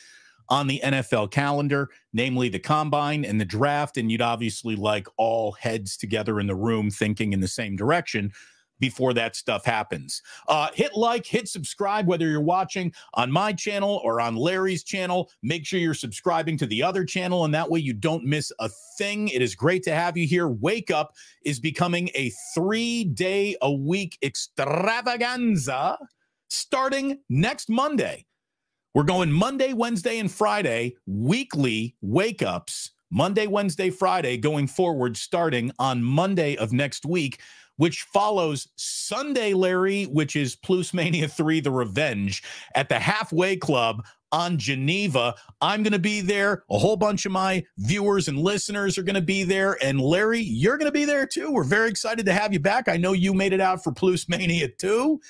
on 0.49 0.67
the 0.67 0.81
NFL 0.85 1.31
calendar, 1.31 1.91
namely 2.13 2.49
the 2.49 2.59
combine 2.59 3.25
and 3.25 3.41
the 3.41 3.45
draft. 3.45 3.97
And 3.97 4.11
you'd 4.11 4.23
obviously 4.23 4.77
like 4.77 5.07
all 5.17 5.53
heads 5.53 5.97
together 5.97 6.41
in 6.41 6.47
the 6.47 6.55
room 6.55 6.91
thinking 6.91 7.33
in 7.33 7.41
the 7.41 7.49
same 7.49 7.77
direction 7.77 8.33
before 8.81 9.15
that 9.15 9.37
stuff 9.37 9.65
happens. 9.65 10.23
Uh, 10.49 10.69
hit 10.75 10.95
like, 10.95 11.27
hit 11.27 11.49
subscribe, 11.49 12.07
whether 12.07 12.29
you're 12.29 12.41
watching 12.41 12.93
on 13.15 13.31
my 13.31 13.53
channel 13.53 14.01
or 14.05 14.21
on 14.21 14.37
Larry's 14.37 14.85
channel. 14.85 15.31
Make 15.43 15.67
sure 15.67 15.81
you're 15.81 15.95
subscribing 15.95 16.59
to 16.59 16.67
the 16.67 16.83
other 16.83 17.05
channel, 17.05 17.45
and 17.45 17.55
that 17.55 17.71
way 17.71 17.81
you 17.81 17.93
don't 17.93 18.25
miss 18.25 18.53
a 18.59 18.69
thing. 18.99 19.29
It 19.29 19.43
is 19.43 19.55
great 19.55 19.83
to 19.85 19.95
have 19.95 20.17
you 20.17 20.27
here. 20.27 20.49
Wake 20.49 20.91
Up 20.91 21.15
is 21.45 21.61
becoming 21.61 22.11
a 22.15 22.31
three 22.55 23.05
day 23.05 23.57
a 23.63 23.73
week 23.73 24.19
extravaganza 24.23 25.99
starting 26.49 27.19
next 27.29 27.69
Monday. 27.69 28.27
We're 28.97 29.03
going 29.03 29.31
Monday, 29.31 29.75
Wednesday, 29.75 30.19
and 30.21 30.33
Friday, 30.33 30.97
weekly 31.05 31.95
wake 32.01 32.41
ups. 32.41 32.93
Monday, 33.11 33.47
Wednesday, 33.47 33.91
Friday 33.91 34.39
going 34.39 34.67
forward, 34.67 35.19
starting 35.19 35.71
on 35.79 36.03
Monday 36.03 36.57
of 36.57 36.73
next 36.73 37.05
week, 37.05 37.43
which 37.77 38.03
follows 38.03 38.69
Sunday, 38.77 39.55
Larry, 39.55 40.05
which 40.05 40.37
is 40.37 40.57
Plus 40.57 40.95
Mania 40.95 41.29
3 41.29 41.61
The 41.61 41.71
Revenge 41.71 42.43
at 42.75 42.89
the 42.89 42.99
Halfway 42.99 43.57
Club 43.57 44.05
on 44.33 44.59
Geneva. 44.59 45.35
I'm 45.61 45.83
going 45.83 45.93
to 45.93 45.99
be 45.99 46.21
there. 46.21 46.65
A 46.71 46.79
whole 46.79 46.97
bunch 46.97 47.27
of 47.27 47.33
my 47.33 47.65
viewers 47.79 48.29
and 48.29 48.39
listeners 48.39 48.99
are 48.99 49.03
going 49.03 49.15
to 49.15 49.21
be 49.23 49.45
there. 49.45 49.79
And 49.83 50.01
Larry, 50.01 50.41
you're 50.41 50.79
going 50.79 50.91
to 50.91 50.93
be 50.93 51.05
there 51.05 51.27
too. 51.27 51.51
We're 51.53 51.65
very 51.65 51.89
excited 51.89 52.27
to 52.27 52.33
have 52.33 52.53
you 52.53 52.61
back. 52.61 52.89
I 52.89 52.97
know 52.97 53.13
you 53.13 53.33
made 53.33 53.53
it 53.53 53.61
out 53.61 53.83
for 53.85 53.93
Plus 53.93 54.29
Mania 54.29 54.69
2. 54.69 55.21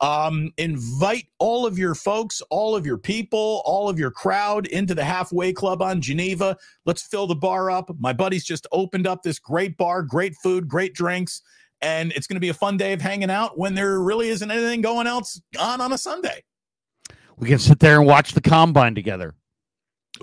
Um, 0.00 0.52
invite 0.58 1.26
all 1.38 1.64
of 1.64 1.78
your 1.78 1.94
folks, 1.94 2.42
all 2.50 2.76
of 2.76 2.84
your 2.84 2.98
people, 2.98 3.62
all 3.64 3.88
of 3.88 3.98
your 3.98 4.10
crowd 4.10 4.66
into 4.66 4.94
the 4.94 5.04
halfway 5.04 5.52
club 5.52 5.80
on 5.80 6.02
Geneva. 6.02 6.56
Let's 6.84 7.02
fill 7.02 7.26
the 7.26 7.34
bar 7.34 7.70
up. 7.70 7.90
My 7.98 8.12
buddies 8.12 8.44
just 8.44 8.66
opened 8.72 9.06
up 9.06 9.22
this 9.22 9.38
great 9.38 9.76
bar, 9.78 10.02
great 10.02 10.34
food, 10.42 10.68
great 10.68 10.94
drinks, 10.94 11.40
and 11.80 12.12
it's 12.12 12.26
going 12.26 12.36
to 12.36 12.40
be 12.40 12.48
a 12.48 12.54
fun 12.54 12.76
day 12.76 12.92
of 12.92 13.00
hanging 13.00 13.30
out 13.30 13.58
when 13.58 13.74
there 13.74 14.00
really 14.00 14.28
isn't 14.28 14.50
anything 14.50 14.80
going 14.80 15.06
else 15.06 15.40
on 15.58 15.80
on 15.80 15.92
a 15.92 15.98
Sunday. 15.98 16.42
We 17.36 17.48
can 17.48 17.58
sit 17.58 17.80
there 17.80 17.98
and 17.98 18.06
watch 18.06 18.32
the 18.32 18.40
combine 18.40 18.94
together. 18.94 19.34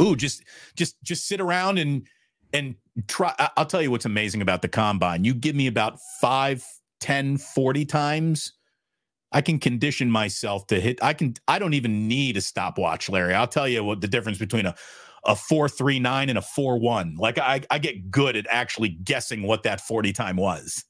Ooh, 0.01 0.16
just 0.16 0.43
just 0.76 1.01
just 1.04 1.28
sit 1.28 1.39
around 1.39 1.78
and 1.78 2.08
and 2.54 2.76
try 3.08 3.34
I'll 3.58 3.66
tell 3.66 3.82
you 3.82 3.91
what's 3.91 4.06
amazing 4.06 4.41
about 4.41 4.62
the 4.62 4.70
combine. 4.70 5.24
You 5.24 5.34
give 5.34 5.56
me 5.56 5.68
about 5.68 5.99
5, 6.22 6.66
10, 6.99 7.38
40 7.38 7.86
times 7.86 8.54
I 9.34 9.41
can 9.41 9.60
condition 9.60 10.12
myself 10.12 10.68
to 10.68 10.80
hit. 10.80 11.04
I 11.04 11.14
can. 11.14 11.34
I 11.47 11.60
don't 11.60 11.74
even 11.74 12.08
need 12.08 12.38
a 12.38 12.41
stopwatch, 12.41 13.10
Larry. 13.10 13.34
I'll 13.34 13.47
tell 13.47 13.68
you 13.68 13.84
what 13.84 13.99
the 13.99 14.08
difference 14.08 14.38
between 14.38 14.68
a 14.68 14.76
a 15.26 15.36
four 15.36 15.68
three 15.68 15.99
nine 15.99 16.30
and 16.30 16.38
a 16.38 16.41
four 16.41 16.80
one. 16.80 17.16
Like 17.18 17.39
I, 17.39 17.62
I 17.72 17.80
get 17.80 18.12
good 18.12 18.36
at 18.36 18.45
actually 18.49 18.89
guessing 18.89 19.41
what 19.41 19.64
that 19.64 19.82
forty 19.82 20.14
time 20.14 20.38
was. 20.38 20.86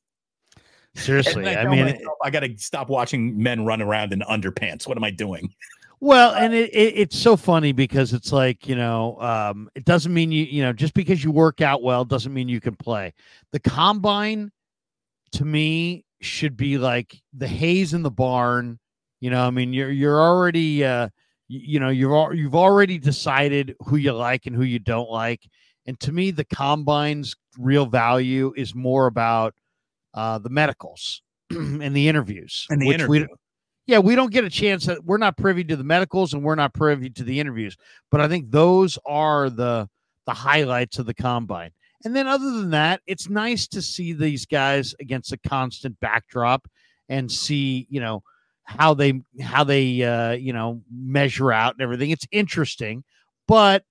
Seriously, 0.96 1.48
I, 1.48 1.64
I 1.64 1.68
mean, 1.68 1.86
myself, 1.86 2.18
I 2.24 2.30
got 2.30 2.42
to 2.42 2.56
stop 2.58 2.90
watching 2.90 3.42
men 3.42 3.66
run 3.66 3.82
around 3.82 4.14
in 4.14 4.20
underpants. 4.22 4.88
What 4.88 4.98
am 4.98 5.04
I 5.04 5.12
doing? 5.12 5.54
Well, 6.00 6.34
and 6.34 6.54
it, 6.54 6.70
it, 6.74 6.98
it's 6.98 7.18
so 7.18 7.38
funny 7.38 7.72
because 7.72 8.14
it's 8.14 8.32
like 8.32 8.68
you 8.68 8.76
know, 8.76 9.20
um, 9.22 9.70
it 9.74 9.86
doesn't 9.86 10.14
mean 10.14 10.32
you 10.32 10.44
you 10.44 10.62
know 10.62 10.74
just 10.74 10.94
because 10.94 11.24
you 11.24 11.32
work 11.32 11.62
out 11.62 11.82
well 11.82 12.06
doesn't 12.06 12.34
mean 12.34 12.50
you 12.50 12.60
can 12.60 12.76
play. 12.76 13.14
The 13.54 13.60
combine, 13.60 14.52
to 15.32 15.46
me, 15.46 16.06
should 16.22 16.58
be 16.58 16.78
like 16.78 17.22
the 17.34 17.48
haze 17.48 17.94
in 17.94 18.04
the 18.04 18.12
barn. 18.12 18.80
You 19.20 19.30
know, 19.30 19.48
I 19.48 19.50
mean, 19.50 19.74
you're 19.74 19.92
you're 19.92 20.22
already 20.22 20.84
uh, 20.84 21.10
you, 21.48 21.80
know 21.80 21.90
you've 21.90 22.36
you've 22.36 22.56
already 22.56 22.98
decided 22.98 23.76
who 23.86 23.96
you 23.96 24.12
like 24.12 24.46
and 24.46 24.56
who 24.56 24.64
you 24.64 24.80
don't 24.80 25.10
like. 25.10 25.42
And 25.86 26.00
to 26.02 26.12
me, 26.12 26.32
the 26.32 26.46
combine's 26.46 27.36
real 27.58 27.86
value 27.86 28.54
is 28.56 28.76
more 28.76 29.08
about 29.08 29.54
uh, 30.14 30.40
the 30.40 30.50
medicals 30.50 31.22
and 31.50 31.96
the 31.96 32.08
interviews. 32.08 32.66
And 32.70 32.82
the 32.82 32.90
interview. 32.90 33.22
We, 33.22 33.28
yeah, 33.86 34.00
we 34.00 34.16
don't 34.16 34.32
get 34.32 34.46
a 34.46 34.50
chance. 34.50 34.86
That 34.86 35.04
we're 35.04 35.18
not 35.18 35.38
privy 35.38 35.64
to 35.66 35.76
the 35.76 35.84
medicals 35.84 36.34
and 36.34 36.44
we're 36.44 36.56
not 36.56 36.74
privy 36.74 37.10
to 37.12 37.24
the 37.24 37.40
interviews. 37.40 37.76
But 38.12 38.22
I 38.22 38.28
think 38.28 38.52
those 38.52 38.98
are 39.06 39.50
the 39.50 39.90
the 40.26 40.34
highlights 40.34 41.00
of 41.00 41.06
the 41.06 41.14
combine. 41.14 41.72
And 42.06 42.16
then 42.16 42.28
other 42.28 42.52
than 42.52 42.72
that, 42.72 43.02
it's 43.08 43.30
nice 43.30 43.68
to 43.68 43.82
see 43.82 44.14
these 44.14 44.46
guys 44.46 44.94
against 45.00 45.32
a 45.32 45.38
constant 45.38 46.00
backdrop 46.00 46.68
and 47.10 47.32
see, 47.32 47.88
you 47.90 48.00
know, 48.00 48.24
how 48.64 48.94
they 48.94 49.22
how 49.42 49.64
they 49.64 50.04
uh, 50.04 50.32
you 50.32 50.54
know, 50.54 50.82
measure 50.92 51.52
out 51.52 51.76
and 51.76 51.82
everything. 51.82 52.12
It's 52.12 52.28
interesting, 52.32 53.04
but 53.48 53.84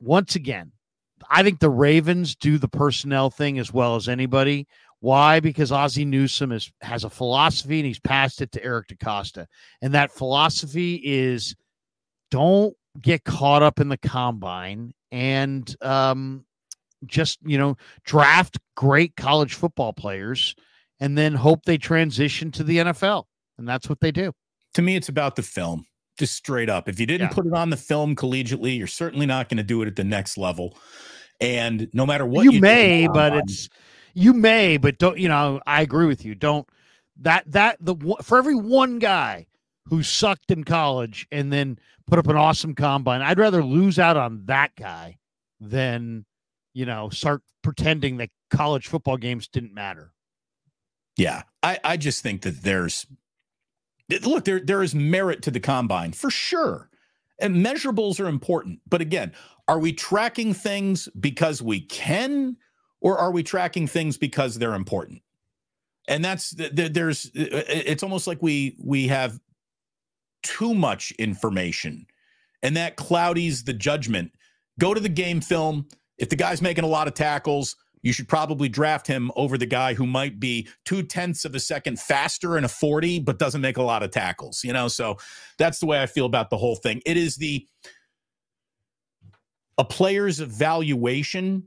once 0.00 0.34
again, 0.34 0.72
I 1.30 1.42
think 1.42 1.60
the 1.60 1.70
Ravens 1.70 2.34
do 2.34 2.58
the 2.58 2.68
personnel 2.68 3.30
thing 3.30 3.58
as 3.58 3.72
well 3.72 3.96
as 3.96 4.08
anybody. 4.08 4.66
Why? 5.02 5.40
Because 5.40 5.72
Ozzie 5.72 6.04
Newsome 6.04 6.52
is, 6.52 6.70
has 6.80 7.02
a 7.02 7.10
philosophy 7.10 7.80
and 7.80 7.86
he's 7.86 7.98
passed 7.98 8.40
it 8.40 8.52
to 8.52 8.64
Eric 8.64 8.86
DeCosta. 8.86 9.46
And 9.82 9.92
that 9.94 10.12
philosophy 10.12 11.00
is 11.04 11.56
don't 12.30 12.76
get 13.00 13.24
caught 13.24 13.64
up 13.64 13.80
in 13.80 13.88
the 13.88 13.96
combine 13.96 14.94
and 15.10 15.74
um, 15.82 16.44
just 17.04 17.40
you 17.44 17.58
know 17.58 17.76
draft 18.04 18.60
great 18.76 19.16
college 19.16 19.54
football 19.54 19.92
players 19.92 20.54
and 21.00 21.18
then 21.18 21.34
hope 21.34 21.64
they 21.64 21.78
transition 21.78 22.52
to 22.52 22.62
the 22.62 22.78
NFL 22.78 23.24
and 23.58 23.66
that's 23.66 23.88
what 23.88 23.98
they 23.98 24.12
do 24.12 24.32
to 24.74 24.82
me 24.82 24.94
it's 24.94 25.08
about 25.08 25.34
the 25.34 25.42
film 25.42 25.84
just 26.16 26.36
straight 26.36 26.70
up 26.70 26.88
if 26.88 27.00
you 27.00 27.06
didn't 27.06 27.28
yeah. 27.28 27.34
put 27.34 27.44
it 27.44 27.54
on 27.54 27.70
the 27.70 27.76
film 27.76 28.14
collegiately 28.14 28.78
you're 28.78 28.86
certainly 28.86 29.26
not 29.26 29.48
going 29.48 29.56
to 29.56 29.64
do 29.64 29.82
it 29.82 29.88
at 29.88 29.96
the 29.96 30.04
next 30.04 30.38
level 30.38 30.78
and 31.40 31.88
no 31.92 32.06
matter 32.06 32.24
what 32.24 32.44
you, 32.44 32.52
you 32.52 32.60
may 32.60 33.08
but 33.08 33.34
it's 33.34 33.68
you 34.14 34.32
may 34.32 34.76
but 34.76 34.98
don't 34.98 35.18
you 35.18 35.28
know 35.28 35.60
i 35.66 35.82
agree 35.82 36.06
with 36.06 36.24
you 36.24 36.34
don't 36.34 36.68
that 37.16 37.44
that 37.46 37.76
the 37.80 37.96
for 38.22 38.38
every 38.38 38.54
one 38.54 38.98
guy 38.98 39.46
who 39.88 40.02
sucked 40.02 40.50
in 40.50 40.64
college 40.64 41.26
and 41.32 41.52
then 41.52 41.78
put 42.06 42.18
up 42.18 42.26
an 42.26 42.36
awesome 42.36 42.74
combine 42.74 43.22
i'd 43.22 43.38
rather 43.38 43.62
lose 43.62 43.98
out 43.98 44.16
on 44.16 44.42
that 44.46 44.74
guy 44.76 45.16
than 45.60 46.24
you 46.74 46.86
know, 46.86 47.08
start 47.10 47.42
pretending 47.62 48.16
that 48.18 48.30
college 48.50 48.88
football 48.88 49.16
games 49.16 49.48
didn't 49.48 49.74
matter. 49.74 50.12
Yeah, 51.16 51.42
I, 51.62 51.78
I 51.84 51.96
just 51.96 52.22
think 52.22 52.42
that 52.42 52.62
there's 52.62 53.06
look 54.24 54.44
there 54.44 54.60
there 54.60 54.82
is 54.82 54.94
merit 54.94 55.42
to 55.42 55.50
the 55.50 55.60
combine 55.60 56.12
for 56.12 56.30
sure, 56.30 56.88
and 57.38 57.56
measurables 57.64 58.18
are 58.18 58.28
important. 58.28 58.80
But 58.88 59.02
again, 59.02 59.32
are 59.68 59.78
we 59.78 59.92
tracking 59.92 60.54
things 60.54 61.08
because 61.18 61.60
we 61.60 61.80
can, 61.80 62.56
or 63.02 63.18
are 63.18 63.30
we 63.30 63.42
tracking 63.42 63.86
things 63.86 64.16
because 64.16 64.58
they're 64.58 64.74
important? 64.74 65.20
And 66.08 66.24
that's 66.24 66.54
there's 66.56 67.30
it's 67.34 68.02
almost 68.02 68.26
like 68.26 68.42
we 68.42 68.76
we 68.82 69.08
have 69.08 69.38
too 70.42 70.74
much 70.74 71.12
information, 71.12 72.06
and 72.62 72.76
that 72.76 72.96
cloudies 72.96 73.64
the 73.64 73.74
judgment. 73.74 74.32
Go 74.80 74.94
to 74.94 75.00
the 75.00 75.10
game 75.10 75.40
film 75.40 75.86
if 76.22 76.28
the 76.28 76.36
guy's 76.36 76.62
making 76.62 76.84
a 76.84 76.88
lot 76.88 77.08
of 77.08 77.14
tackles, 77.14 77.74
you 78.02 78.12
should 78.12 78.28
probably 78.28 78.68
draft 78.68 79.08
him 79.08 79.30
over 79.34 79.58
the 79.58 79.66
guy 79.66 79.94
who 79.94 80.06
might 80.06 80.38
be 80.38 80.68
two 80.84 81.02
tenths 81.02 81.44
of 81.44 81.54
a 81.54 81.60
second 81.60 81.98
faster 81.98 82.56
in 82.56 82.64
a 82.64 82.68
40, 82.68 83.20
but 83.20 83.40
doesn't 83.40 83.60
make 83.60 83.76
a 83.76 83.82
lot 83.82 84.04
of 84.04 84.12
tackles, 84.12 84.62
you 84.62 84.72
know? 84.72 84.86
So 84.86 85.16
that's 85.58 85.80
the 85.80 85.86
way 85.86 86.00
I 86.00 86.06
feel 86.06 86.26
about 86.26 86.50
the 86.50 86.56
whole 86.56 86.76
thing. 86.76 87.02
It 87.04 87.16
is 87.16 87.36
the, 87.36 87.66
a 89.78 89.84
player's 89.84 90.40
evaluation 90.40 91.64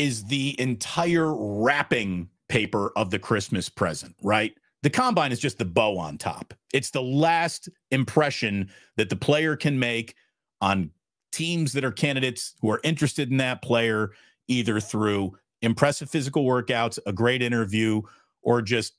is 0.00 0.24
the 0.24 0.58
entire 0.58 1.34
wrapping 1.34 2.30
paper 2.48 2.90
of 2.96 3.10
the 3.10 3.18
Christmas 3.18 3.68
present, 3.68 4.16
right? 4.22 4.54
The 4.82 4.88
combine 4.88 5.30
is 5.30 5.38
just 5.38 5.58
the 5.58 5.66
bow 5.66 5.98
on 5.98 6.16
top. 6.16 6.54
It's 6.72 6.90
the 6.90 7.02
last 7.02 7.68
impression 7.90 8.70
that 8.96 9.10
the 9.10 9.16
player 9.16 9.56
can 9.56 9.78
make 9.78 10.14
on 10.62 10.90
teams 11.32 11.74
that 11.74 11.84
are 11.84 11.92
candidates 11.92 12.54
who 12.62 12.70
are 12.70 12.80
interested 12.82 13.30
in 13.30 13.36
that 13.36 13.60
player, 13.60 14.12
either 14.48 14.80
through 14.80 15.36
impressive 15.60 16.08
physical 16.08 16.46
workouts, 16.46 16.98
a 17.04 17.12
great 17.12 17.42
interview, 17.42 18.00
or 18.42 18.62
just 18.62 18.94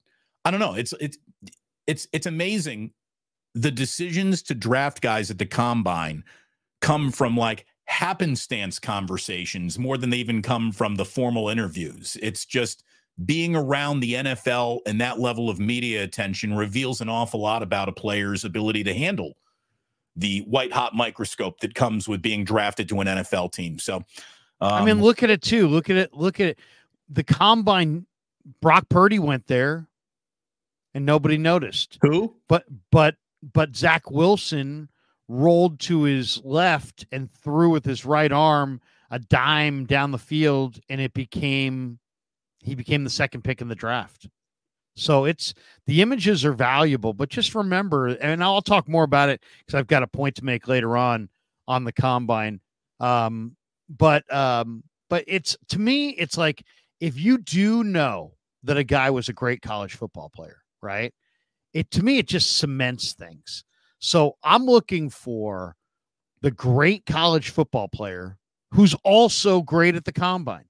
I 0.46 0.52
don't 0.52 0.60
know. 0.60 0.76
It's 0.76 0.94
it's 1.02 1.18
it's 1.88 2.08
it's 2.14 2.28
amazing. 2.28 2.92
The 3.56 3.72
decisions 3.72 4.44
to 4.44 4.54
draft 4.54 5.02
guys 5.02 5.32
at 5.32 5.40
the 5.40 5.48
combine 5.48 6.24
come 6.80 7.12
from 7.12 7.36
like 7.36 7.66
happenstance 7.92 8.80
conversations 8.80 9.78
more 9.78 9.98
than 9.98 10.10
they 10.10 10.18
even 10.18 10.42
come 10.42 10.72
from 10.72 10.96
the 10.96 11.04
formal 11.04 11.50
interviews. 11.50 12.18
It's 12.22 12.46
just 12.46 12.84
being 13.26 13.54
around 13.54 14.00
the 14.00 14.14
NFL 14.14 14.80
and 14.86 15.00
that 15.02 15.20
level 15.20 15.50
of 15.50 15.60
media 15.60 16.02
attention 16.04 16.56
reveals 16.56 17.02
an 17.02 17.10
awful 17.10 17.42
lot 17.42 17.62
about 17.62 17.90
a 17.90 17.92
player's 17.92 18.46
ability 18.46 18.86
to 18.86 18.94
handle 18.94 19.36
the 20.16 20.40
white 20.48 20.72
hot 20.72 20.96
microscope 20.96 21.60
that 21.60 21.76
comes 21.76 22.08
with 22.08 22.22
being 22.22 22.46
drafted 22.46 22.88
to 22.90 23.02
an 23.02 23.08
NFL 23.08 23.52
team. 23.52 23.78
So, 23.78 23.98
um, 23.98 24.04
I 24.72 24.86
mean, 24.86 25.02
look 25.02 25.22
at 25.22 25.30
it 25.30 25.42
too. 25.42 25.68
Look 25.68 25.90
at 25.90 25.98
it. 25.98 26.14
Look 26.14 26.40
at 26.40 26.48
it. 26.48 26.60
The 27.10 27.24
combine. 27.24 28.06
Brock 28.60 28.90
Purdy 28.90 29.20
went 29.20 29.46
there, 29.46 29.88
and 30.96 31.06
nobody 31.06 31.38
noticed. 31.38 32.00
Who? 32.02 32.36
But 32.48 32.66
but 32.92 33.16
but 33.54 33.76
Zach 33.76 34.10
Wilson 34.10 34.90
rolled 35.32 35.80
to 35.80 36.04
his 36.04 36.42
left 36.44 37.06
and 37.12 37.32
threw 37.32 37.70
with 37.70 37.86
his 37.86 38.06
right 38.06 38.32
arm 38.32 38.82
a 39.10 39.20
dime 39.20 39.86
down 39.86 40.12
the 40.12 40.18
field, 40.18 40.80
and 40.90 41.02
it 41.02 41.14
became 41.14 42.00
he 42.60 42.76
became 42.76 43.04
the 43.04 43.10
second 43.10 43.44
pick 43.44 43.62
in 43.62 43.68
the 43.68 43.76
draft. 43.76 44.30
So 44.96 45.26
it's 45.26 45.54
the 45.88 46.02
images 46.02 46.46
are 46.46 46.54
valuable, 46.54 47.14
but 47.14 47.30
just 47.30 47.56
remember, 47.56 48.08
and 48.08 48.44
I'll 48.44 48.62
talk 48.62 48.88
more 48.88 49.04
about 49.04 49.30
it 49.30 49.42
because 49.60 49.78
I've 49.78 49.88
got 49.88 50.04
a 50.04 50.08
point 50.08 50.36
to 50.36 50.46
make 50.46 50.68
later 50.68 50.96
on 50.98 51.30
on 51.68 51.86
the 51.86 51.94
combine. 51.94 52.60
Um, 53.00 53.56
but 53.90 54.32
um, 54.34 54.84
but 55.10 55.24
it's 55.28 55.58
to 55.70 55.80
me, 55.80 56.10
it's 56.10 56.38
like 56.38 56.64
if 57.00 57.20
you 57.20 57.38
do 57.38 57.84
know 57.84 58.34
that 58.64 58.78
a 58.78 58.84
guy 58.84 59.10
was 59.10 59.28
a 59.28 59.34
great 59.34 59.62
college 59.62 59.96
football 59.96 60.30
player, 60.30 60.62
right? 60.82 61.14
it 61.74 61.92
to 61.92 62.04
me, 62.04 62.18
it 62.18 62.28
just 62.28 62.58
cements 62.58 63.14
things. 63.14 63.64
So 64.02 64.36
I'm 64.44 64.66
looking 64.66 65.10
for 65.10 65.76
the 66.42 66.52
great 66.52 67.06
college 67.06 67.50
football 67.50 67.88
player 67.88 68.38
who's 68.72 68.96
also 69.04 69.62
great 69.62 69.96
at 69.96 70.06
the 70.06 70.12
combine. 70.12 70.66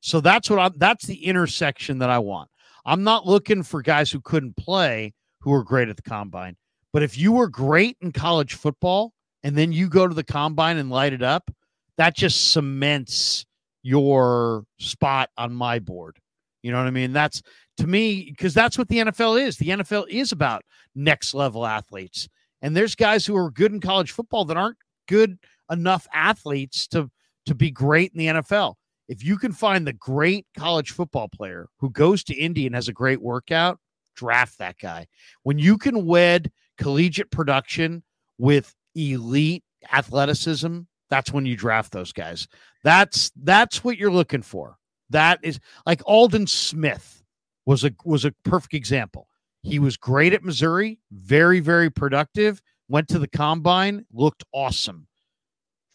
So 0.00 0.20
that's 0.20 0.50
what 0.50 0.58
I'm 0.58 0.72
that's 0.76 1.06
the 1.06 1.24
intersection 1.24 1.98
that 1.98 2.10
I 2.10 2.18
want. 2.18 2.50
I'm 2.84 3.02
not 3.02 3.26
looking 3.26 3.62
for 3.62 3.82
guys 3.82 4.10
who 4.10 4.20
couldn't 4.20 4.56
play 4.56 5.14
who 5.40 5.52
are 5.52 5.64
great 5.64 5.88
at 5.88 5.96
the 5.96 6.02
combine. 6.02 6.56
But 6.92 7.02
if 7.02 7.16
you 7.16 7.32
were 7.32 7.48
great 7.48 7.96
in 8.00 8.10
college 8.10 8.54
football 8.54 9.12
and 9.44 9.56
then 9.56 9.72
you 9.72 9.88
go 9.88 10.08
to 10.08 10.14
the 10.14 10.24
combine 10.24 10.76
and 10.76 10.90
light 10.90 11.12
it 11.12 11.22
up, 11.22 11.50
that 11.98 12.16
just 12.16 12.52
cements 12.52 13.46
your 13.82 14.64
spot 14.78 15.30
on 15.38 15.54
my 15.54 15.78
board. 15.78 16.18
You 16.62 16.72
know 16.72 16.78
what 16.78 16.88
I 16.88 16.90
mean? 16.90 17.12
That's 17.12 17.42
to 17.76 17.86
me 17.86 18.30
because 18.30 18.54
that's 18.54 18.76
what 18.76 18.88
the 18.88 18.98
NFL 18.98 19.40
is. 19.40 19.56
The 19.56 19.68
NFL 19.68 20.08
is 20.08 20.32
about 20.32 20.62
next 20.96 21.32
level 21.32 21.64
athletes. 21.64 22.28
And 22.66 22.76
there's 22.76 22.96
guys 22.96 23.24
who 23.24 23.36
are 23.36 23.48
good 23.48 23.72
in 23.72 23.78
college 23.78 24.10
football 24.10 24.44
that 24.46 24.56
aren't 24.56 24.78
good 25.06 25.38
enough 25.70 26.08
athletes 26.12 26.88
to 26.88 27.08
to 27.46 27.54
be 27.54 27.70
great 27.70 28.10
in 28.12 28.18
the 28.18 28.26
NFL. 28.26 28.74
If 29.06 29.22
you 29.22 29.38
can 29.38 29.52
find 29.52 29.86
the 29.86 29.92
great 29.92 30.46
college 30.58 30.90
football 30.90 31.28
player 31.28 31.68
who 31.78 31.90
goes 31.90 32.24
to 32.24 32.34
Indy 32.34 32.66
and 32.66 32.74
has 32.74 32.88
a 32.88 32.92
great 32.92 33.22
workout, 33.22 33.78
draft 34.16 34.58
that 34.58 34.80
guy. 34.80 35.06
When 35.44 35.60
you 35.60 35.78
can 35.78 36.06
wed 36.06 36.50
collegiate 36.76 37.30
production 37.30 38.02
with 38.36 38.74
elite 38.96 39.62
athleticism, 39.92 40.80
that's 41.08 41.32
when 41.32 41.46
you 41.46 41.56
draft 41.56 41.92
those 41.92 42.12
guys. 42.12 42.48
That's 42.82 43.30
that's 43.44 43.84
what 43.84 43.96
you're 43.96 44.10
looking 44.10 44.42
for. 44.42 44.76
That 45.10 45.38
is 45.44 45.60
like 45.86 46.02
Aldon 46.04 46.48
Smith 46.48 47.22
was 47.64 47.84
a 47.84 47.92
was 48.04 48.24
a 48.24 48.32
perfect 48.42 48.74
example. 48.74 49.28
He 49.66 49.78
was 49.78 49.96
great 49.96 50.32
at 50.32 50.44
Missouri, 50.44 50.98
very 51.10 51.60
very 51.60 51.90
productive. 51.90 52.62
Went 52.88 53.08
to 53.08 53.18
the 53.18 53.28
combine, 53.28 54.06
looked 54.12 54.44
awesome. 54.52 55.08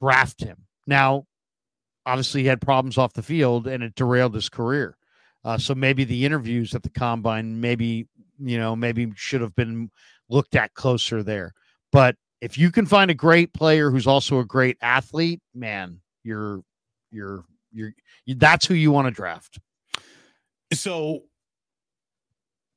Draft 0.01 0.41
him. 0.41 0.65
Now, 0.87 1.25
obviously, 2.05 2.41
he 2.41 2.47
had 2.47 2.59
problems 2.59 2.97
off 2.97 3.13
the 3.13 3.23
field, 3.23 3.67
and 3.67 3.81
it 3.81 3.95
derailed 3.95 4.35
his 4.35 4.49
career. 4.49 4.97
Uh, 5.45 5.57
so 5.57 5.73
maybe 5.73 6.03
the 6.03 6.25
interviews 6.25 6.75
at 6.75 6.83
the 6.83 6.89
combine, 6.89 7.61
maybe 7.61 8.07
you 8.43 8.57
know, 8.57 8.75
maybe 8.75 9.11
should 9.15 9.41
have 9.41 9.55
been 9.55 9.89
looked 10.29 10.55
at 10.55 10.73
closer 10.73 11.23
there. 11.23 11.53
But 11.91 12.15
if 12.41 12.57
you 12.57 12.71
can 12.71 12.85
find 12.85 13.11
a 13.11 13.15
great 13.15 13.53
player 13.53 13.91
who's 13.91 14.07
also 14.07 14.39
a 14.39 14.45
great 14.45 14.77
athlete, 14.81 15.41
man, 15.53 16.01
you're 16.23 16.61
you're 17.11 17.45
you're 17.71 17.93
you, 18.25 18.35
that's 18.35 18.65
who 18.65 18.73
you 18.73 18.91
want 18.91 19.07
to 19.07 19.11
draft. 19.11 19.59
So 20.73 21.23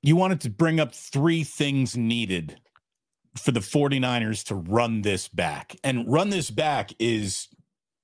you 0.05 0.17
wanted 0.17 0.43
to 0.43 0.51
bring 0.51 0.81
up 0.81 0.95
three 0.95 1.45
things 1.45 1.97
needed 1.97 2.61
for 3.39 3.53
the 3.53 3.61
49ers 3.61 4.45
to 4.45 4.55
run 4.55 5.01
this 5.01 5.29
back. 5.29 5.75
And 5.83 6.05
run 6.07 6.29
this 6.29 6.51
back 6.51 6.91
is 6.99 7.49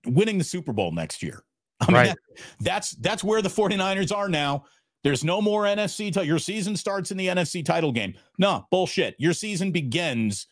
winning 0.07 0.39
the 0.39 0.45
Super 0.45 0.73
Bowl 0.73 0.93
next 0.93 1.23
year. 1.23 1.45
I 1.81 1.87
mean, 1.87 1.95
right. 1.95 2.07
That, 2.09 2.17
that's 2.61 2.91
that's 2.93 3.23
where 3.23 3.43
the 3.43 3.51
49ers 3.51 4.17
are 4.17 4.31
now. 4.31 4.65
There's 5.05 5.25
no 5.25 5.43
more 5.43 5.65
NFC. 5.65 6.13
T- 6.13 6.23
your 6.23 6.39
season 6.39 6.75
starts 6.75 7.11
in 7.11 7.19
the 7.19 7.29
NFC 7.29 7.63
title 7.63 7.93
game. 7.93 8.15
No, 8.39 8.67
bullshit. 8.71 9.15
Your 9.19 9.35
season 9.35 9.71
begins 9.71 10.47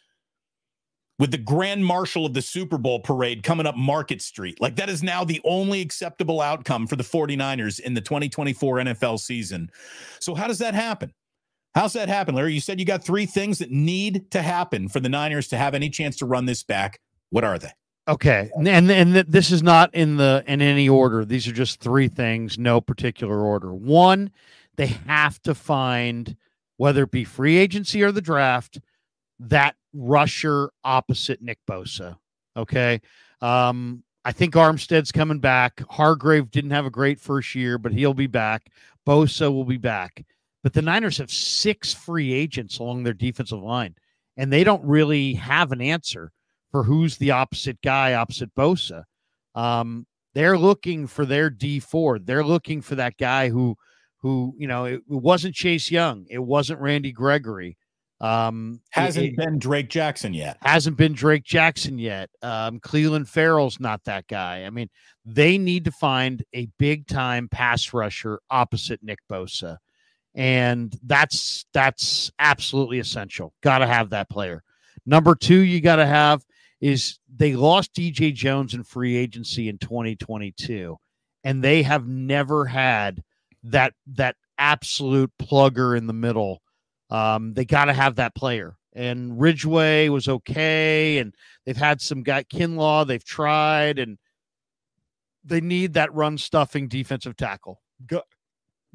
with 1.19 1.31
the 1.31 1.39
grand 1.39 1.85
marshal 1.85 2.27
of 2.27 2.35
the 2.35 2.43
Super 2.43 2.77
Bowl 2.77 3.01
parade 3.01 3.43
coming 3.43 3.67
up 3.67 3.75
Market 3.75 4.21
Street. 4.21 4.61
Like 4.61 4.77
that 4.77 4.91
is 4.91 5.03
now 5.03 5.25
the 5.25 5.41
only 5.45 5.81
acceptable 5.81 6.43
outcome 6.43 6.87
for 6.87 6.97
the 6.97 7.05
49ers 7.05 7.81
in 7.81 7.95
the 7.95 8.03
2024 8.03 8.77
NFL 8.77 9.19
season. 9.19 9.71
So 10.21 10.35
how 10.35 10.47
does 10.47 10.59
that 10.59 10.75
happen? 10.75 11.13
How's 11.79 11.93
that 11.93 12.09
happen, 12.09 12.35
Larry? 12.35 12.55
You 12.55 12.61
said 12.61 12.81
you 12.81 12.85
got 12.85 13.05
three 13.05 13.25
things 13.25 13.61
that 13.61 13.71
need 13.71 14.33
to 14.33 14.43
happen 14.43 14.89
for 14.89 14.99
the 14.99 15.09
Niners 15.09 15.47
to 15.49 15.57
have 15.57 15.77
any 15.77 15.89
chance 15.89 16.17
to 16.17 16.27
run 16.27 16.45
this 16.45 16.65
back. 16.65 16.99
What 17.31 17.45
are 17.45 17.57
they? 17.57 17.71
Okay, 18.09 18.51
and 18.57 18.91
and 18.91 19.15
this 19.15 19.53
is 19.53 19.63
not 19.63 19.95
in 19.95 20.17
the 20.17 20.43
in 20.49 20.61
any 20.61 20.89
order. 20.89 21.25
These 21.25 21.47
are 21.47 21.53
just 21.53 21.79
three 21.79 22.09
things, 22.09 22.59
no 22.59 22.81
particular 22.81 23.43
order. 23.43 23.73
One, 23.73 24.33
they 24.75 24.89
have 24.89 25.41
to 25.43 25.55
find 25.55 26.35
whether 26.79 27.05
it 27.05 27.13
be 27.13 27.23
free 27.23 27.59
agency 27.59 28.03
or 28.03 28.11
the 28.11 28.21
draft 28.21 28.81
that 29.39 29.77
rusher 29.93 30.71
opposite 30.83 31.41
Nick 31.41 31.59
Bosa. 31.65 32.17
Okay, 32.57 33.01
um, 33.41 34.03
I 34.25 34.33
think 34.33 34.55
Armstead's 34.55 35.13
coming 35.13 35.39
back. 35.39 35.81
Hargrave 35.91 36.51
didn't 36.51 36.73
have 36.73 36.87
a 36.87 36.91
great 36.91 37.21
first 37.21 37.55
year, 37.55 37.79
but 37.79 37.93
he'll 37.93 38.15
be 38.15 38.27
back. 38.27 38.67
Bosa 39.07 39.53
will 39.53 39.65
be 39.65 39.77
back. 39.77 40.25
But 40.63 40.73
the 40.73 40.83
Niners 40.83 41.19
have 41.19 41.31
six 41.31 41.95
free 41.95 42.33
agents 42.33 42.79
along 42.79 43.03
their 43.03 43.15
defensive 43.15 43.63
line, 43.63 43.95
and 44.37 44.53
they 44.53 44.65
don't 44.65 44.85
really 44.85 45.35
have 45.35 45.73
an 45.73 45.81
answer 45.81 46.33
for 46.71 46.85
who's 46.85 47.17
the 47.17 47.31
opposite 47.31 47.81
guy 47.83 48.15
opposite 48.15 48.55
Bosa. 48.55 49.05
Um, 49.55 50.07
they're 50.35 50.59
looking 50.59 51.07
for 51.07 51.25
their 51.25 51.51
Dee 51.51 51.81
Ford. 51.81 52.27
They're 52.27 52.45
looking 52.45 52.83
for 52.83 52.97
that 52.97 53.17
guy 53.17 53.49
who, 53.49 53.77
who 54.19 54.55
you 54.59 54.67
know, 54.67 54.85
it, 54.85 54.95
it 54.95 55.03
wasn't 55.09 55.55
Chase 55.55 55.91
Young. 55.91 56.27
It 56.29 56.39
wasn't 56.39 56.81
Randy 56.81 57.13
Gregory. 57.13 57.77
Um, 58.21 58.81
hasn't 58.91 59.27
it, 59.27 59.37
been 59.37 59.59
Drake 59.59 59.89
Jackson 59.89 60.35
yet. 60.35 60.59
Hasn't 60.63 60.97
been 60.97 61.13
Drake 61.13 61.45
Jackson 61.45 61.99
yet. 61.99 62.31
Um, 62.43 62.81
Clelin 62.81 63.27
Ferrell's 63.27 63.79
not 63.79 64.03
that 64.05 64.27
guy. 64.27 64.65
I 64.65 64.71
mean, 64.71 64.89
they 65.25 65.57
need 65.57 65.85
to 65.85 65.93
find 65.93 66.43
a 66.53 66.69
big 66.79 67.07
time 67.07 67.49
pass 67.49 67.93
rusher 67.93 68.41
opposite 68.51 69.03
Nick 69.03 69.21
Bosa, 69.31 69.79
and 70.35 70.97
that's 71.03 71.65
that's 71.73 72.31
absolutely 72.39 72.99
essential. 72.99 73.53
Got 73.63 73.79
to 73.79 73.87
have 73.87 74.11
that 74.11 74.29
player. 74.29 74.63
Number 75.07 75.35
two, 75.35 75.61
you 75.61 75.81
got 75.81 75.97
to 75.97 76.07
have 76.07 76.45
is 76.81 77.19
they 77.35 77.57
lost 77.57 77.95
DJ 77.95 78.33
Jones 78.33 78.75
in 78.75 78.85
free 78.85 79.17
agency 79.17 79.69
in 79.69 79.79
2022 79.79 80.97
and 81.45 81.63
they 81.63 81.83
have 81.83 82.07
never 82.07 82.67
had 82.67 83.23
that 83.63 83.95
that 84.07 84.37
absolute 84.59 85.33
plugger 85.41 85.97
in 85.97 86.07
the 86.07 86.13
middle. 86.13 86.63
Um, 87.11 87.55
they 87.55 87.65
got 87.65 87.87
to 87.87 87.93
have 87.93 88.17
that 88.17 88.35
player. 88.35 88.77
And 88.93 89.41
Ridgeway 89.41 90.09
was 90.09 90.29
okay, 90.29 91.19
and 91.19 91.35
they've 91.65 91.77
had 91.77 92.01
some 92.01 92.23
guy 92.23 92.43
Kinlaw 92.45 93.07
they've 93.07 93.25
tried, 93.25 93.99
and 93.99 94.19
they 95.45 95.61
need 95.61 95.95
that 95.95 96.13
run 96.13 96.37
stuffing 96.37 96.89
defensive 96.89 97.37
tackle. 97.37 97.81
Got, 98.07 98.25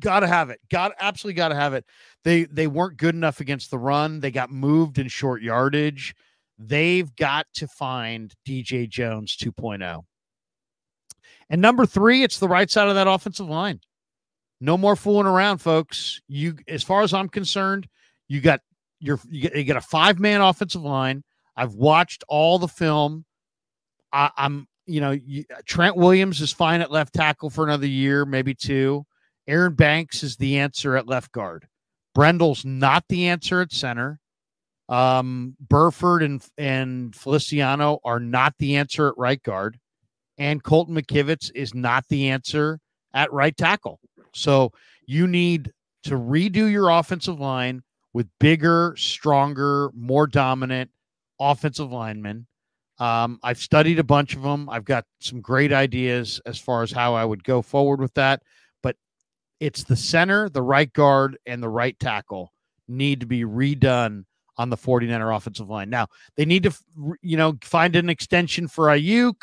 got 0.03 0.19
to 0.19 0.27
have 0.27 0.49
it. 0.49 0.59
Got 0.69 0.91
absolutely 0.99 1.37
got 1.37 1.49
to 1.49 1.55
have 1.55 1.73
it. 1.73 1.85
They 2.23 2.43
they 2.43 2.67
weren't 2.67 2.97
good 2.97 3.15
enough 3.15 3.39
against 3.39 3.71
the 3.71 3.79
run. 3.79 4.19
They 4.19 4.31
got 4.31 4.51
moved 4.51 4.99
in 4.99 5.07
short 5.07 5.41
yardage. 5.41 6.13
They've 6.59 7.13
got 7.15 7.47
to 7.55 7.67
find 7.67 8.33
DJ 8.47 8.87
Jones 8.87 9.35
2.0. 9.35 10.03
And 11.49 11.61
number 11.61 11.85
three, 11.85 12.23
it's 12.23 12.39
the 12.39 12.47
right 12.47 12.69
side 12.69 12.87
of 12.87 12.95
that 12.95 13.07
offensive 13.07 13.49
line. 13.49 13.79
No 14.61 14.77
more 14.77 14.95
fooling 14.95 15.27
around, 15.27 15.57
folks. 15.57 16.21
You, 16.27 16.55
as 16.67 16.83
far 16.83 17.01
as 17.01 17.13
I'm 17.13 17.27
concerned, 17.27 17.87
you 18.27 18.39
got 18.39 18.61
your 18.99 19.19
you 19.29 19.49
get 19.63 19.75
a 19.75 19.81
five 19.81 20.19
man 20.19 20.41
offensive 20.41 20.83
line. 20.83 21.23
I've 21.55 21.73
watched 21.73 22.23
all 22.27 22.59
the 22.59 22.67
film. 22.67 23.25
I, 24.13 24.31
am 24.37 24.67
you 24.85 25.01
know 25.01 25.11
you, 25.11 25.43
Trent 25.65 25.97
Williams 25.97 26.39
is 26.39 26.53
fine 26.53 26.81
at 26.81 26.91
left 26.91 27.13
tackle 27.13 27.49
for 27.49 27.65
another 27.65 27.87
year, 27.87 28.25
maybe 28.25 28.53
two. 28.53 29.05
Aaron 29.47 29.73
Banks 29.73 30.23
is 30.23 30.37
the 30.37 30.57
answer 30.59 30.95
at 30.95 31.07
left 31.07 31.31
guard. 31.31 31.67
Brendel's 32.15 32.63
not 32.63 33.05
the 33.09 33.27
answer 33.27 33.61
at 33.61 33.71
center. 33.71 34.19
Um, 34.89 35.55
Burford 35.59 36.23
and 36.23 36.43
and 36.57 37.15
Feliciano 37.15 37.99
are 38.03 38.19
not 38.19 38.53
the 38.59 38.75
answer 38.75 39.07
at 39.07 39.17
right 39.17 39.41
guard, 39.41 39.79
and 40.37 40.63
Colton 40.63 40.95
McKivitz 40.95 41.51
is 41.55 41.73
not 41.73 42.05
the 42.09 42.29
answer 42.29 42.79
at 43.13 43.31
right 43.31 43.55
tackle. 43.55 43.99
So 44.33 44.71
you 45.05 45.27
need 45.27 45.71
to 46.03 46.15
redo 46.15 46.69
your 46.71 46.89
offensive 46.89 47.39
line 47.39 47.81
with 48.13 48.27
bigger, 48.39 48.93
stronger, 48.97 49.89
more 49.95 50.27
dominant 50.27 50.91
offensive 51.39 51.91
linemen. 51.91 52.47
Um, 52.99 53.39
I've 53.41 53.57
studied 53.57 53.99
a 53.99 54.03
bunch 54.03 54.35
of 54.35 54.43
them. 54.43 54.69
I've 54.69 54.85
got 54.85 55.05
some 55.19 55.41
great 55.41 55.73
ideas 55.73 56.39
as 56.45 56.59
far 56.59 56.83
as 56.83 56.91
how 56.91 57.15
I 57.15 57.25
would 57.25 57.43
go 57.43 57.61
forward 57.61 57.99
with 57.99 58.13
that. 58.13 58.43
It's 59.63 59.85
the 59.85 59.95
center, 59.95 60.49
the 60.49 60.61
right 60.61 60.91
guard, 60.91 61.37
and 61.45 61.63
the 61.63 61.69
right 61.69 61.97
tackle 61.97 62.51
need 62.89 63.21
to 63.21 63.25
be 63.25 63.45
redone 63.45 64.25
on 64.57 64.69
the 64.69 64.75
49er 64.75 65.33
offensive 65.33 65.69
line. 65.69 65.89
Now, 65.89 66.07
they 66.35 66.43
need 66.43 66.63
to, 66.63 66.73
you 67.21 67.37
know, 67.37 67.57
find 67.63 67.95
an 67.95 68.09
extension 68.09 68.67
for 68.67 68.87
Aiyuk. 68.87 69.35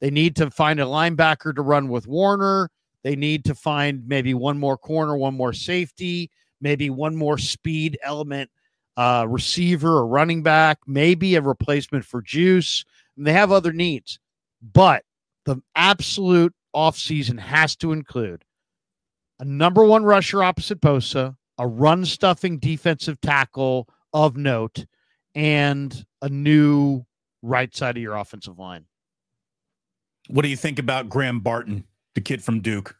They 0.00 0.10
need 0.10 0.34
to 0.36 0.50
find 0.50 0.80
a 0.80 0.84
linebacker 0.84 1.54
to 1.54 1.60
run 1.60 1.88
with 1.88 2.06
Warner. 2.06 2.70
They 3.02 3.16
need 3.16 3.44
to 3.44 3.54
find 3.54 4.02
maybe 4.08 4.32
one 4.32 4.58
more 4.58 4.78
corner, 4.78 5.14
one 5.14 5.34
more 5.34 5.52
safety, 5.52 6.30
maybe 6.62 6.88
one 6.88 7.14
more 7.14 7.36
speed 7.36 7.98
element 8.02 8.50
uh, 8.96 9.26
receiver 9.28 9.98
or 9.98 10.06
running 10.06 10.42
back, 10.42 10.78
maybe 10.86 11.34
a 11.34 11.42
replacement 11.42 12.06
for 12.06 12.22
Juice. 12.22 12.82
And 13.18 13.26
they 13.26 13.34
have 13.34 13.52
other 13.52 13.74
needs. 13.74 14.20
But 14.72 15.04
the 15.44 15.60
absolute 15.74 16.54
offseason 16.74 17.38
has 17.38 17.76
to 17.76 17.92
include 17.92 18.42
a 19.38 19.44
number 19.44 19.84
one 19.84 20.04
rusher 20.04 20.42
opposite 20.42 20.80
Bosa, 20.80 21.36
a 21.58 21.66
run 21.66 22.04
stuffing 22.04 22.58
defensive 22.58 23.20
tackle 23.20 23.88
of 24.12 24.36
note 24.36 24.86
and 25.34 26.06
a 26.22 26.28
new 26.28 27.04
right 27.42 27.74
side 27.74 27.96
of 27.96 28.02
your 28.02 28.16
offensive 28.16 28.58
line. 28.58 28.86
What 30.28 30.42
do 30.42 30.48
you 30.48 30.56
think 30.56 30.78
about 30.78 31.08
Graham 31.08 31.40
Barton, 31.40 31.84
the 32.14 32.20
kid 32.20 32.42
from 32.42 32.60
Duke? 32.60 32.96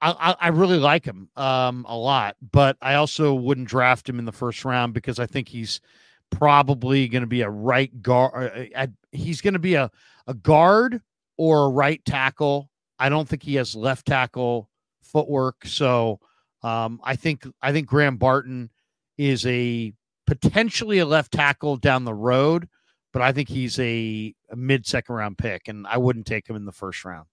I, 0.00 0.34
I, 0.40 0.48
really 0.48 0.78
like 0.78 1.04
him 1.04 1.28
um, 1.36 1.86
a 1.88 1.96
lot, 1.96 2.36
but 2.50 2.76
I 2.82 2.94
also 2.94 3.34
wouldn't 3.34 3.68
draft 3.68 4.08
him 4.08 4.18
in 4.18 4.24
the 4.24 4.32
first 4.32 4.64
round 4.64 4.94
because 4.94 5.20
I 5.20 5.26
think 5.26 5.48
he's 5.48 5.80
probably 6.28 7.06
going 7.06 7.20
to 7.20 7.28
be 7.28 7.42
a 7.42 7.48
right 7.48 8.02
guard. 8.02 8.34
Uh, 8.74 8.78
uh, 8.78 8.86
he's 9.12 9.40
going 9.40 9.52
to 9.52 9.60
be 9.60 9.74
a, 9.74 9.92
a 10.26 10.34
guard 10.34 11.00
or 11.36 11.66
a 11.66 11.68
right 11.68 12.04
tackle. 12.04 12.68
I 12.98 13.10
don't 13.10 13.28
think 13.28 13.44
he 13.44 13.54
has 13.54 13.76
left 13.76 14.06
tackle 14.06 14.68
footwork. 15.12 15.66
So 15.66 16.20
um, 16.62 17.00
I 17.04 17.16
think 17.16 17.46
I 17.60 17.72
think 17.72 17.86
Graham 17.86 18.16
Barton 18.16 18.70
is 19.18 19.46
a 19.46 19.92
potentially 20.26 20.98
a 20.98 21.06
left 21.06 21.32
tackle 21.32 21.76
down 21.76 22.04
the 22.04 22.14
road, 22.14 22.68
but 23.12 23.22
I 23.22 23.32
think 23.32 23.48
he's 23.48 23.78
a, 23.78 24.34
a 24.50 24.56
mid 24.56 24.86
second 24.86 25.14
round 25.14 25.38
pick, 25.38 25.68
and 25.68 25.86
I 25.86 25.98
wouldn't 25.98 26.26
take 26.26 26.48
him 26.48 26.56
in 26.56 26.64
the 26.64 26.72
first 26.72 27.04
round. 27.04 27.26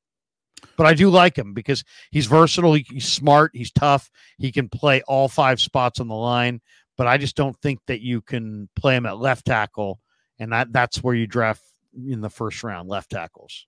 But 0.76 0.88
I 0.88 0.94
do 0.94 1.10
like 1.10 1.38
him 1.38 1.54
because 1.54 1.84
he's 2.12 2.26
versatile. 2.26 2.74
He's 2.74 3.08
smart. 3.08 3.52
He's 3.54 3.72
tough. 3.72 4.12
He 4.38 4.52
can 4.52 4.68
play 4.68 5.02
all 5.08 5.30
five 5.30 5.62
spots 5.62 6.02
on 6.02 6.10
the 6.10 6.16
line. 6.16 6.60
But 6.98 7.08
I 7.08 7.18
just 7.18 7.38
don't 7.38 7.56
think 7.62 7.80
that 7.88 8.02
you 8.02 8.20
can 8.20 8.68
play 8.76 8.98
him 8.98 9.06
at 9.06 9.18
left 9.18 9.46
tackle, 9.46 10.02
and 10.38 10.52
that 10.52 10.74
that's 10.74 11.02
where 11.02 11.16
you 11.16 11.28
draft 11.28 11.62
in 11.94 12.20
the 12.20 12.30
first 12.30 12.62
round 12.62 12.90
left 12.90 13.12
tackles. 13.12 13.68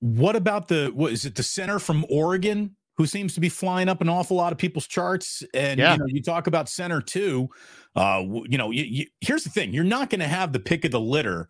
What 0.00 0.34
about 0.34 0.66
the 0.66 0.90
what 0.92 1.12
is 1.12 1.24
it 1.24 1.36
the 1.36 1.44
center 1.44 1.78
from 1.78 2.04
Oregon 2.10 2.76
who 3.02 3.06
seems 3.06 3.34
to 3.34 3.40
be 3.40 3.48
flying 3.48 3.88
up 3.88 4.00
an 4.00 4.08
awful 4.08 4.36
lot 4.36 4.52
of 4.52 4.58
people's 4.58 4.86
charts? 4.86 5.42
And 5.54 5.80
yeah. 5.80 5.94
you 5.94 5.98
know, 5.98 6.06
you 6.06 6.22
talk 6.22 6.46
about 6.46 6.68
center 6.68 7.00
too. 7.00 7.50
Uh, 7.96 8.22
you 8.46 8.56
know, 8.56 8.70
you, 8.70 8.84
you, 8.84 9.06
here's 9.20 9.42
the 9.42 9.50
thing: 9.50 9.74
you're 9.74 9.82
not 9.82 10.08
going 10.08 10.20
to 10.20 10.28
have 10.28 10.52
the 10.52 10.60
pick 10.60 10.84
of 10.84 10.92
the 10.92 11.00
litter 11.00 11.48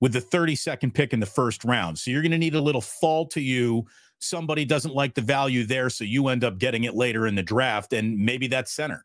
with 0.00 0.14
the 0.14 0.20
32nd 0.20 0.94
pick 0.94 1.12
in 1.12 1.20
the 1.20 1.26
first 1.26 1.62
round. 1.62 1.98
So 1.98 2.10
you're 2.10 2.22
going 2.22 2.32
to 2.32 2.38
need 2.38 2.54
a 2.54 2.60
little 2.60 2.80
fall 2.80 3.26
to 3.28 3.40
you. 3.40 3.84
Somebody 4.18 4.64
doesn't 4.64 4.94
like 4.94 5.14
the 5.14 5.20
value 5.20 5.66
there, 5.66 5.90
so 5.90 6.04
you 6.04 6.28
end 6.28 6.42
up 6.42 6.58
getting 6.58 6.84
it 6.84 6.94
later 6.94 7.26
in 7.26 7.34
the 7.34 7.42
draft, 7.42 7.92
and 7.92 8.18
maybe 8.18 8.46
that's 8.46 8.72
center. 8.72 9.04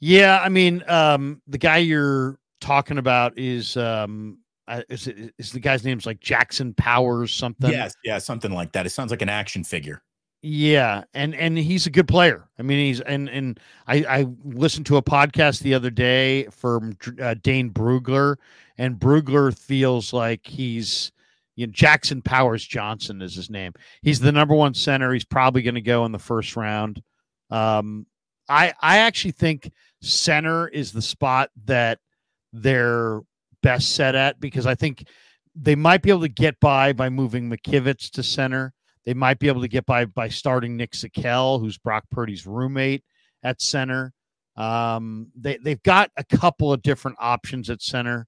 Yeah, 0.00 0.40
I 0.42 0.48
mean, 0.48 0.82
um, 0.88 1.42
the 1.46 1.58
guy 1.58 1.76
you're 1.76 2.38
talking 2.62 2.96
about 2.96 3.38
is 3.38 3.76
um, 3.76 4.38
uh, 4.66 4.80
is, 4.88 5.08
is 5.38 5.52
the 5.52 5.60
guy's 5.60 5.84
name's 5.84 6.06
like 6.06 6.20
Jackson 6.20 6.72
Powers 6.72 7.34
something? 7.34 7.70
Yes, 7.70 7.94
yeah, 8.02 8.16
something 8.16 8.52
like 8.52 8.72
that. 8.72 8.86
It 8.86 8.90
sounds 8.90 9.10
like 9.10 9.20
an 9.20 9.28
action 9.28 9.62
figure. 9.62 10.02
Yeah, 10.44 11.04
and 11.14 11.36
and 11.36 11.56
he's 11.56 11.86
a 11.86 11.90
good 11.90 12.08
player. 12.08 12.48
I 12.58 12.62
mean, 12.62 12.84
he's 12.84 13.00
and 13.00 13.28
and 13.28 13.60
I 13.86 14.04
I 14.08 14.26
listened 14.42 14.86
to 14.86 14.96
a 14.96 15.02
podcast 15.02 15.60
the 15.60 15.74
other 15.74 15.90
day 15.90 16.46
from 16.46 16.96
uh, 17.22 17.34
Dane 17.40 17.70
Brugler, 17.70 18.36
and 18.76 18.98
Brugler 18.98 19.56
feels 19.56 20.12
like 20.12 20.44
he's 20.44 21.12
you 21.54 21.68
know 21.68 21.72
Jackson 21.72 22.22
Powers 22.22 22.66
Johnson 22.66 23.22
is 23.22 23.36
his 23.36 23.50
name. 23.50 23.72
He's 24.02 24.18
the 24.18 24.32
number 24.32 24.56
one 24.56 24.74
center. 24.74 25.12
He's 25.12 25.24
probably 25.24 25.62
going 25.62 25.76
to 25.76 25.80
go 25.80 26.04
in 26.06 26.12
the 26.12 26.18
first 26.18 26.56
round. 26.56 27.00
Um, 27.50 28.06
I 28.48 28.74
I 28.80 28.98
actually 28.98 29.32
think 29.32 29.70
center 30.00 30.66
is 30.66 30.90
the 30.90 31.02
spot 31.02 31.50
that 31.66 32.00
they're 32.52 33.20
best 33.62 33.94
set 33.94 34.16
at 34.16 34.40
because 34.40 34.66
I 34.66 34.74
think 34.74 35.06
they 35.54 35.76
might 35.76 36.02
be 36.02 36.10
able 36.10 36.22
to 36.22 36.28
get 36.28 36.58
by 36.58 36.92
by 36.92 37.10
moving 37.10 37.48
McKivitz 37.48 38.10
to 38.10 38.24
center 38.24 38.74
they 39.04 39.14
might 39.14 39.38
be 39.38 39.48
able 39.48 39.62
to 39.62 39.68
get 39.68 39.86
by 39.86 40.04
by 40.04 40.28
starting 40.28 40.76
Nick 40.76 40.92
Zakelj, 40.92 41.60
who's 41.60 41.78
Brock 41.78 42.04
Purdy's 42.10 42.46
roommate 42.46 43.04
at 43.42 43.60
center. 43.60 44.12
Um, 44.56 45.28
they 45.34 45.58
they've 45.58 45.82
got 45.82 46.10
a 46.16 46.24
couple 46.24 46.72
of 46.72 46.82
different 46.82 47.16
options 47.20 47.70
at 47.70 47.82
center, 47.82 48.26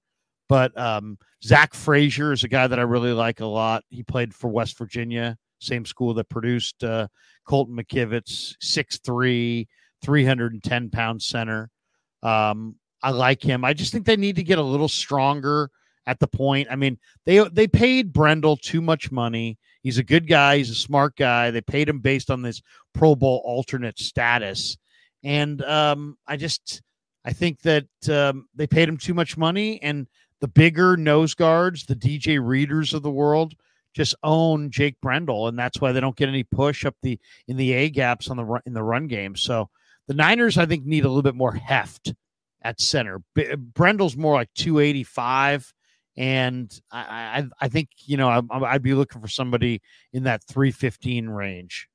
but 0.49 0.77
um, 0.77 1.17
Zach 1.43 1.73
Frazier 1.73 2.31
is 2.31 2.43
a 2.43 2.47
guy 2.47 2.67
that 2.67 2.79
I 2.79 2.83
really 2.83 3.13
like 3.13 3.39
a 3.39 3.45
lot. 3.45 3.83
He 3.89 4.03
played 4.03 4.33
for 4.33 4.49
West 4.49 4.77
Virginia, 4.77 5.37
same 5.59 5.85
school 5.85 6.13
that 6.15 6.29
produced 6.29 6.83
uh, 6.83 7.07
Colton 7.47 7.75
McKivitz, 7.75 8.55
6'3", 8.63 9.67
310 10.03 10.89
pound 10.89 11.21
center. 11.21 11.69
Um, 12.23 12.75
I 13.03 13.11
like 13.11 13.43
him. 13.43 13.63
I 13.63 13.73
just 13.73 13.91
think 13.91 14.05
they 14.05 14.17
need 14.17 14.35
to 14.37 14.43
get 14.43 14.57
a 14.57 14.63
little 14.63 14.87
stronger 14.87 15.69
at 16.07 16.19
the 16.19 16.27
point. 16.27 16.67
I 16.71 16.75
mean, 16.75 16.97
they 17.25 17.47
they 17.49 17.67
paid 17.67 18.13
Brendel 18.13 18.57
too 18.57 18.81
much 18.81 19.11
money. 19.11 19.57
He's 19.85 19.99
a 19.99 20.03
good 20.03 20.27
guy. 20.27 20.57
He's 20.57 20.71
a 20.71 20.75
smart 20.75 21.15
guy. 21.15 21.51
They 21.51 21.61
paid 21.61 21.87
him 21.87 21.99
based 21.99 22.31
on 22.31 22.41
this 22.41 22.59
Pro 22.95 23.15
Bowl 23.15 23.39
alternate 23.45 23.99
status, 23.99 24.77
and 25.23 25.61
um, 25.61 26.17
I 26.25 26.37
just 26.37 26.81
I 27.23 27.33
think 27.33 27.61
that 27.61 27.85
um, 28.09 28.47
they 28.55 28.65
paid 28.65 28.89
him 28.89 28.97
too 28.97 29.13
much 29.13 29.37
money, 29.37 29.79
and 29.83 30.07
the 30.41 30.47
bigger 30.47 30.97
nose 30.97 31.35
guards, 31.35 31.85
the 31.85 31.95
DJ 31.95 32.43
Readers 32.43 32.95
of 32.95 33.03
the 33.03 33.11
world, 33.11 33.53
just 33.93 34.15
own 34.23 34.71
Jake 34.71 34.99
Brendel, 35.01 35.49
and 35.49 35.59
that's 35.59 35.79
why 35.79 35.91
they 35.91 35.99
don't 35.99 36.15
get 36.15 36.29
any 36.29 36.43
push 36.43 36.83
up 36.83 36.95
the 37.03 37.19
in 37.47 37.55
the 37.55 37.71
A 37.73 37.91
gaps 37.91 38.31
on 38.31 38.37
the 38.37 38.43
run, 38.43 38.61
in 38.65 38.73
the 38.73 38.81
run 38.81 39.05
game. 39.05 39.35
So 39.35 39.69
the 40.07 40.15
Niners, 40.15 40.57
I 40.57 40.65
think, 40.65 40.83
need 40.83 41.05
a 41.05 41.09
little 41.09 41.21
bit 41.21 41.35
more 41.35 41.53
heft 41.53 42.11
at 42.63 42.81
center. 42.81 43.21
B- 43.35 43.53
Brendel's 43.55 44.17
more 44.17 44.33
like 44.33 44.49
285 44.55 45.74
and 46.17 46.79
I, 46.91 46.99
I, 46.99 47.43
I 47.61 47.67
think 47.67 47.89
you 48.05 48.17
know 48.17 48.29
I, 48.29 48.41
I'd 48.49 48.81
be 48.81 48.93
looking 48.93 49.21
for 49.21 49.27
somebody 49.27 49.81
in 50.13 50.23
that 50.23 50.43
315 50.43 51.29
range. 51.29 51.87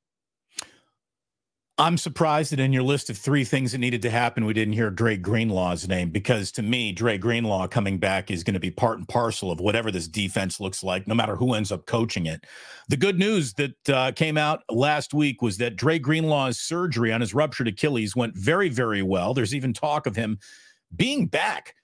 I'm 1.81 1.97
surprised 1.97 2.53
that 2.53 2.61
in 2.61 2.75
your 2.75 2.83
list 2.83 3.09
of 3.09 3.17
three 3.17 3.43
things 3.43 3.73
that 3.73 3.79
needed 3.79 4.03
to 4.03 4.11
happen, 4.11 4.45
we 4.45 4.53
didn't 4.53 4.75
hear 4.75 4.91
Dre 4.91 5.17
Greenlaw's 5.17 5.89
name 5.89 6.11
because 6.11 6.53
to 6.53 6.63
me, 6.63 6.93
Dre 6.93 7.17
Greenlaw 7.17 7.69
coming 7.69 7.97
back 7.97 8.31
is 8.31 8.45
going 8.45 8.53
to 8.53 8.61
be 8.61 8.71
part 8.71 8.99
and 8.99 9.09
parcel 9.09 9.51
of 9.51 9.61
whatever 9.61 9.91
this 9.91 10.07
defense 10.07 10.61
looks 10.61 10.85
like, 10.85 11.09
no 11.09 11.15
matter 11.15 11.37
who 11.37 11.55
ends 11.55 11.73
up 11.73 11.87
coaching 11.87 12.27
it. 12.27 12.45
The 12.91 12.99
good 12.99 13.19
news 13.19 13.55
that 13.55 13.89
uh, 13.89 14.13
came 14.13 14.37
out 14.37 14.61
last 14.69 15.15
week 15.15 15.41
was 15.41 15.57
that 15.57 15.77
Dre 15.77 15.99
Greenlaw's 15.99 16.61
surgery 16.61 17.15
on 17.15 17.23
his 17.23 17.33
ruptured 17.33 17.69
Achilles 17.69 18.15
went 18.15 18.37
very, 18.37 18.69
very 18.69 19.01
well. 19.01 19.33
There's 19.33 19.55
even 19.55 19.73
talk 19.73 20.07
of 20.07 20.15
him 20.15 20.39
being 20.95 21.29
back 21.29 21.75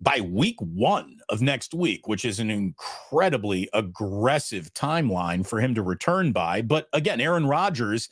by 0.00 0.20
week 0.20 0.56
one 0.60 1.18
of 1.28 1.42
next 1.42 1.74
week, 1.74 2.06
which 2.06 2.24
is 2.24 2.38
an 2.38 2.50
incredibly 2.50 3.68
aggressive 3.72 4.72
timeline 4.74 5.46
for 5.46 5.60
him 5.60 5.74
to 5.74 5.82
return 5.82 6.32
by. 6.32 6.62
But 6.62 6.88
again, 6.92 7.20
Aaron 7.20 7.46
Rodgers 7.46 8.08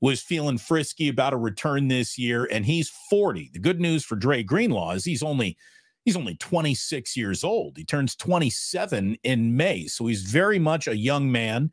was 0.00 0.22
feeling 0.22 0.58
frisky 0.58 1.08
about 1.08 1.32
a 1.32 1.38
return 1.38 1.88
this 1.88 2.18
year, 2.18 2.46
and 2.50 2.66
he's 2.66 2.92
40. 3.10 3.50
The 3.52 3.58
good 3.58 3.80
news 3.80 4.04
for 4.04 4.16
Dre 4.16 4.42
Greenlaw 4.42 4.92
is 4.92 5.04
he's 5.04 5.22
only 5.22 5.56
he's 6.04 6.16
only 6.16 6.36
26 6.36 7.16
years 7.16 7.42
old. 7.42 7.76
He 7.76 7.84
turns 7.84 8.14
27 8.14 9.16
in 9.24 9.56
May, 9.56 9.86
so 9.86 10.06
he's 10.06 10.22
very 10.22 10.58
much 10.58 10.86
a 10.86 10.96
young 10.96 11.32
man. 11.32 11.70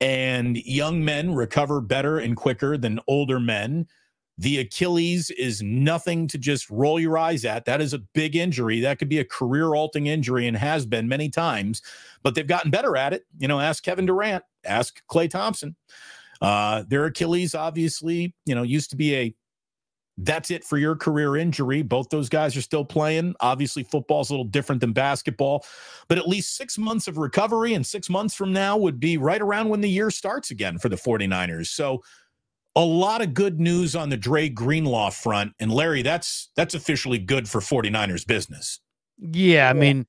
And 0.00 0.56
young 0.58 1.04
men 1.04 1.34
recover 1.34 1.80
better 1.80 2.18
and 2.18 2.36
quicker 2.36 2.76
than 2.76 3.00
older 3.08 3.40
men. 3.40 3.86
The 4.36 4.58
Achilles 4.58 5.30
is 5.30 5.62
nothing 5.62 6.26
to 6.28 6.38
just 6.38 6.68
roll 6.68 6.98
your 6.98 7.16
eyes 7.16 7.44
at. 7.44 7.64
That 7.66 7.80
is 7.80 7.92
a 7.92 7.98
big 7.98 8.34
injury. 8.34 8.80
That 8.80 8.98
could 8.98 9.08
be 9.08 9.20
a 9.20 9.24
career 9.24 9.74
altering 9.74 10.06
injury 10.06 10.48
and 10.48 10.56
has 10.56 10.86
been 10.86 11.08
many 11.08 11.28
times, 11.28 11.82
but 12.22 12.34
they've 12.34 12.46
gotten 12.46 12.70
better 12.70 12.96
at 12.96 13.12
it. 13.12 13.24
You 13.38 13.46
know, 13.46 13.60
ask 13.60 13.84
Kevin 13.84 14.06
Durant, 14.06 14.42
ask 14.64 15.02
Klay 15.08 15.30
Thompson. 15.30 15.76
Uh, 16.40 16.82
their 16.88 17.04
Achilles, 17.04 17.54
obviously, 17.54 18.34
you 18.44 18.54
know, 18.54 18.64
used 18.64 18.90
to 18.90 18.96
be 18.96 19.14
a 19.14 19.34
that's 20.18 20.50
it 20.50 20.62
for 20.62 20.78
your 20.78 20.94
career 20.94 21.36
injury. 21.36 21.82
Both 21.82 22.08
those 22.10 22.28
guys 22.28 22.56
are 22.56 22.62
still 22.62 22.84
playing. 22.84 23.34
Obviously, 23.40 23.82
football's 23.82 24.30
a 24.30 24.32
little 24.32 24.44
different 24.44 24.80
than 24.80 24.92
basketball, 24.92 25.64
but 26.08 26.18
at 26.18 26.28
least 26.28 26.56
six 26.56 26.78
months 26.78 27.08
of 27.08 27.18
recovery 27.18 27.74
and 27.74 27.84
six 27.84 28.08
months 28.08 28.34
from 28.34 28.52
now 28.52 28.76
would 28.76 29.00
be 29.00 29.16
right 29.16 29.40
around 29.40 29.68
when 29.68 29.80
the 29.80 29.90
year 29.90 30.10
starts 30.10 30.50
again 30.50 30.78
for 30.78 30.88
the 30.88 30.96
49ers. 30.96 31.66
So, 31.66 32.02
a 32.76 32.84
lot 32.84 33.22
of 33.22 33.34
good 33.34 33.60
news 33.60 33.94
on 33.94 34.08
the 34.08 34.16
Dre 34.16 34.48
Greenlaw 34.48 35.10
front. 35.10 35.52
And 35.60 35.72
Larry, 35.72 36.02
that's 36.02 36.50
that's 36.56 36.74
officially 36.74 37.18
good 37.18 37.48
for 37.48 37.60
49ers 37.60 38.26
business. 38.26 38.80
Yeah, 39.18 39.70
I 39.70 39.72
mean, 39.72 40.06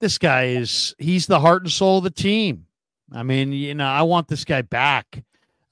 this 0.00 0.18
guy 0.18 0.44
is 0.48 0.94
he's 0.98 1.26
the 1.26 1.40
heart 1.40 1.62
and 1.62 1.72
soul 1.72 1.98
of 1.98 2.04
the 2.04 2.10
team. 2.10 2.66
I 3.12 3.22
mean, 3.22 3.52
you 3.52 3.74
know, 3.74 3.86
I 3.86 4.02
want 4.02 4.28
this 4.28 4.44
guy 4.44 4.62
back. 4.62 5.22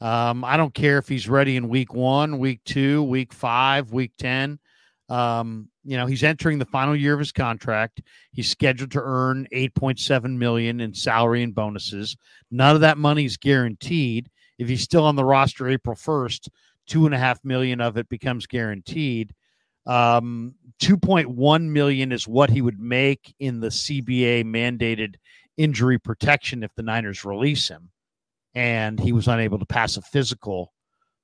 Um, 0.00 0.44
I 0.44 0.56
don't 0.56 0.74
care 0.74 0.98
if 0.98 1.08
he's 1.08 1.28
ready 1.28 1.56
in 1.56 1.68
week 1.68 1.94
one, 1.94 2.38
week 2.38 2.60
two, 2.64 3.02
week 3.02 3.32
five, 3.32 3.92
week 3.92 4.12
10. 4.18 4.58
Um, 5.08 5.68
you 5.84 5.96
know, 5.96 6.06
he's 6.06 6.22
entering 6.22 6.58
the 6.58 6.64
final 6.64 6.96
year 6.96 7.12
of 7.12 7.18
his 7.18 7.32
contract. 7.32 8.02
He's 8.32 8.50
scheduled 8.50 8.90
to 8.92 9.02
earn 9.02 9.46
8.7 9.52 10.36
million 10.36 10.80
in 10.80 10.94
salary 10.94 11.42
and 11.42 11.54
bonuses. 11.54 12.16
None 12.50 12.74
of 12.74 12.80
that 12.82 12.98
money 12.98 13.24
is 13.24 13.36
guaranteed 13.36 14.30
if 14.58 14.68
he's 14.68 14.82
still 14.82 15.04
on 15.04 15.16
the 15.16 15.24
roster 15.24 15.68
April 15.68 15.96
1st, 15.96 16.48
two 16.86 17.06
and 17.06 17.14
a 17.14 17.18
half 17.18 17.44
million 17.44 17.80
of 17.80 17.96
it 17.96 18.08
becomes 18.08 18.46
guaranteed. 18.46 19.34
Um, 19.86 20.54
2.1 20.80 21.62
million 21.68 22.12
is 22.12 22.26
what 22.26 22.50
he 22.50 22.62
would 22.62 22.80
make 22.80 23.34
in 23.38 23.60
the 23.60 23.68
CBA 23.68 24.44
mandated 24.44 25.16
injury 25.56 25.98
protection 25.98 26.62
if 26.62 26.74
the 26.74 26.82
Niners 26.82 27.24
release 27.24 27.68
him. 27.68 27.90
And 28.54 28.98
he 29.00 29.12
was 29.12 29.28
unable 29.28 29.58
to 29.58 29.66
pass 29.66 29.96
a 29.96 30.02
physical 30.02 30.72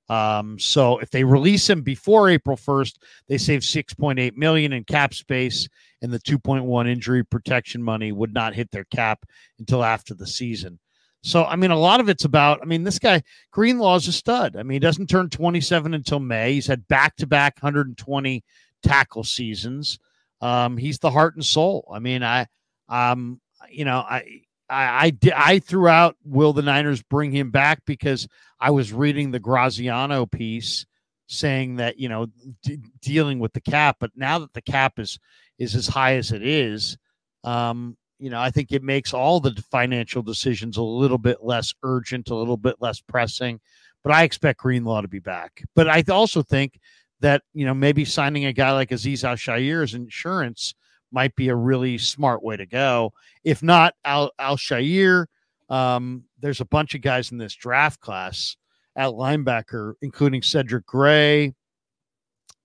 Um, 0.09 0.59
so 0.59 0.99
if 0.99 1.09
they 1.09 1.23
release 1.23 1.69
him 1.69 1.83
before 1.83 2.27
April 2.27 2.57
1st, 2.57 2.97
they 3.29 3.37
save 3.37 3.61
6.8 3.61 4.35
million 4.35 4.73
in 4.73 4.83
cap 4.83 5.13
space, 5.13 5.69
and 6.01 6.11
the 6.11 6.19
2.1 6.19 6.89
injury 6.89 7.23
protection 7.23 7.81
money 7.81 8.11
would 8.11 8.33
not 8.33 8.53
hit 8.53 8.69
their 8.71 8.83
cap 8.83 9.25
until 9.57 9.85
after 9.85 10.13
the 10.13 10.27
season. 10.27 10.79
So 11.23 11.43
I 11.45 11.55
mean, 11.55 11.71
a 11.71 11.77
lot 11.77 11.99
of 11.99 12.09
it's 12.09 12.25
about. 12.25 12.61
I 12.61 12.65
mean, 12.65 12.83
this 12.83 12.99
guy 12.99 13.23
Greenlaw 13.51 13.95
is 13.95 14.07
a 14.07 14.11
stud. 14.11 14.55
I 14.55 14.63
mean, 14.63 14.75
he 14.75 14.79
doesn't 14.79 15.09
turn 15.09 15.29
27 15.29 15.93
until 15.93 16.19
May. 16.19 16.53
He's 16.53 16.67
had 16.67 16.87
back-to-back 16.87 17.57
120 17.61 18.43
tackle 18.83 19.23
seasons. 19.23 19.99
Um, 20.41 20.77
he's 20.77 20.99
the 20.99 21.11
heart 21.11 21.35
and 21.35 21.45
soul. 21.45 21.87
I 21.93 21.99
mean, 21.99 22.23
I, 22.23 22.47
um, 22.89 23.39
you 23.69 23.85
know, 23.85 23.99
I 23.99 24.41
I, 24.69 25.13
I, 25.23 25.31
I 25.35 25.59
threw 25.59 25.87
out 25.87 26.15
will 26.23 26.53
the 26.53 26.61
Niners 26.61 27.03
bring 27.03 27.31
him 27.31 27.51
back 27.51 27.83
because 27.85 28.27
I 28.59 28.71
was 28.71 28.93
reading 28.93 29.31
the 29.31 29.39
Graziano 29.39 30.25
piece 30.25 30.85
saying 31.27 31.77
that 31.77 31.97
you 31.97 32.09
know 32.09 32.27
d- 32.63 32.79
dealing 33.01 33.39
with 33.39 33.53
the 33.53 33.61
cap, 33.61 33.97
but 33.99 34.11
now 34.15 34.39
that 34.39 34.53
the 34.53 34.61
cap 34.61 34.97
is 34.97 35.19
is 35.59 35.75
as 35.75 35.87
high 35.87 36.15
as 36.15 36.31
it 36.31 36.41
is, 36.45 36.97
um, 37.43 37.97
you 38.21 38.29
know 38.29 38.39
I 38.39 38.51
think 38.51 38.71
it 38.71 38.83
makes 38.83 39.13
all 39.13 39.39
the 39.39 39.51
financial 39.71 40.21
decisions 40.21 40.77
a 40.77 40.83
little 40.83 41.17
bit 41.17 41.43
less 41.43 41.73
urgent, 41.83 42.29
a 42.29 42.35
little 42.35 42.55
bit 42.55 42.75
less 42.79 43.01
pressing. 43.01 43.59
But 44.03 44.13
I 44.13 44.23
expect 44.23 44.59
Greenlaw 44.59 45.01
to 45.01 45.07
be 45.07 45.19
back. 45.19 45.63
But 45.75 45.89
I 45.89 46.03
also 46.09 46.43
think 46.43 46.79
that 47.19 47.41
you 47.53 47.65
know 47.65 47.73
maybe 47.73 48.05
signing 48.05 48.45
a 48.45 48.53
guy 48.53 48.71
like 48.71 48.89
Azeez 48.89 49.23
Al-Shaair 49.23 49.83
as 49.83 49.95
insurance 49.95 50.75
might 51.11 51.35
be 51.35 51.49
a 51.49 51.55
really 51.55 51.97
smart 51.97 52.43
way 52.43 52.55
to 52.55 52.65
go. 52.65 53.11
If 53.43 53.63
not, 53.63 53.95
Al 54.05 54.31
Al-Shaair, 54.39 55.25
um, 55.69 56.23
there's 56.39 56.61
a 56.61 56.65
bunch 56.65 56.93
of 56.93 57.01
guys 57.01 57.31
in 57.31 57.39
this 57.39 57.55
draft 57.55 57.99
class 57.99 58.55
at 58.95 59.09
linebacker, 59.09 59.93
including 60.01 60.43
Cedric 60.43 60.85
Gray 60.85 61.53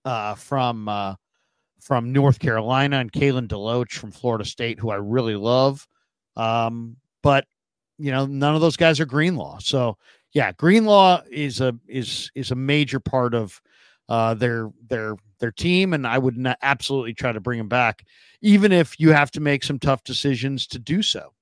uh, 0.04 0.34
from 0.34 0.88
uh, 0.88 1.14
from 1.86 2.12
North 2.12 2.40
Carolina 2.40 2.98
and 2.98 3.12
Kalen 3.12 3.46
DeLoach 3.46 3.92
from 3.92 4.10
Florida 4.10 4.44
State, 4.44 4.80
who 4.80 4.90
I 4.90 4.96
really 4.96 5.36
love. 5.36 5.86
Um, 6.34 6.96
but 7.22 7.46
you 7.96 8.10
know, 8.10 8.26
none 8.26 8.56
of 8.56 8.60
those 8.60 8.76
guys 8.76 8.98
are 8.98 9.06
Greenlaw. 9.06 9.60
So 9.60 9.96
yeah, 10.32 10.50
Greenlaw 10.50 11.22
is 11.30 11.60
a 11.60 11.78
is 11.86 12.32
is 12.34 12.50
a 12.50 12.56
major 12.56 12.98
part 12.98 13.34
of 13.34 13.60
uh, 14.08 14.34
their 14.34 14.72
their 14.88 15.14
their 15.38 15.52
team, 15.52 15.92
and 15.92 16.08
I 16.08 16.18
would 16.18 16.36
not 16.36 16.58
absolutely 16.60 17.14
try 17.14 17.30
to 17.30 17.38
bring 17.38 17.60
him 17.60 17.68
back, 17.68 18.04
even 18.42 18.72
if 18.72 18.98
you 18.98 19.12
have 19.12 19.30
to 19.30 19.40
make 19.40 19.62
some 19.62 19.78
tough 19.78 20.02
decisions 20.02 20.66
to 20.68 20.80
do 20.80 21.02
so. 21.02 21.34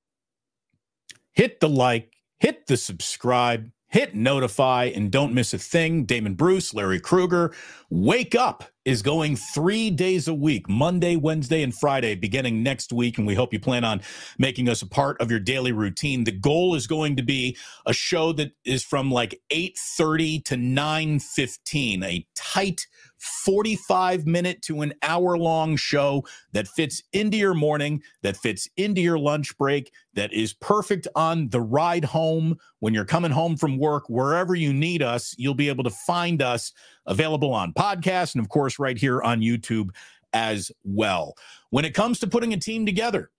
Hit 1.32 1.58
the 1.60 1.70
like, 1.70 2.12
hit 2.38 2.66
the 2.66 2.76
subscribe, 2.76 3.70
hit 3.88 4.14
notify, 4.14 4.92
and 4.94 5.10
don't 5.10 5.32
miss 5.32 5.54
a 5.54 5.58
thing. 5.58 6.04
Damon 6.04 6.34
Bruce, 6.34 6.74
Larry 6.74 7.00
Krueger, 7.00 7.54
wake 7.88 8.34
up 8.34 8.64
is 8.84 9.02
going 9.02 9.36
three 9.36 9.90
days 9.90 10.28
a 10.28 10.34
week, 10.34 10.68
Monday, 10.68 11.16
Wednesday, 11.16 11.62
and 11.62 11.74
Friday, 11.74 12.14
beginning 12.14 12.62
next 12.62 12.92
week. 12.92 13.18
And 13.18 13.26
we 13.26 13.34
hope 13.34 13.52
you 13.52 13.60
plan 13.60 13.84
on 13.84 14.02
making 14.38 14.68
us 14.68 14.82
a 14.82 14.86
part 14.86 15.20
of 15.20 15.30
your 15.30 15.40
daily 15.40 15.72
routine. 15.72 16.24
The 16.24 16.32
goal 16.32 16.74
is 16.74 16.86
going 16.86 17.16
to 17.16 17.22
be 17.22 17.56
a 17.86 17.92
show 17.92 18.32
that 18.32 18.52
is 18.64 18.82
from 18.82 19.10
like 19.10 19.40
8:30 19.50 20.44
to 20.44 20.56
9:15, 20.56 22.04
a 22.04 22.26
tight 22.34 22.86
45 23.18 24.26
minute 24.26 24.62
to 24.62 24.82
an 24.82 24.92
hour 25.02 25.36
long 25.38 25.76
show 25.76 26.24
that 26.52 26.68
fits 26.68 27.02
into 27.12 27.36
your 27.36 27.54
morning, 27.54 28.02
that 28.22 28.36
fits 28.36 28.68
into 28.76 29.00
your 29.00 29.18
lunch 29.18 29.56
break, 29.58 29.92
that 30.14 30.32
is 30.32 30.52
perfect 30.54 31.08
on 31.14 31.48
the 31.48 31.60
ride 31.60 32.04
home 32.04 32.56
when 32.80 32.94
you're 32.94 33.04
coming 33.04 33.30
home 33.30 33.56
from 33.56 33.78
work, 33.78 34.08
wherever 34.08 34.54
you 34.54 34.72
need 34.72 35.02
us, 35.02 35.34
you'll 35.38 35.54
be 35.54 35.68
able 35.68 35.84
to 35.84 35.90
find 35.90 36.42
us 36.42 36.72
available 37.06 37.52
on 37.52 37.72
podcast 37.72 38.34
and, 38.34 38.42
of 38.42 38.48
course, 38.48 38.78
right 38.78 38.98
here 38.98 39.22
on 39.22 39.40
YouTube 39.40 39.90
as 40.32 40.70
well. 40.84 41.34
When 41.70 41.84
it 41.84 41.94
comes 41.94 42.18
to 42.20 42.26
putting 42.26 42.52
a 42.52 42.58
team 42.58 42.84
together, 42.84 43.30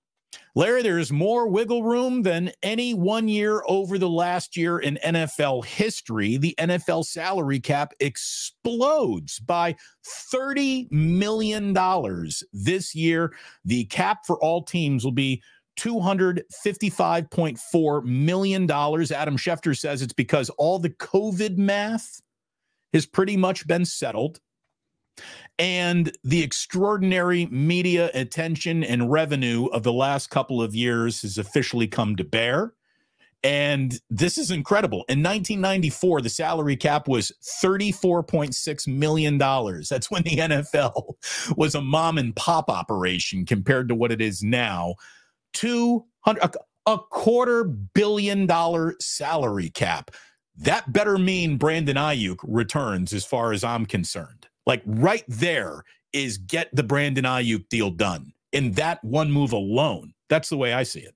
Larry, 0.56 0.82
there's 0.82 1.12
more 1.12 1.48
wiggle 1.48 1.84
room 1.84 2.24
than 2.24 2.52
any 2.64 2.94
one 2.94 3.28
year 3.28 3.62
over 3.68 3.98
the 3.98 4.10
last 4.10 4.56
year 4.56 4.80
in 4.80 4.98
NFL 5.04 5.66
history. 5.66 6.38
The 6.38 6.56
NFL 6.58 7.06
salary 7.06 7.60
cap 7.60 7.94
explodes 8.00 9.40
by 9.40 9.76
$30 10.34 10.90
million 10.92 11.74
this 12.54 12.96
year. 12.96 13.34
The 13.66 13.84
cap 13.86 14.20
for 14.26 14.42
all 14.42 14.64
teams 14.64 15.04
will 15.04 15.12
be 15.12 15.44
$255.4 15.78 18.06
million. 18.06 18.72
Adam 18.72 19.38
Schefter 19.38 19.78
says 19.78 20.02
it's 20.02 20.14
because 20.14 20.50
all 20.52 20.80
the 20.80 20.90
COVID 20.90 21.58
math 21.58 22.22
has 22.94 23.06
pretty 23.06 23.36
much 23.36 23.68
been 23.68 23.84
settled. 23.84 24.40
And 25.58 26.12
the 26.24 26.44
extraordinary 26.44 27.46
media 27.46 28.12
attention 28.14 28.84
and 28.84 29.12
revenue 29.12 29.68
of 29.68 29.84
the 29.84 29.94
last 29.94 30.30
couple 30.30 30.62
of 30.62 30.76
years 30.76 31.22
has 31.22 31.38
officially 31.38 31.88
come 31.88 32.16
to 32.18 32.24
bear. 32.26 32.74
And 33.42 34.02
this 34.10 34.40
is 34.40 34.50
incredible. 34.50 35.06
In 35.08 35.22
1994, 35.22 36.22
the 36.22 36.30
salary 36.30 36.76
cap 36.76 37.08
was 37.08 37.32
$34.6 37.64 38.88
million. 38.88 39.38
That's 39.38 40.10
when 40.10 40.24
the 40.24 40.38
NFL 40.38 41.14
was 41.56 41.76
a 41.76 41.82
mom 41.82 42.18
and 42.18 42.36
pop 42.36 42.70
operation 42.70 43.46
compared 43.46 43.88
to 43.90 43.96
what 43.96 44.12
it 44.12 44.20
is 44.20 44.42
now. 44.42 44.96
200, 45.54 46.56
a 46.88 46.98
quarter 46.98 47.64
billion 47.64 48.46
dollar 48.46 48.96
salary 49.00 49.70
cap. 49.70 50.12
That 50.58 50.92
better 50.92 51.18
mean 51.18 51.58
Brandon 51.58 51.98
Aiyuk 51.98 52.38
returns 52.44 53.14
as 53.14 53.26
far 53.26 53.52
as 53.52 53.64
I'm 53.64 53.86
concerned. 53.86 54.45
Like 54.66 54.82
right 54.86 55.24
there 55.28 55.84
is 56.14 56.38
get 56.38 56.74
the 56.74 56.84
Brandon 56.84 57.26
Aiyuk 57.26 57.70
deal 57.70 57.92
done 57.92 58.34
in 58.52 58.72
that 58.74 59.04
one 59.04 59.32
move 59.32 59.52
alone. 59.52 60.14
That's 60.30 60.50
the 60.50 60.58
way 60.58 60.74
I 60.74 60.84
see 60.84 61.02
it. 61.02 61.14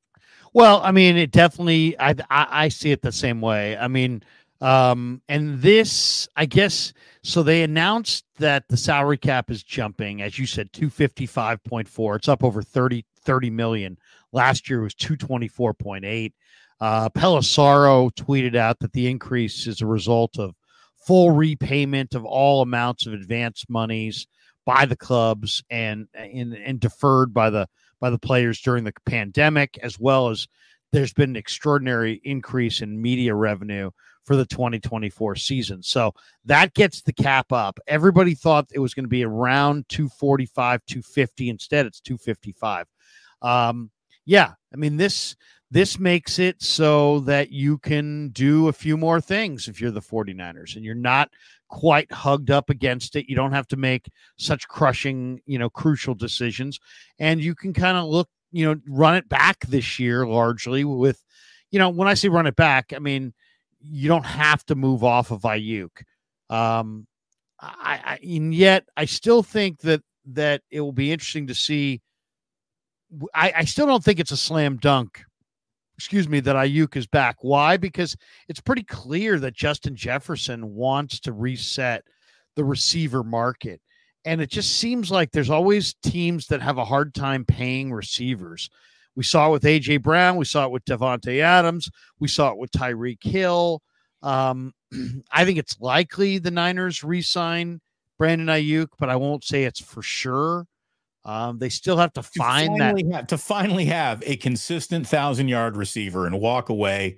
Well, 0.54 0.82
I 0.84 0.92
mean, 0.92 1.18
it 1.18 1.32
definitely. 1.32 1.98
I 2.00 2.16
I, 2.30 2.48
I 2.50 2.68
see 2.70 2.92
it 2.92 3.02
the 3.02 3.12
same 3.12 3.42
way. 3.42 3.78
I 3.78 3.88
mean, 3.88 4.24
um, 4.62 5.22
and 5.30 5.62
this, 5.62 6.28
I 6.36 6.46
guess. 6.46 6.94
So 7.24 7.44
they 7.44 7.64
announced 7.64 8.26
that 8.38 8.68
the 8.68 8.78
salary 8.78 9.18
cap 9.18 9.52
is 9.52 9.62
jumping, 9.64 10.22
as 10.22 10.40
you 10.40 10.46
said, 10.46 10.72
two 10.74 10.90
fifty 10.90 11.26
five 11.26 11.64
point 11.64 11.88
four. 11.88 12.16
It's 12.16 12.28
up 12.28 12.44
over 12.44 12.62
30, 12.62 13.06
30 13.22 13.50
million. 13.50 13.98
Last 14.32 14.70
year 14.70 14.82
was 14.82 14.96
two 14.96 15.16
twenty 15.16 15.48
four 15.48 15.74
point 15.74 16.06
eight. 16.06 16.34
Uh, 16.82 17.10
Pelissero 17.10 18.10
tweeted 18.16 18.56
out 18.56 18.80
that 18.80 18.94
the 18.94 19.08
increase 19.08 19.68
is 19.68 19.82
a 19.82 19.86
result 19.86 20.40
of 20.40 20.56
full 21.06 21.32
repayment 21.32 22.16
of 22.16 22.26
all 22.26 22.62
amounts 22.62 23.06
of 23.06 23.14
advance 23.14 23.66
monies 23.70 24.28
by 24.66 24.86
the 24.86 24.98
clubs 24.98 25.64
and, 25.70 26.08
and 26.14 26.54
and 26.54 26.80
deferred 26.80 27.34
by 27.34 27.50
the 27.50 27.68
by 28.00 28.10
the 28.10 28.20
players 28.20 28.62
during 28.62 28.84
the 28.84 28.94
pandemic, 29.06 29.78
as 29.82 30.00
well 30.00 30.30
as 30.30 30.48
there's 30.92 31.14
been 31.14 31.32
an 31.32 31.36
extraordinary 31.36 32.22
increase 32.24 32.82
in 32.82 33.02
media 33.02 33.36
revenue 33.36 33.92
for 34.26 34.36
the 34.36 34.46
2024 34.46 35.36
season. 35.36 35.82
So 35.82 36.14
that 36.46 36.74
gets 36.74 37.02
the 37.02 37.14
cap 37.14 37.52
up. 37.52 37.80
Everybody 37.88 38.36
thought 38.36 38.70
it 38.74 38.80
was 38.80 38.94
going 38.94 39.06
to 39.06 39.10
be 39.10 39.26
around 39.26 39.86
245, 39.90 40.82
250. 40.86 41.50
Instead, 41.50 41.86
it's 41.86 42.00
255. 42.00 42.86
Um, 43.42 43.92
yeah, 44.26 44.52
I 44.72 44.78
mean 44.78 44.98
this 44.98 45.36
this 45.72 46.00
makes 46.00 46.40
it 46.40 46.62
so 46.62 47.20
that 47.22 47.52
you 47.52 47.78
can 47.78 48.30
do 48.30 48.68
a 48.68 48.74
few 48.74 48.98
more 48.98 49.22
things 49.22 49.68
if 49.68 49.80
you're 49.80 49.92
the 49.92 50.02
49ers 50.02 50.76
and 50.76 50.84
you're 50.84 50.96
not 50.96 51.30
quite 51.68 52.12
hugged 52.12 52.50
up 52.50 52.72
against 52.72 53.16
it. 53.16 53.30
You 53.30 53.36
don't 53.36 53.52
have 53.52 53.68
to 53.68 53.78
make 53.78 54.10
such 54.38 54.68
crushing, 54.68 55.40
you 55.46 55.60
know, 55.60 55.70
crucial 55.70 56.16
decisions. 56.16 56.80
And 57.20 57.40
you 57.40 57.54
can 57.54 57.74
kind 57.74 57.98
of 57.98 58.06
look, 58.06 58.28
you 58.52 58.66
know, 58.66 58.82
run 58.88 59.16
it 59.16 59.30
back 59.30 59.60
this 59.68 60.00
year 60.00 60.26
largely 60.26 60.84
with, 60.84 61.24
you 61.70 61.78
know, 61.78 61.90
when 61.90 62.08
I 62.08 62.16
say 62.16 62.30
run 62.30 62.48
it 62.48 62.56
back, 62.56 62.92
I 62.96 63.00
mean, 63.00 63.34
you 63.80 64.08
don't 64.08 64.26
have 64.26 64.66
to 64.66 64.76
move 64.76 65.04
off 65.04 65.30
of 65.30 65.44
Aiyuk. 65.44 66.04
Um, 66.50 67.06
I, 67.62 68.02
I 68.04 68.20
and 68.24 68.54
yet 68.54 68.86
I 68.98 69.06
still 69.06 69.44
think 69.44 69.82
that 69.82 70.02
that 70.26 70.62
it 70.72 70.82
will 70.82 70.92
be 70.92 71.12
interesting 71.12 71.48
to 71.48 71.56
see. 71.56 72.02
I, 73.36 73.54
I 73.58 73.66
still 73.66 73.86
don't 73.86 74.04
think 74.04 74.20
it's 74.20 74.32
a 74.32 74.38
slam 74.38 74.78
dunk 74.78 75.24
excuse 76.00 76.30
me, 76.30 76.40
that 76.40 76.56
Aiyuk 76.56 76.96
is 76.96 77.08
back. 77.08 77.36
Why? 77.42 77.76
Because 77.76 78.16
it's 78.48 78.62
pretty 78.62 78.84
clear 78.84 79.38
that 79.40 79.54
Justin 79.54 79.98
Jefferson 79.98 80.74
wants 80.74 81.20
to 81.20 81.34
reset 81.34 82.06
the 82.56 82.64
receiver 82.64 83.22
market. 83.22 83.82
And 84.24 84.40
it 84.40 84.50
just 84.50 84.78
seems 84.78 85.12
like 85.12 85.32
there's 85.34 85.50
always 85.50 85.96
teams 86.02 86.48
that 86.48 86.62
have 86.62 86.78
a 86.78 86.86
hard 86.86 87.14
time 87.14 87.44
paying 87.44 87.92
receivers. 87.92 88.70
We 89.18 89.26
saw 89.26 89.50
it 89.50 89.52
with 89.52 89.64
AJ 89.64 90.02
Brown. 90.02 90.38
We 90.38 90.46
saw 90.46 90.64
it 90.64 90.72
with 90.72 90.86
Davante 90.86 91.42
Adams. 91.42 91.90
We 92.18 92.30
saw 92.30 92.52
it 92.52 92.58
with 92.58 92.72
Tyreek 92.72 93.22
Hill. 93.22 93.82
Um, 94.22 94.72
I 95.34 95.44
think 95.44 95.60
it's 95.60 95.82
likely 95.82 96.38
the 96.38 96.50
Niners 96.50 97.04
re-sign 97.04 97.82
Brandon 98.18 98.48
Aiyuk, 98.48 98.88
but 98.98 99.10
I 99.10 99.18
won't 99.18 99.44
say 99.44 99.66
it's 99.66 99.82
for 99.82 100.02
sure. 100.02 100.66
Um, 101.26 101.60
they 101.60 101.70
still 101.70 101.98
have 101.98 102.14
to 102.14 102.24
find 102.24 102.76
to 102.76 102.80
that 102.80 103.14
have, 103.14 103.28
to 103.28 103.38
finally 103.38 103.86
have 103.86 104.24
a 104.26 104.38
consistent 104.38 105.08
thousand 105.08 105.50
yard 105.50 105.76
receiver 105.76 106.26
and 106.26 106.40
walk 106.40 106.70
away 106.70 107.18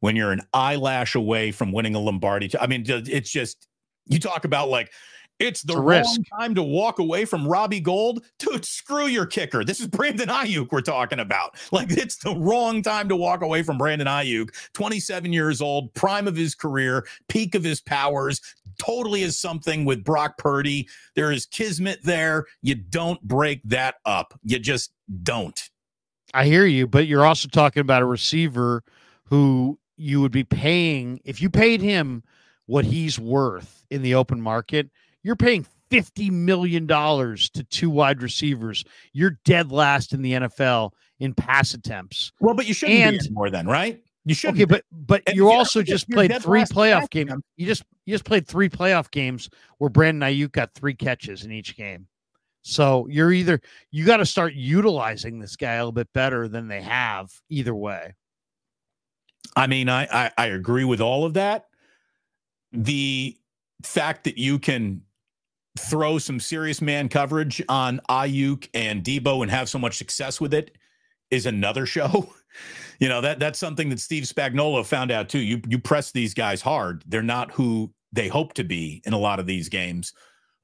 when 0.00 0.16
you're 0.16 0.32
an 0.32 0.42
eyelash 0.52 1.14
away 1.14 1.50
from 1.50 1.72
winning 1.72 1.94
a 1.94 1.98
Lombardi. 1.98 2.50
I 2.58 2.66
mean, 2.66 2.84
it's 2.86 3.30
just 3.30 3.66
you 4.06 4.18
talk 4.18 4.44
about 4.44 4.68
like 4.68 4.90
it's 5.40 5.62
the 5.62 5.72
it's 5.72 5.80
wrong 5.80 6.24
time 6.38 6.54
to 6.54 6.62
walk 6.62 6.98
away 6.98 7.24
from 7.24 7.48
Robbie 7.48 7.80
Gould. 7.80 8.24
Dude, 8.38 8.64
screw 8.64 9.06
your 9.06 9.24
kicker. 9.24 9.64
This 9.64 9.80
is 9.80 9.86
Brandon 9.86 10.28
Aiyuk 10.28 10.70
we're 10.70 10.82
talking 10.82 11.18
about. 11.18 11.56
Like, 11.72 11.90
it's 11.90 12.16
the 12.16 12.36
wrong 12.36 12.82
time 12.82 13.08
to 13.08 13.16
walk 13.16 13.40
away 13.40 13.62
from 13.62 13.78
Brandon 13.78 14.06
Aiyuk, 14.06 14.50
27 14.74 15.32
years 15.32 15.62
old, 15.62 15.94
prime 15.94 16.28
of 16.28 16.36
his 16.36 16.54
career, 16.54 17.06
peak 17.28 17.54
of 17.54 17.64
his 17.64 17.80
powers, 17.80 18.40
totally 18.80 19.22
is 19.22 19.38
something 19.38 19.84
with 19.84 20.04
Brock 20.04 20.38
Purdy. 20.38 20.88
There 21.14 21.30
is 21.32 21.46
kismet 21.46 22.00
there. 22.02 22.46
You 22.62 22.74
don't 22.74 23.20
break 23.22 23.60
that 23.64 23.96
up. 24.04 24.38
You 24.42 24.58
just 24.58 24.92
don't. 25.22 25.68
I 26.32 26.44
hear 26.44 26.66
you, 26.66 26.86
but 26.86 27.06
you're 27.06 27.24
also 27.24 27.48
talking 27.48 27.80
about 27.80 28.02
a 28.02 28.06
receiver 28.06 28.82
who 29.24 29.78
you 29.96 30.20
would 30.20 30.32
be 30.32 30.44
paying 30.44 31.20
if 31.24 31.42
you 31.42 31.50
paid 31.50 31.82
him 31.82 32.22
what 32.66 32.84
he's 32.84 33.18
worth 33.18 33.84
in 33.90 34.02
the 34.02 34.14
open 34.14 34.40
market 34.40 34.90
you're 35.22 35.36
paying 35.36 35.66
$50 35.90 36.30
million 36.30 36.86
to 36.86 37.64
two 37.68 37.90
wide 37.90 38.22
receivers. 38.22 38.84
You're 39.12 39.38
dead 39.44 39.72
last 39.72 40.12
in 40.12 40.22
the 40.22 40.32
NFL 40.32 40.92
in 41.18 41.34
pass 41.34 41.74
attempts. 41.74 42.32
Well, 42.40 42.54
but 42.54 42.66
you 42.66 42.74
shouldn't 42.74 42.98
and, 42.98 43.18
be 43.18 43.30
more 43.30 43.50
than, 43.50 43.66
right? 43.66 44.00
You 44.30 44.34
should. 44.34 44.50
Okay, 44.50 44.64
but 44.64 44.84
but 44.92 45.24
and 45.26 45.34
you 45.34 45.50
also 45.50 45.82
just 45.82 46.08
played 46.08 46.40
three 46.40 46.62
playoff 46.62 47.10
games. 47.10 47.32
You 47.56 47.66
just 47.66 47.82
you 48.06 48.14
just 48.14 48.24
played 48.24 48.46
three 48.46 48.68
playoff 48.68 49.10
games 49.10 49.50
where 49.78 49.90
Brandon 49.90 50.30
Aiyuk 50.30 50.52
got 50.52 50.72
three 50.72 50.94
catches 50.94 51.44
in 51.44 51.50
each 51.50 51.76
game. 51.76 52.06
So 52.62 53.08
you're 53.08 53.32
either 53.32 53.60
you 53.90 54.06
got 54.06 54.18
to 54.18 54.26
start 54.26 54.52
utilizing 54.52 55.40
this 55.40 55.56
guy 55.56 55.72
a 55.72 55.78
little 55.78 55.90
bit 55.90 56.12
better 56.12 56.46
than 56.46 56.68
they 56.68 56.80
have 56.80 57.28
either 57.48 57.74
way. 57.74 58.14
I 59.56 59.66
mean, 59.66 59.88
I, 59.88 60.04
I, 60.04 60.30
I 60.38 60.46
agree 60.46 60.84
with 60.84 61.00
all 61.00 61.24
of 61.24 61.34
that. 61.34 61.66
The 62.70 63.36
fact 63.82 64.22
that 64.22 64.38
you 64.38 64.60
can 64.60 65.02
throw 65.76 66.18
some 66.18 66.38
serious 66.38 66.80
man 66.80 67.08
coverage 67.08 67.60
on 67.68 68.00
Aiyuk 68.08 68.68
and 68.74 69.02
Deebo 69.02 69.42
and 69.42 69.50
have 69.50 69.68
so 69.68 69.80
much 69.80 69.96
success 69.96 70.40
with 70.40 70.54
it 70.54 70.76
is 71.32 71.46
another 71.46 71.84
show. 71.96 72.32
You 72.98 73.08
know, 73.08 73.20
that 73.20 73.38
that's 73.38 73.58
something 73.58 73.88
that 73.90 74.00
Steve 74.00 74.24
Spagnuolo 74.24 74.84
found 74.84 75.10
out 75.10 75.28
too. 75.28 75.38
You 75.38 75.60
you 75.68 75.78
press 75.78 76.12
these 76.12 76.34
guys 76.34 76.60
hard. 76.60 77.04
They're 77.06 77.22
not 77.22 77.50
who 77.52 77.92
they 78.12 78.28
hope 78.28 78.54
to 78.54 78.64
be 78.64 79.02
in 79.04 79.12
a 79.12 79.18
lot 79.18 79.38
of 79.38 79.46
these 79.46 79.68
games. 79.68 80.12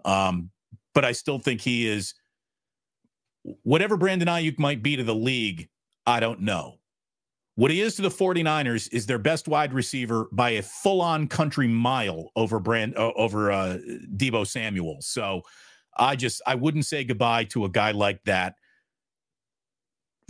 Um, 0.04 0.50
but 0.94 1.04
I 1.04 1.12
still 1.12 1.38
think 1.38 1.60
he 1.60 1.86
is 1.86 2.14
whatever 3.62 3.96
Brandon 3.96 4.28
Aiyuk 4.28 4.58
might 4.58 4.82
be 4.82 4.96
to 4.96 5.04
the 5.04 5.14
league, 5.14 5.68
I 6.06 6.20
don't 6.20 6.40
know. 6.40 6.78
What 7.54 7.70
he 7.70 7.80
is 7.80 7.96
to 7.96 8.02
the 8.02 8.10
49ers 8.10 8.92
is 8.92 9.06
their 9.06 9.18
best 9.18 9.48
wide 9.48 9.72
receiver 9.72 10.28
by 10.30 10.50
a 10.50 10.62
full-on 10.62 11.26
country 11.26 11.66
mile 11.66 12.30
over 12.36 12.58
brand 12.58 12.96
uh, 12.98 13.12
over 13.16 13.50
uh, 13.50 13.78
Deebo 14.16 14.46
Samuel. 14.46 14.98
So 15.00 15.42
I 15.96 16.16
just 16.16 16.42
I 16.46 16.54
wouldn't 16.54 16.84
say 16.84 17.02
goodbye 17.04 17.44
to 17.44 17.64
a 17.64 17.70
guy 17.70 17.92
like 17.92 18.22
that 18.24 18.56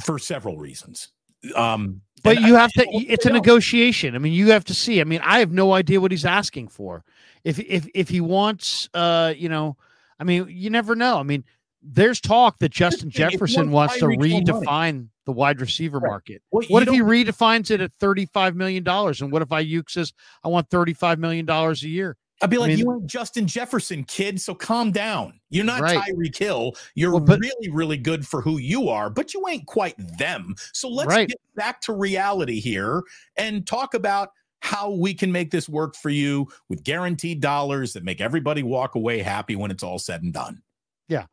for 0.05 0.19
several 0.19 0.57
reasons. 0.57 1.09
Um, 1.55 2.01
but 2.23 2.41
you 2.41 2.57
I, 2.57 2.61
have 2.61 2.73
to 2.73 2.87
it's 2.91 3.27
a 3.27 3.31
negotiation. 3.31 4.15
I 4.15 4.19
mean, 4.19 4.33
you 4.33 4.51
have 4.51 4.65
to 4.65 4.75
see. 4.75 5.01
I 5.01 5.05
mean, 5.05 5.21
I 5.23 5.39
have 5.39 5.53
no 5.53 5.73
idea 5.73 6.01
what 6.01 6.11
he's 6.11 6.25
asking 6.25 6.69
for. 6.69 7.05
If 7.45 7.59
if 7.61 7.87
if 7.95 8.09
he 8.09 8.21
wants 8.21 8.89
uh, 8.95 9.35
you 9.37 9.49
know, 9.49 9.77
I 10.19 10.25
mean, 10.25 10.47
you 10.49 10.71
never 10.71 10.97
know. 10.97 11.19
I 11.19 11.23
mean, 11.23 11.45
there's 11.83 12.21
talk 12.21 12.59
that 12.59 12.71
Justin 12.71 13.11
Jefferson 13.11 13.71
wants 13.71 13.99
to 13.99 14.07
redefine 14.07 15.09
the 15.25 15.33
wide 15.33 15.61
receiver 15.61 15.99
right. 15.99 16.09
market. 16.09 16.43
Well, 16.51 16.65
what 16.69 16.83
if 16.83 16.89
he 16.89 17.01
redefines 17.01 17.71
it 17.71 17.81
at 17.81 17.97
$35 17.99 18.55
million? 18.55 18.87
And 18.87 19.33
what 19.33 19.43
if 19.43 19.49
Aiyuk 19.49 19.91
says, 19.91 20.13
I 20.43 20.49
want 20.49 20.71
$35 20.71 21.19
million 21.19 21.49
a 21.49 21.73
year? 21.75 22.17
I'd 22.43 22.51
be 22.51 22.59
like, 22.59 22.67
I 22.67 22.75
mean, 22.75 22.79
you 22.79 22.93
ain't 22.93 23.07
Justin 23.07 23.47
Jefferson, 23.47 24.05
kid. 24.05 24.41
So 24.41 24.55
calm 24.55 24.91
down. 24.91 25.41
You're 25.49 25.65
not 25.65 25.81
right. 25.81 25.99
Tyreek 25.99 26.37
Hill. 26.37 26.75
You're 26.95 27.13
well, 27.13 27.21
but, 27.21 27.41
really, 27.41 27.71
really 27.71 27.97
good 27.97 28.27
for 28.27 28.43
who 28.43 28.59
you 28.59 28.89
are, 28.89 29.09
but 29.09 29.33
you 29.33 29.43
ain't 29.49 29.67
quite 29.67 29.95
them. 30.19 30.55
So 30.73 30.89
let's 30.89 31.09
right. 31.09 31.29
get 31.29 31.41
back 31.55 31.81
to 31.83 31.95
reality 31.95 32.61
here 32.61 33.03
and 33.37 33.67
talk 33.67 33.95
about 33.95 34.31
how 34.61 34.91
we 34.91 35.15
can 35.15 35.33
make 35.33 35.51
this 35.51 35.69
work 35.69 35.95
for 35.97 36.11
you 36.11 36.49
with 36.69 36.85
guaranteed 36.85 37.41
dollars 37.41 37.93
that 37.95 38.05
make 38.05 38.21
everybody 38.21 38.63
walk 38.63 38.97
away 38.97 39.23
happy 39.23 39.57
when 39.57 39.71
it's 39.71 39.83
all 39.83 39.99
said 39.99 40.23
and 40.23 40.33
done. 40.33 40.61
Yeah. 41.09 41.27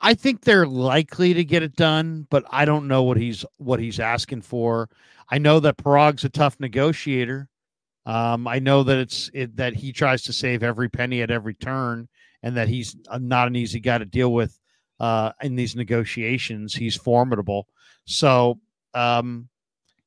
I 0.00 0.14
think 0.14 0.42
they're 0.42 0.66
likely 0.66 1.34
to 1.34 1.44
get 1.44 1.62
it 1.62 1.76
done, 1.76 2.26
but 2.30 2.44
I 2.50 2.64
don't 2.64 2.86
know 2.86 3.02
what 3.02 3.16
he's 3.16 3.44
what 3.56 3.80
he's 3.80 3.98
asking 3.98 4.42
for. 4.42 4.90
I 5.30 5.38
know 5.38 5.60
that 5.60 5.78
Paraag's 5.78 6.24
a 6.24 6.28
tough 6.28 6.60
negotiator. 6.60 7.48
Um, 8.06 8.46
I 8.46 8.58
know 8.58 8.82
that 8.82 8.98
it's 8.98 9.30
it, 9.32 9.56
that 9.56 9.74
he 9.74 9.92
tries 9.92 10.22
to 10.24 10.32
save 10.32 10.62
every 10.62 10.88
penny 10.88 11.22
at 11.22 11.30
every 11.30 11.54
turn, 11.54 12.08
and 12.42 12.56
that 12.56 12.68
he's 12.68 12.96
not 13.18 13.48
an 13.48 13.56
easy 13.56 13.80
guy 13.80 13.98
to 13.98 14.04
deal 14.04 14.32
with 14.32 14.58
uh, 15.00 15.32
in 15.42 15.56
these 15.56 15.74
negotiations. 15.74 16.74
He's 16.74 16.96
formidable. 16.96 17.66
So, 18.04 18.60
um, 18.92 19.48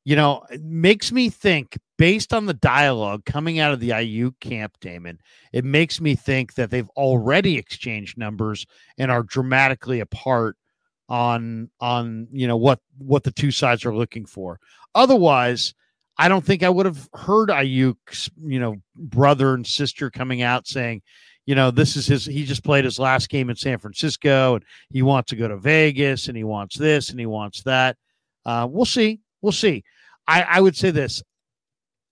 you 0.05 0.15
know, 0.15 0.43
it 0.51 0.63
makes 0.63 1.11
me 1.11 1.29
think 1.29 1.77
based 1.97 2.33
on 2.33 2.45
the 2.45 2.53
dialogue 2.53 3.25
coming 3.25 3.59
out 3.59 3.73
of 3.73 3.79
the 3.79 3.89
Aiyuk 3.89 4.39
camp, 4.39 4.77
Damon, 4.79 5.19
it 5.51 5.65
makes 5.65 5.99
me 5.99 6.15
think 6.15 6.53
that 6.53 6.69
they've 6.69 6.89
already 6.91 7.57
exchanged 7.57 8.17
numbers 8.17 8.65
and 8.97 9.11
are 9.11 9.23
dramatically 9.23 9.99
apart 9.99 10.55
on 11.09 11.69
on 11.79 12.27
you 12.31 12.47
know 12.47 12.57
what 12.57 12.79
what 12.97 13.23
the 13.23 13.31
two 13.31 13.51
sides 13.51 13.85
are 13.85 13.95
looking 13.95 14.25
for. 14.25 14.59
Otherwise, 14.93 15.73
I 16.18 16.30
don't 16.30 16.43
think 16.43 16.63
I 16.63 16.70
would 16.70 16.86
have 16.86 17.07
heard 17.13 17.49
Aiyuk's, 17.49 18.30
you 18.41 18.59
know 18.59 18.78
brother 18.95 19.53
and 19.53 19.65
sister 19.65 20.09
coming 20.09 20.41
out 20.41 20.68
saying, 20.68 21.01
you 21.45 21.55
know, 21.55 21.72
this 21.72 21.95
is 21.95 22.05
his. 22.05 22.26
He 22.26 22.43
just 22.43 22.63
played 22.63 22.84
his 22.84 22.99
last 22.99 23.30
game 23.30 23.49
in 23.49 23.55
San 23.55 23.78
Francisco, 23.78 24.55
and 24.55 24.65
he 24.89 25.01
wants 25.01 25.30
to 25.30 25.38
go 25.38 25.47
to 25.47 25.57
Vegas, 25.57 26.28
and 26.28 26.36
he 26.36 26.43
wants 26.43 26.78
this, 26.78 27.09
and 27.09 27.20
he 27.20 27.26
wants 27.26 27.63
that. 27.63 27.95
Uh, 28.45 28.68
we'll 28.70 28.86
see. 28.86 29.22
We'll 29.41 29.53
see. 29.53 29.84
I, 30.28 30.41
I 30.43 30.61
would 30.61 30.76
say 30.76 30.91
this. 30.91 31.24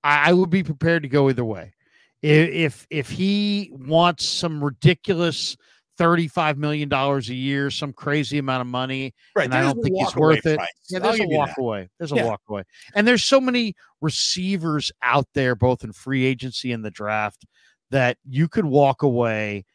I, 0.05 0.29
I 0.29 0.33
would 0.33 0.49
be 0.49 0.63
prepared 0.63 1.03
to 1.03 1.09
go 1.09 1.29
either 1.29 1.43
way. 1.43 1.73
If 2.21 2.87
if 2.89 3.09
he 3.09 3.71
wants 3.73 4.25
some 4.25 4.63
ridiculous 4.63 5.57
thirty-five 5.97 6.57
million 6.57 6.87
dollars 6.87 7.29
a 7.29 7.35
year, 7.35 7.69
some 7.69 7.91
crazy 7.91 8.37
amount 8.37 8.61
of 8.61 8.67
money, 8.67 9.13
right. 9.35 9.45
and 9.45 9.53
I 9.53 9.61
don't 9.61 9.83
think 9.83 9.97
he's 9.97 10.15
worth 10.15 10.45
it. 10.45 10.57
Price. 10.57 10.69
Yeah, 10.89 10.99
there's 10.99 11.19
I'll 11.19 11.27
a 11.27 11.37
walk 11.37 11.57
away. 11.57 11.89
There's 11.97 12.13
a 12.13 12.15
yeah. 12.15 12.25
walk 12.25 12.41
away, 12.47 12.63
and 12.95 13.05
there's 13.05 13.25
so 13.25 13.41
many 13.41 13.75
receivers 14.05 14.91
out 15.01 15.27
there, 15.33 15.55
both 15.55 15.83
in 15.83 15.91
free 15.91 16.23
agency 16.23 16.71
and 16.71 16.85
the 16.85 16.91
draft, 16.91 17.45
that 17.91 18.17
you 18.23 18.47
could 18.47 18.65
walk 18.65 19.01
away. 19.03 19.65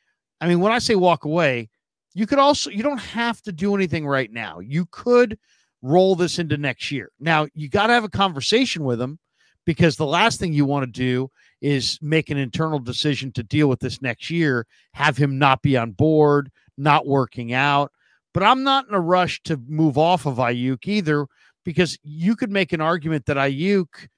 I 0.40 0.48
mean, 0.48 0.60
when 0.60 0.72
I 0.72 0.78
say 0.78 0.94
walk 0.94 1.24
away, 1.24 1.68
you 2.14 2.26
could 2.26 2.38
also 2.38 2.70
you 2.70 2.82
don't 2.82 2.98
have 2.98 3.42
to 3.42 3.52
do 3.52 3.74
anything 3.74 4.06
right 4.06 4.32
now. 4.32 4.60
You 4.60 4.86
could 4.90 5.38
roll 5.82 6.14
this 6.14 6.38
into 6.38 6.56
next 6.56 6.90
year. 6.90 7.10
Now 7.20 7.48
you 7.54 7.68
got 7.68 7.88
to 7.88 7.92
have 7.92 8.04
a 8.04 8.08
conversation 8.08 8.84
with 8.84 8.98
them 8.98 9.18
because 9.66 9.96
the 9.96 10.06
last 10.06 10.40
thing 10.40 10.52
you 10.52 10.64
want 10.64 10.86
to 10.86 11.00
do 11.00 11.30
is 11.60 11.98
make 12.00 12.30
an 12.30 12.38
internal 12.38 12.78
decision 12.78 13.32
to 13.32 13.42
deal 13.42 13.68
with 13.68 13.80
this 13.80 14.00
next 14.00 14.30
year, 14.30 14.66
have 14.94 15.16
him 15.16 15.38
not 15.38 15.62
be 15.62 15.76
on 15.76 15.92
board, 15.92 16.50
not 16.78 17.06
working 17.06 17.52
out. 17.52 17.92
But 18.32 18.42
I'm 18.42 18.62
not 18.62 18.88
in 18.88 18.94
a 18.94 19.00
rush 19.00 19.42
to 19.44 19.60
move 19.68 19.98
off 19.98 20.26
of 20.26 20.36
Aiyuk 20.36 20.86
either, 20.86 21.26
because 21.64 21.98
you 22.02 22.36
could 22.36 22.50
make 22.50 22.72
an 22.72 22.80
argument 22.80 23.26
that 23.26 23.36
Aiyuk 23.36 24.08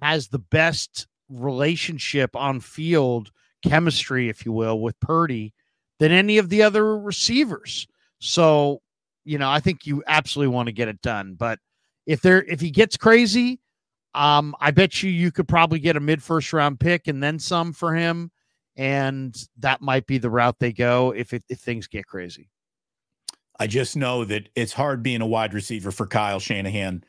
has 0.00 0.28
the 0.28 0.38
best 0.38 1.06
relationship 1.28 2.34
on 2.36 2.60
field 2.60 3.30
chemistry, 3.64 4.28
if 4.28 4.44
you 4.44 4.52
will, 4.52 4.80
with 4.80 4.98
Purdy 5.00 5.54
than 5.98 6.12
any 6.12 6.38
of 6.38 6.48
the 6.48 6.62
other 6.62 6.98
receivers. 6.98 7.86
So, 8.18 8.80
you 9.24 9.38
know, 9.38 9.50
I 9.50 9.60
think 9.60 9.86
you 9.86 10.02
absolutely 10.06 10.54
want 10.54 10.66
to 10.66 10.72
get 10.72 10.88
it 10.88 11.00
done. 11.02 11.34
But 11.34 11.58
if 12.06 12.20
there 12.22 12.42
if 12.42 12.60
he 12.60 12.70
gets 12.70 12.96
crazy, 12.96 13.60
um, 14.14 14.54
I 14.60 14.70
bet 14.70 15.02
you 15.02 15.10
you 15.10 15.30
could 15.30 15.48
probably 15.48 15.78
get 15.78 15.96
a 15.96 16.00
mid 16.00 16.22
first 16.22 16.52
round 16.52 16.80
pick 16.80 17.08
and 17.08 17.22
then 17.22 17.38
some 17.38 17.72
for 17.72 17.94
him, 17.94 18.30
and 18.76 19.36
that 19.58 19.80
might 19.80 20.06
be 20.06 20.18
the 20.18 20.30
route 20.30 20.58
they 20.58 20.72
go 20.72 21.12
if 21.16 21.32
if 21.32 21.58
things 21.58 21.86
get 21.86 22.06
crazy. 22.06 22.50
I 23.60 23.66
just 23.66 23.96
know 23.96 24.24
that 24.24 24.48
it's 24.56 24.72
hard 24.72 25.02
being 25.02 25.20
a 25.20 25.26
wide 25.26 25.54
receiver 25.54 25.92
for 25.92 26.06
Kyle 26.06 26.40
Shanahan. 26.40 27.04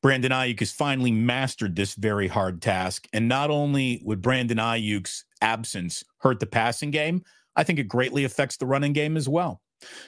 Brandon 0.00 0.30
Aiyuk 0.30 0.60
has 0.60 0.70
finally 0.70 1.10
mastered 1.10 1.74
this 1.74 1.94
very 1.94 2.28
hard 2.28 2.62
task, 2.62 3.08
and 3.12 3.28
not 3.28 3.50
only 3.50 4.00
would 4.04 4.22
Brandon 4.22 4.58
Aiyuk's 4.58 5.24
absence 5.42 6.04
hurt 6.18 6.40
the 6.40 6.46
passing 6.46 6.90
game, 6.90 7.24
I 7.56 7.64
think 7.64 7.78
it 7.78 7.88
greatly 7.88 8.24
affects 8.24 8.56
the 8.56 8.66
running 8.66 8.92
game 8.92 9.16
as 9.16 9.28
well. 9.28 9.60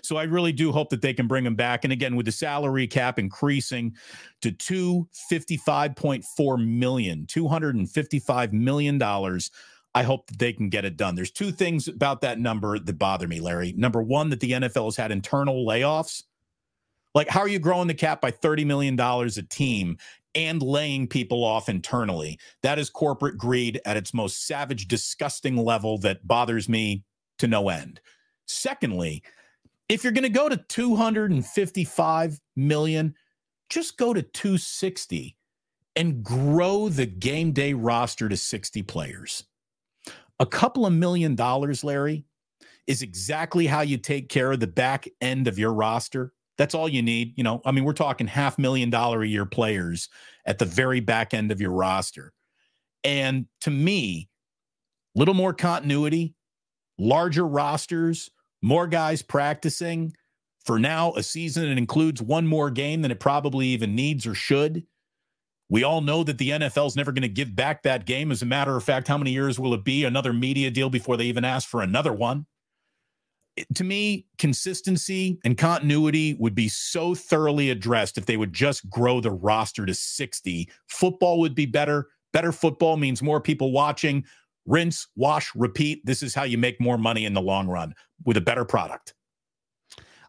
So 0.03 0.17
I 0.17 0.25
really 0.25 0.53
do 0.53 0.73
hope 0.73 0.91
that 0.91 1.01
they 1.03 1.15
can 1.15 1.27
bring 1.27 1.47
him 1.47 1.55
back. 1.55 1.85
And 1.85 1.93
again, 1.93 2.17
with 2.17 2.27
the 2.27 2.33
salary 2.33 2.87
cap 2.87 3.19
increasing 3.19 3.97
to 4.43 4.53
255.4 4.53 6.67
million, 6.67 7.25
255 7.27 8.53
million 8.53 8.99
dollars. 8.99 9.51
I 9.93 10.05
hope 10.05 10.29
that 10.29 10.39
they 10.39 10.53
can 10.53 10.69
get 10.69 10.85
it 10.85 10.97
done. 10.97 11.17
There's 11.17 11.33
two 11.33 11.51
things 11.51 11.89
about 11.89 12.21
that 12.21 12.39
number 12.39 12.79
that 12.79 12.97
bother 12.97 13.27
me, 13.27 13.41
Larry. 13.41 13.75
Number 13.77 14.01
one, 14.01 14.31
that 14.31 14.39
the 14.39 14.53
NFL 14.53 14.85
has 14.85 14.95
had 14.95 15.11
internal 15.11 15.67
layoffs. 15.67 16.23
Like, 17.15 17.29
how 17.29 17.41
are 17.41 17.49
you 17.49 17.59
growing 17.59 17.89
the 17.89 17.95
cap 17.95 18.21
by 18.21 18.31
$30 18.31 18.65
million 18.67 18.99
a 19.01 19.43
team 19.43 19.99
and 20.35 20.63
laying 20.63 21.09
people 21.09 21.45
off 21.45 21.69
internally. 21.69 22.39
That 22.63 22.79
is 22.79 22.91
corporate 22.91 23.37
greed 23.37 23.81
at 23.85 23.97
its 23.97 24.15
most 24.15 24.47
savage, 24.47 24.89
disgusting 24.89 25.57
level 25.57 25.99
that 25.99 26.27
bothers 26.27 26.69
me 26.69 27.05
to 27.39 27.49
no 27.49 27.69
end. 27.69 28.01
Secondly, 28.47 29.23
if 29.89 30.05
you're 30.05 30.13
going 30.13 30.23
to 30.23 30.29
go 30.29 30.49
to 30.49 30.57
255 30.57 32.41
million, 32.57 33.15
just 33.69 33.97
go 33.97 34.15
to 34.15 34.23
260 34.23 35.37
and 35.97 36.23
grow 36.23 36.89
the 36.89 37.07
game 37.07 37.53
day 37.53 37.73
roster 37.73 38.29
to 38.29 38.37
60 38.37 38.83
players. 38.83 39.45
A 40.39 40.47
couple 40.47 40.87
of 40.87 40.93
million 40.93 41.35
dollars, 41.35 41.85
Larry, 41.85 42.25
is 42.87 43.03
exactly 43.03 43.67
how 43.67 43.81
you 43.83 43.99
take 43.99 44.29
care 44.29 44.53
of 44.53 44.61
the 44.61 44.67
back 44.67 45.09
end 45.21 45.49
of 45.49 45.59
your 45.59 45.73
roster. 45.73 46.33
That's 46.61 46.75
all 46.75 46.91
you 46.91 47.01
need. 47.01 47.33
You 47.39 47.43
know, 47.43 47.63
I 47.65 47.73
mean, 47.73 47.85
we're 47.85 47.95
talking 47.95 48.27
half 48.27 48.59
million 48.59 48.91
dollar 48.91 49.23
a 49.23 49.27
year 49.27 49.47
players 49.47 50.11
at 50.45 50.59
the 50.59 50.67
very 50.67 51.01
back 51.01 51.33
end 51.33 51.51
of 51.51 51.59
your 51.59 51.71
roster. 51.71 52.35
And 53.03 53.47
to 53.63 53.71
me, 53.71 54.29
a 55.17 55.19
little 55.19 55.33
more 55.33 55.55
continuity, 55.55 56.35
larger 56.99 57.47
rosters, 57.47 58.31
more 58.61 58.87
guys 58.87 59.23
practicing. 59.23 60.13
For 60.67 60.79
now, 60.79 61.15
a 61.15 61.23
season 61.23 61.67
that 61.67 61.79
includes 61.79 62.21
one 62.21 62.47
more 62.47 62.69
game 62.69 63.01
than 63.01 63.11
it 63.11 63.21
probably 63.21 63.69
even 63.69 63.95
needs 63.95 64.27
or 64.27 64.35
should. 64.35 64.85
We 65.71 65.83
all 65.83 66.03
know 66.03 66.23
that 66.25 66.37
the 66.37 66.51
NFL 66.51 66.89
is 66.89 66.95
never 66.95 67.11
going 67.11 67.23
to 67.23 67.29
give 67.29 67.57
back 67.57 67.85
that 67.85 68.05
game. 68.05 68.31
As 68.31 68.43
a 68.43 68.47
matter 68.47 68.77
of 68.77 68.85
fact, 68.85 69.09
how 69.09 69.17
many 69.17 69.31
years 69.31 69.59
will 69.59 69.73
it 69.73 69.83
be? 69.83 70.05
Another 70.05 70.35
media 70.35 70.71
deal 70.71 70.91
before 70.91 71.17
they 71.17 71.25
even 71.25 71.47
ask 71.47 71.67
for 71.67 71.81
another 71.81 72.13
one? 72.13 72.45
To 73.75 73.85
me, 73.85 74.27
consistency 74.39 75.39
and 75.45 75.57
continuity 75.57 76.35
would 76.35 76.55
be 76.55 76.69
so 76.69 77.15
thoroughly 77.15 77.71
addressed 77.71 78.19
if 78.19 78.27
they 78.27 78.37
would 78.37 78.53
just 78.53 78.89
grow 78.91 79.21
the 79.21 79.31
roster 79.31 79.87
to 79.87 79.95
60. 79.95 80.69
Football 80.87 81.41
would 81.41 81.55
be 81.55 81.67
better. 81.67 82.09
Better 82.33 82.53
football 82.53 82.97
means 82.97 83.23
more 83.23 83.41
people 83.41 83.73
watching. 83.73 84.25
Rinse, 84.67 85.09
wash, 85.17 85.51
repeat. 85.55 86.05
This 86.05 86.23
is 86.23 86.35
how 86.35 86.45
you 86.45 86.59
make 86.59 86.81
more 86.81 86.99
money 86.99 87.25
in 87.25 87.35
the 87.35 87.41
long 87.41 87.67
run 87.67 87.95
with 88.25 88.37
a 88.37 88.43
better 88.43 88.65
product. 88.65 89.15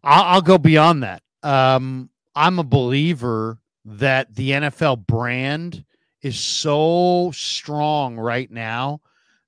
I'll, 0.04 0.42
go 0.42 0.58
beyond 0.58 1.04
that. 1.04 1.22
Um, 1.44 2.10
I'm 2.36 2.58
a 2.58 2.64
believer 2.64 3.62
that 3.86 4.34
the 4.34 4.52
NFL 4.52 5.06
brand 5.06 5.86
is 6.22 6.40
so 6.40 7.32
strong 7.34 8.18
right 8.18 8.50
now 8.50 9.02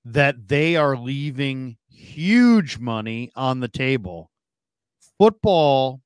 that 0.05 0.47
they 0.47 0.75
are 0.75 0.97
leaving 0.97 1.77
huge 2.03 2.77
money 2.77 3.31
on 3.35 3.59
the 3.59 3.67
table. 3.67 4.29
Football 5.17 6.01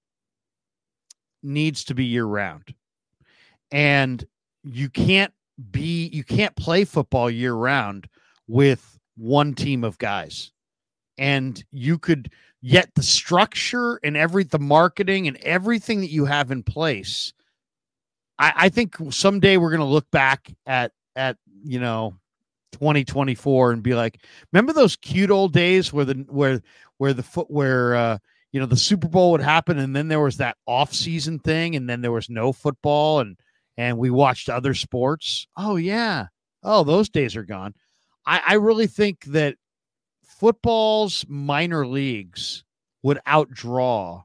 needs 1.43 1.84
to 1.86 1.95
be 1.95 2.06
year 2.06 2.26
round. 2.26 2.74
And 3.72 4.26
you 4.64 4.89
can't 4.89 5.34
be 5.72 6.08
you 6.14 6.24
can't 6.24 6.56
play 6.56 6.86
football 6.86 7.30
year 7.30 7.54
round 7.54 8.08
with 8.48 9.00
one 9.18 9.54
team 9.54 9.84
of 9.84 9.98
guys. 9.98 10.52
And 11.18 11.62
you 11.72 11.98
could 11.98 12.32
yet 12.62 12.93
the 12.95 13.04
structure 13.04 14.00
and 14.04 14.16
every 14.16 14.43
the 14.43 14.60
marketing 14.60 15.28
and 15.28 15.38
everything 15.38 16.02
that 16.02 16.12
you 16.12 16.26
have 16.26 16.52
in 16.52 16.64
place. 16.64 17.34
I, 18.39 18.54
I 18.56 18.70
think 18.70 18.95
someday 19.10 19.58
we're 19.58 19.72
gonna 19.72 19.86
look 19.86 20.10
back 20.12 20.54
at 20.66 20.91
at 21.16 21.38
you 21.64 21.80
know 21.80 22.16
2024 22.74 23.72
and 23.72 23.84
be 23.84 23.95
like, 23.95 24.24
remember 24.51 24.74
those 24.74 24.95
cute 24.95 25.32
old 25.32 25.53
days 25.53 25.91
where 25.91 26.05
the 26.05 26.26
where 26.30 26.61
where 26.97 27.13
the 27.13 27.24
foot 27.24 27.49
where 27.49 27.95
uh 27.95 28.18
you 28.51 28.59
know 28.59 28.65
the 28.65 28.76
Super 28.76 29.07
Bowl 29.07 29.32
would 29.32 29.41
happen 29.41 29.78
and 29.78 29.95
then 29.95 30.07
there 30.07 30.20
was 30.20 30.38
that 30.38 30.57
off 30.65 30.93
season 30.93 31.39
thing 31.39 31.76
and 31.76 31.89
then 31.89 32.01
there 32.01 32.11
was 32.11 32.30
no 32.30 32.53
football 32.53 33.20
and 33.20 33.38
and 33.78 33.97
we 33.97 34.09
watched 34.09 34.49
other 34.49 34.74
sports. 34.74 35.47
Oh 35.55 35.76
yeah. 35.76 36.28
Oh, 36.63 36.84
those 36.84 37.09
days 37.09 37.36
are 37.36 37.43
gone. 37.43 37.74
I, 38.26 38.41
I 38.47 38.53
really 38.55 38.88
think 38.88 39.24
that 39.26 39.55
football's 40.26 41.26
minor 41.28 41.88
leagues 41.88 42.63
would 43.03 43.20
outdraw 43.28 44.24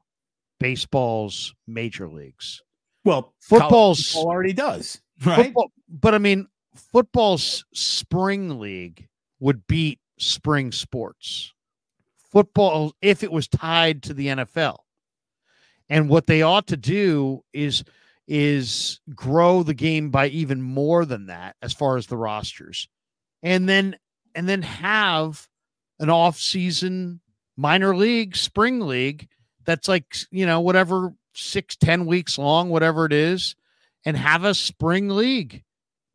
baseball's 0.59 1.53
major 1.67 2.07
leagues. 2.07 2.61
Well, 3.05 3.33
football's 3.39 4.15
already 4.15 4.53
does, 4.53 5.01
right? 5.25 5.45
Football, 5.45 5.71
but 5.89 6.15
I 6.15 6.17
mean, 6.17 6.47
football's 6.75 7.65
spring 7.73 8.59
league 8.59 9.07
would 9.39 9.67
beat 9.67 9.99
spring 10.17 10.71
sports. 10.71 11.53
Football, 12.31 12.93
if 13.01 13.23
it 13.23 13.31
was 13.31 13.47
tied 13.47 14.03
to 14.03 14.13
the 14.13 14.27
NFL. 14.27 14.77
And 15.89 16.09
what 16.09 16.27
they 16.27 16.41
ought 16.41 16.67
to 16.67 16.77
do 16.77 17.43
is 17.53 17.83
is 18.25 19.01
grow 19.13 19.63
the 19.63 19.73
game 19.73 20.09
by 20.09 20.27
even 20.27 20.61
more 20.61 21.03
than 21.03 21.25
that 21.25 21.57
as 21.61 21.73
far 21.73 21.97
as 21.97 22.07
the 22.07 22.17
rosters. 22.17 22.87
And 23.43 23.67
then 23.67 23.97
and 24.33 24.47
then 24.47 24.61
have 24.61 25.47
an 25.99 26.09
off-season 26.09 27.21
minor 27.55 27.95
league, 27.95 28.35
spring 28.35 28.79
league 28.79 29.27
that's 29.65 29.87
like, 29.87 30.15
you 30.31 30.45
know, 30.45 30.61
whatever 30.61 31.13
six, 31.35 31.75
ten 31.75 32.05
weeks 32.05 32.37
long, 32.37 32.69
whatever 32.69 33.05
it 33.05 33.13
is, 33.13 33.55
and 34.05 34.17
have 34.17 34.43
a 34.43 34.53
spring 34.53 35.09
league 35.09 35.63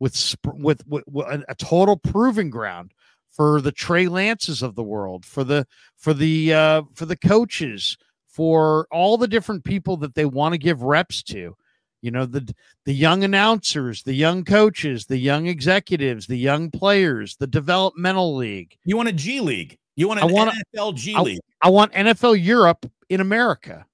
with 0.01 0.37
with, 0.55 0.87
with, 0.87 1.05
with 1.07 1.45
a 1.49 1.55
total 1.55 1.97
proving 1.97 2.51
ground 2.51 2.93
for 3.31 3.61
the 3.61 3.73
Trey 3.73 4.09
Lances 4.09 4.63
of 4.63 4.75
the 4.75 4.83
world, 4.83 5.25
for 5.25 5.45
the 5.45 5.67
for 5.97 6.15
the 6.15 6.53
uh, 6.53 6.83
for 6.95 7.07
the 7.07 7.17
coaches, 7.17 7.97
for 8.27 8.87
all 8.91 9.17
the 9.17 9.29
different 9.29 9.65
people 9.65 9.97
that 9.99 10.15
they 10.15 10.25
want 10.25 10.55
to 10.55 10.59
give 10.59 10.83
reps 10.83 11.23
to. 11.25 11.57
You 12.01 12.11
know 12.13 12.27
the 12.27 12.55
the 12.85 12.95
young 12.95 13.25
announcers, 13.25 14.03
the 14.05 14.15
young 14.15 14.45
coaches, 14.45 15.07
the 15.07 15.19
young 15.19 15.47
executives, 15.47 16.27
the 16.27 16.37
young 16.37 16.71
players, 16.71 17.37
the 17.37 17.47
developmental 17.47 18.37
league. 18.37 18.77
You 18.85 18.97
want 18.97 19.09
a 19.09 19.13
G 19.13 19.41
League. 19.41 19.79
You 19.97 20.07
want 20.07 20.21
an 20.21 20.29
I 20.29 20.33
want 20.33 20.55
NFL 20.75 20.95
G 20.95 21.19
League. 21.19 21.41
I, 21.61 21.69
I 21.69 21.71
want 21.71 21.93
NFL 21.93 22.43
Europe 22.43 22.87
in 23.09 23.21
America. 23.21 23.85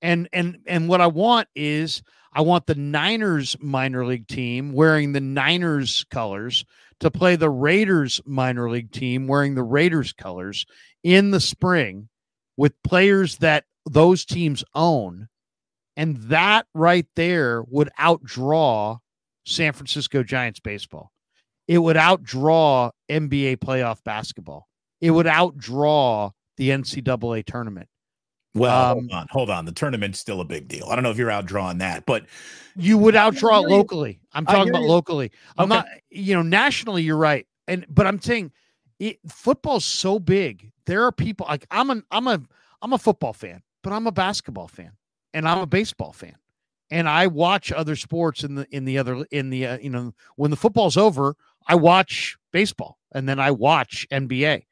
And 0.00 0.28
and 0.32 0.58
and 0.66 0.88
what 0.88 1.00
I 1.00 1.08
want 1.08 1.48
is 1.56 2.02
I 2.34 2.40
want 2.40 2.66
the 2.66 2.74
Niners 2.74 3.56
minor 3.60 4.04
league 4.04 4.26
team 4.26 4.72
wearing 4.72 5.12
the 5.12 5.20
Niners 5.20 6.04
colors 6.10 6.64
to 7.00 7.10
play 7.10 7.36
the 7.36 7.50
Raiders 7.50 8.20
minor 8.26 8.68
league 8.68 8.90
team 8.90 9.28
wearing 9.28 9.54
the 9.54 9.62
Raiders 9.62 10.12
colors 10.12 10.66
in 11.04 11.30
the 11.30 11.40
spring 11.40 12.08
with 12.56 12.82
players 12.82 13.38
that 13.38 13.64
those 13.86 14.24
teams 14.24 14.64
own. 14.74 15.28
And 15.96 16.16
that 16.28 16.66
right 16.74 17.06
there 17.14 17.62
would 17.68 17.90
outdraw 18.00 18.98
San 19.46 19.72
Francisco 19.72 20.24
Giants 20.24 20.58
baseball. 20.58 21.12
It 21.68 21.78
would 21.78 21.96
outdraw 21.96 22.90
NBA 23.08 23.58
playoff 23.58 24.02
basketball. 24.02 24.66
It 25.00 25.10
would 25.12 25.26
outdraw 25.26 26.32
the 26.56 26.70
NCAA 26.70 27.44
tournament. 27.44 27.88
Well, 28.54 28.92
um, 28.92 28.98
hold 28.98 29.12
on, 29.12 29.26
hold 29.30 29.50
on. 29.50 29.64
The 29.64 29.72
tournament's 29.72 30.20
still 30.20 30.40
a 30.40 30.44
big 30.44 30.68
deal. 30.68 30.86
I 30.88 30.94
don't 30.94 31.02
know 31.02 31.10
if 31.10 31.18
you're 31.18 31.30
outdrawing 31.30 31.78
that, 31.80 32.06
but 32.06 32.26
you 32.76 32.96
would 32.98 33.14
outdraw 33.14 33.64
it 33.64 33.68
locally. 33.68 34.20
I'm 34.32 34.46
talking 34.46 34.70
about 34.70 34.82
you. 34.82 34.88
locally. 34.88 35.32
I'm 35.58 35.70
okay. 35.72 35.80
not, 35.80 35.86
you 36.10 36.34
know, 36.34 36.42
nationally. 36.42 37.02
You're 37.02 37.16
right, 37.16 37.46
and 37.66 37.84
but 37.88 38.06
I'm 38.06 38.20
saying 38.20 38.52
it, 39.00 39.18
football's 39.28 39.84
so 39.84 40.18
big. 40.18 40.70
There 40.86 41.02
are 41.04 41.12
people 41.12 41.46
like 41.48 41.66
I'm 41.70 41.90
an 41.90 42.04
I'm 42.10 42.28
a 42.28 42.40
I'm 42.80 42.92
a 42.92 42.98
football 42.98 43.32
fan, 43.32 43.62
but 43.82 43.92
I'm 43.92 44.06
a 44.06 44.12
basketball 44.12 44.68
fan, 44.68 44.92
and 45.32 45.48
I'm 45.48 45.58
a 45.58 45.66
baseball 45.66 46.12
fan, 46.12 46.36
and 46.90 47.08
I 47.08 47.26
watch 47.26 47.72
other 47.72 47.96
sports 47.96 48.44
in 48.44 48.54
the 48.54 48.66
in 48.70 48.84
the 48.84 48.98
other 48.98 49.26
in 49.32 49.50
the 49.50 49.66
uh, 49.66 49.78
you 49.78 49.90
know 49.90 50.14
when 50.36 50.52
the 50.52 50.56
football's 50.56 50.96
over, 50.96 51.36
I 51.66 51.74
watch 51.74 52.36
baseball, 52.52 52.98
and 53.12 53.28
then 53.28 53.40
I 53.40 53.50
watch 53.50 54.06
NBA. 54.12 54.62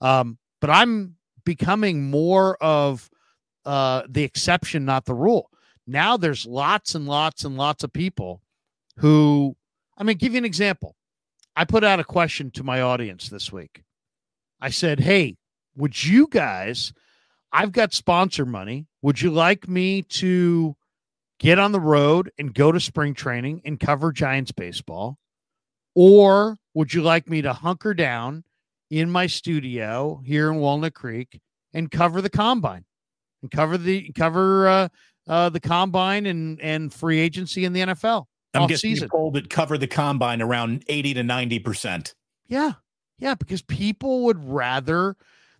Um, 0.00 0.38
but 0.60 0.70
I'm 0.70 1.16
becoming 1.44 2.08
more 2.10 2.56
of 2.62 3.10
uh, 3.64 4.02
the 4.08 4.22
exception, 4.22 4.84
not 4.84 5.04
the 5.04 5.14
rule. 5.14 5.50
Now 5.86 6.16
there's 6.16 6.46
lots 6.46 6.94
and 6.94 7.06
lots 7.06 7.44
and 7.44 7.56
lots 7.56 7.84
of 7.84 7.92
people 7.92 8.40
who, 8.98 9.56
I 9.96 10.04
mean, 10.04 10.16
give 10.16 10.32
you 10.32 10.38
an 10.38 10.44
example. 10.44 10.94
I 11.56 11.64
put 11.64 11.84
out 11.84 12.00
a 12.00 12.04
question 12.04 12.50
to 12.52 12.64
my 12.64 12.80
audience 12.80 13.28
this 13.28 13.52
week. 13.52 13.82
I 14.60 14.70
said, 14.70 15.00
Hey, 15.00 15.36
would 15.76 16.04
you 16.04 16.28
guys, 16.28 16.92
I've 17.52 17.72
got 17.72 17.92
sponsor 17.92 18.46
money. 18.46 18.86
Would 19.02 19.20
you 19.20 19.30
like 19.30 19.68
me 19.68 20.02
to 20.02 20.76
get 21.38 21.58
on 21.58 21.72
the 21.72 21.80
road 21.80 22.30
and 22.38 22.54
go 22.54 22.72
to 22.72 22.80
spring 22.80 23.14
training 23.14 23.62
and 23.64 23.80
cover 23.80 24.12
Giants 24.12 24.52
baseball? 24.52 25.18
Or 25.94 26.56
would 26.74 26.94
you 26.94 27.02
like 27.02 27.28
me 27.28 27.42
to 27.42 27.52
hunker 27.52 27.92
down 27.92 28.44
in 28.90 29.10
my 29.10 29.26
studio 29.26 30.22
here 30.24 30.50
in 30.50 30.58
Walnut 30.58 30.94
Creek 30.94 31.40
and 31.74 31.90
cover 31.90 32.22
the 32.22 32.30
combine? 32.30 32.84
And 33.42 33.50
cover 33.50 33.76
the 33.76 34.10
cover 34.12 34.68
uh, 34.68 34.88
uh, 35.28 35.48
the 35.48 35.60
combine 35.60 36.26
and 36.26 36.60
and 36.60 36.92
free 36.92 37.20
agency 37.20 37.64
in 37.64 37.72
the 37.72 37.80
NFL. 37.80 38.26
I'm 38.54 38.66
guessing 38.66 38.90
season. 38.90 39.08
told 39.08 39.36
it 39.36 39.48
cover 39.48 39.78
the 39.78 39.86
combine 39.86 40.42
around 40.42 40.84
80 40.86 41.14
to 41.14 41.22
90 41.22 41.58
percent. 41.60 42.14
Yeah, 42.48 42.72
yeah, 43.18 43.34
because 43.34 43.62
people 43.62 44.24
would 44.24 44.42
rather 44.46 45.16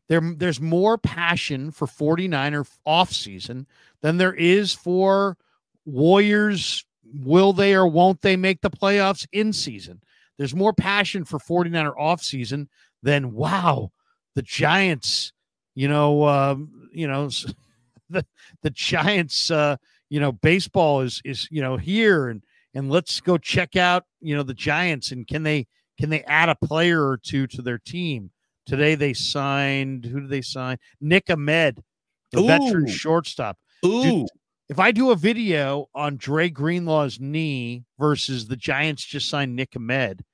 there. 0.09 0.21
There's 0.37 0.61
more 0.61 0.99
passion 0.99 1.71
for 1.71 1.87
49er 1.87 2.67
off 2.85 3.13
season 3.13 3.67
than 4.03 4.19
there 4.19 4.35
is 4.35 4.73
for 4.73 5.37
Warriors 5.85 6.85
will 7.15 7.53
they 7.53 7.75
or 7.75 7.87
won't 7.87 8.23
they 8.23 8.37
make 8.37 8.61
the 8.61 8.71
playoffs 8.71 9.27
in 9.33 9.53
season? 9.53 10.03
There's 10.39 10.55
more 10.55 10.73
passion 10.73 11.25
for 11.25 11.39
49er 11.39 11.95
off 11.99 12.23
season 12.23 12.69
than 13.03 13.33
wow, 13.33 13.93
the 14.35 14.43
Giants, 14.43 15.33
you 15.75 15.89
know, 15.89 16.23
uh, 16.23 16.57
you 16.93 17.07
know, 17.07 17.29
the 18.13 18.27
the 18.63 18.71
Giants, 18.71 19.51
uh, 19.51 19.77
you 20.09 20.21
know, 20.21 20.33
baseball 20.33 21.01
is 21.01 21.21
is 21.25 21.49
you 21.51 21.63
know 21.63 21.77
here 21.77 22.29
and 22.29 22.43
and 22.75 22.91
let's 22.91 23.21
go 23.21 23.39
check 23.39 23.77
out 23.77 24.05
you 24.21 24.37
know 24.37 24.43
the 24.43 24.55
Giants 24.55 25.13
and 25.13 25.27
can 25.27 25.43
they 25.43 25.67
can 25.99 26.11
they 26.11 26.23
add 26.25 26.49
a 26.49 26.55
player 26.55 27.07
or 27.07 27.17
two 27.17 27.47
to 27.49 27.63
their 27.63 27.79
team? 27.79 28.31
Today 28.67 28.95
they 28.95 29.13
signed 29.13 30.05
who 30.05 30.21
did 30.21 30.31
they 30.31 30.43
sign? 30.43 30.79
Nick 31.01 31.31
Ahmed, 31.31 31.83
the 32.31 32.41
Ooh. 32.41 32.47
veteran 32.47 32.87
shortstop. 32.87 33.59
Ooh. 33.85 34.03
Dude, 34.03 34.29
if 34.69 34.79
I 34.79 34.93
do 34.93 35.11
a 35.11 35.17
video 35.17 35.89
on 35.95 36.17
Dre 36.17 36.49
Greenlaw's 36.49 37.21
knee 37.21 37.85
versus 37.99 38.47
the 38.47 38.57
Giants 38.57 39.05
just 39.05 39.29
signed 39.29 39.57
Nick 39.57 39.75
Ahmed, 39.77 40.25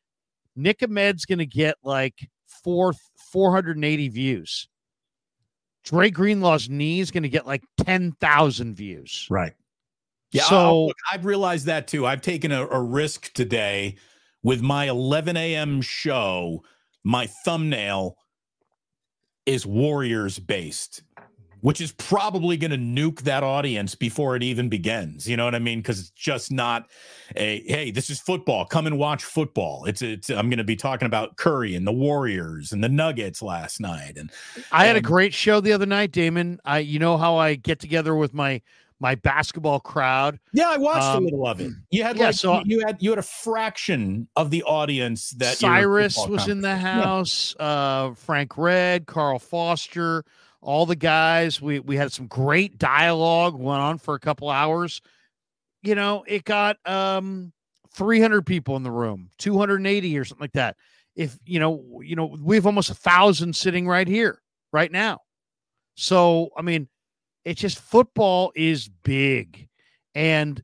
Nick 0.55 0.83
Ahmed's 0.83 1.25
going 1.25 1.39
to 1.39 1.47
get 1.47 1.77
like 1.83 2.29
four 2.63 2.93
480 3.33 4.09
views. 4.09 4.69
Dre 5.85 6.11
Greenlaw's 6.11 6.69
knee 6.69 7.01
is 7.01 7.11
going 7.11 7.23
to 7.23 7.29
get 7.29 7.47
like 7.47 7.63
10,000 7.79 8.75
views. 8.75 9.27
Right. 9.31 9.55
Yeah. 10.33 10.43
So 10.43 10.87
look, 10.87 10.97
I've 11.11 11.25
realized 11.25 11.67
that 11.67 11.89
too. 11.89 12.07
I've 12.07 12.21
taken 12.21 12.53
a, 12.53 12.67
a 12.67 12.81
risk 12.81 13.33
today 13.33 13.97
with 14.43 14.61
my 14.61 14.89
11 14.89 15.37
a.m. 15.37 15.81
show. 15.81 16.63
My 17.05 17.27
thumbnail 17.45 18.17
is 19.47 19.65
Warriors 19.65 20.39
based 20.39 21.03
which 21.61 21.81
is 21.81 21.93
probably 21.93 22.57
going 22.57 22.71
to 22.71 22.77
nuke 22.77 23.23
that 23.23 23.43
audience 23.43 23.95
before 23.95 24.37
it 24.37 24.43
even 24.43 24.69
begins. 24.69 25.29
You 25.29 25.37
know 25.37 25.45
what 25.45 25.55
I 25.55 25.59
mean? 25.59 25.81
Because 25.81 26.01
it's 26.01 26.11
just 26.11 26.53
not 26.53 26.89
a 27.37 27.63
hey, 27.67 27.91
this 27.91 28.11
is 28.11 28.21
football. 28.21 28.65
Come 28.65 28.87
and 28.87 28.99
watch 28.99 29.25
football. 29.25 29.85
It's 29.85 30.03
it's. 30.03 30.31
I'm 30.31 30.49
going 30.49 30.59
to 30.59 30.65
be 30.65 30.77
talking 30.77 31.07
about 31.07 31.37
Curry 31.37 31.75
and 31.75 31.87
the 31.87 31.93
Warriors 31.93 32.73
and 32.73 32.83
the 32.83 32.89
Nuggets 32.89 33.43
last 33.43 33.81
night. 33.81 34.17
And 34.17 34.31
I 34.73 34.87
had 34.87 34.97
a 34.97 35.01
great 35.01 35.35
show 35.35 35.61
the 35.61 35.73
other 35.73 35.87
night, 35.87 36.13
Damon. 36.13 36.61
I 36.65 36.79
you 36.79 36.99
know 36.99 37.17
how 37.17 37.37
I 37.37 37.55
get 37.55 37.81
together 37.81 38.15
with 38.15 38.35
my 38.35 38.61
my 39.01 39.15
basketball 39.15 39.81
crowd. 39.81 40.39
Yeah, 40.53 40.71
I 40.71 40.77
watched 40.77 41.05
um, 41.05 41.23
a 41.23 41.25
little 41.25 41.47
of 41.47 41.61
it. 41.61 41.73
You 41.91 42.03
had 42.03 42.17
yeah, 42.17 42.27
like 42.27 42.35
so 42.35 42.63
you 42.65 42.81
had 42.87 42.99
you 43.01 43.11
had 43.11 43.19
a 43.19 43.23
fraction 43.23 44.29
of 44.37 44.51
the 44.51 44.63
audience 44.65 45.31
that 45.33 45.57
Cyrus 45.57 46.19
was 46.29 46.49
in 46.49 46.61
the 46.61 46.77
house. 46.77 47.55
Yeah. 47.59 47.67
Uh, 47.67 48.15
Frank 48.15 48.59
Red, 48.59 49.07
Carl 49.07 49.39
Foster 49.39 50.25
all 50.61 50.87
the 50.87 50.97
guys. 50.97 51.61
We 51.61 51.81
we 51.81 51.97
had 51.97 52.13
some 52.13 52.27
great 52.27 52.79
dialogue, 52.79 53.55
went 53.55 53.81
on 53.81 53.99
for 53.99 54.15
a 54.15 54.21
couple 54.21 54.51
hours. 54.51 55.01
You 55.83 55.95
know, 55.95 56.25
it 56.27 56.45
got 56.45 56.77
um 56.89 57.53
300 57.93 58.47
people 58.47 58.77
in 58.77 58.83
the 58.83 58.91
room, 58.91 59.31
280 59.39 60.19
or 60.19 60.25
something 60.25 60.43
like 60.43 60.53
that. 60.53 60.77
If 61.17 61.39
you 61.45 61.59
know, 61.59 62.01
you 62.03 62.17
know, 62.17 62.37
we 62.41 62.57
have 62.57 62.67
almost 62.67 62.91
a 62.91 62.95
thousand 62.95 63.55
sitting 63.55 63.87
right 63.87 64.07
here, 64.07 64.41
right 64.73 64.91
now. 64.91 65.21
So, 65.97 66.51
I 66.57 66.63
mean, 66.63 66.89
it's 67.45 67.61
just 67.61 67.79
football 67.81 68.53
is 68.55 68.89
big, 69.03 69.69
and 70.15 70.63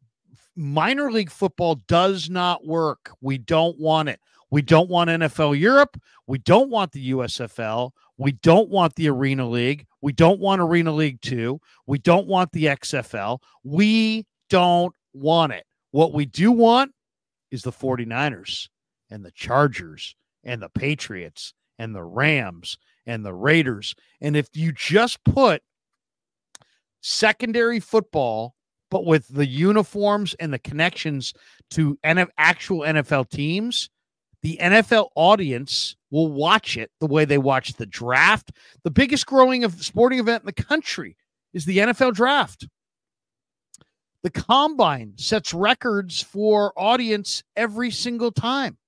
minor 0.57 1.11
league 1.11 1.31
football 1.31 1.77
does 1.89 2.31
not 2.31 2.67
work. 2.67 3.11
We 3.21 3.39
don't 3.39 3.79
want 3.79 4.09
it. 4.09 4.21
We 4.51 4.63
don't 4.63 4.89
want 4.89 5.11
NFL 5.11 5.59
Europe. 5.59 6.01
We 6.29 6.39
don't 6.39 6.71
want 6.71 6.93
the 6.93 7.11
USFL. 7.11 7.91
We 8.17 8.33
don't 8.33 8.69
want 8.69 8.95
the 8.95 9.09
Arena 9.09 9.49
League. 9.49 9.87
We 10.01 10.13
don't 10.13 10.41
want 10.41 10.61
Arena 10.61 10.93
League 10.93 11.21
2. 11.23 11.61
We 11.87 11.99
don't 11.99 12.27
want 12.27 12.53
the 12.53 12.67
XFL. 12.67 13.41
We 13.65 14.27
don't 14.51 14.95
want 15.13 15.53
it. 15.53 15.65
What 15.91 16.13
we 16.13 16.27
do 16.27 16.53
want 16.53 16.93
is 17.51 17.63
the 17.63 17.73
49ers 17.73 18.69
and 19.11 19.25
the 19.25 19.33
Chargers 19.33 20.15
and 20.45 20.61
the 20.63 20.69
Patriots 20.69 21.55
and 21.79 21.95
the 21.95 22.05
Rams 22.05 22.79
and 23.07 23.25
the 23.25 23.35
Raiders. 23.35 23.95
And 24.21 24.37
if 24.37 24.49
you 24.55 24.73
just 24.73 25.23
put 25.25 25.63
secondary 27.01 27.81
football, 27.81 28.55
but 28.91 29.05
with 29.07 29.27
the 29.29 29.47
uniforms 29.47 30.35
and 30.39 30.53
the 30.53 30.59
connections 30.59 31.35
to 31.71 31.99
actual 32.39 32.81
NFL 32.81 33.29
teams, 33.31 33.91
the 34.43 34.59
NFL 34.61 35.09
audience 35.17 35.97
will 36.15 36.33
watch 36.33 36.77
it 36.77 36.93
the 37.01 37.09
way 37.09 37.25
they 37.25 37.39
watch 37.39 37.73
the 37.73 37.87
draft. 37.87 38.53
The 38.85 38.91
biggest 38.91 39.27
growing 39.27 39.65
of 39.65 39.85
sporting 39.85 40.21
event 40.21 40.45
in 40.45 40.47
the 40.47 40.53
country 40.53 41.17
is 41.53 41.65
the 41.65 41.79
NFL 41.79 42.15
draft. 42.15 42.69
The 44.23 44.31
combine 44.31 45.15
sets 45.17 45.53
records 45.53 46.23
for 46.23 46.73
audience 46.77 47.43
every 47.57 47.91
single 47.91 48.31
time. 48.31 48.79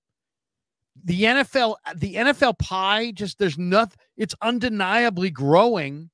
The 1.04 1.24
NFL, 1.24 1.74
the 1.96 2.14
NFL 2.14 2.60
pie, 2.60 3.10
just 3.10 3.40
there's 3.40 3.58
nothing, 3.58 3.98
it's 4.16 4.34
undeniably 4.40 5.30
growing, 5.30 6.10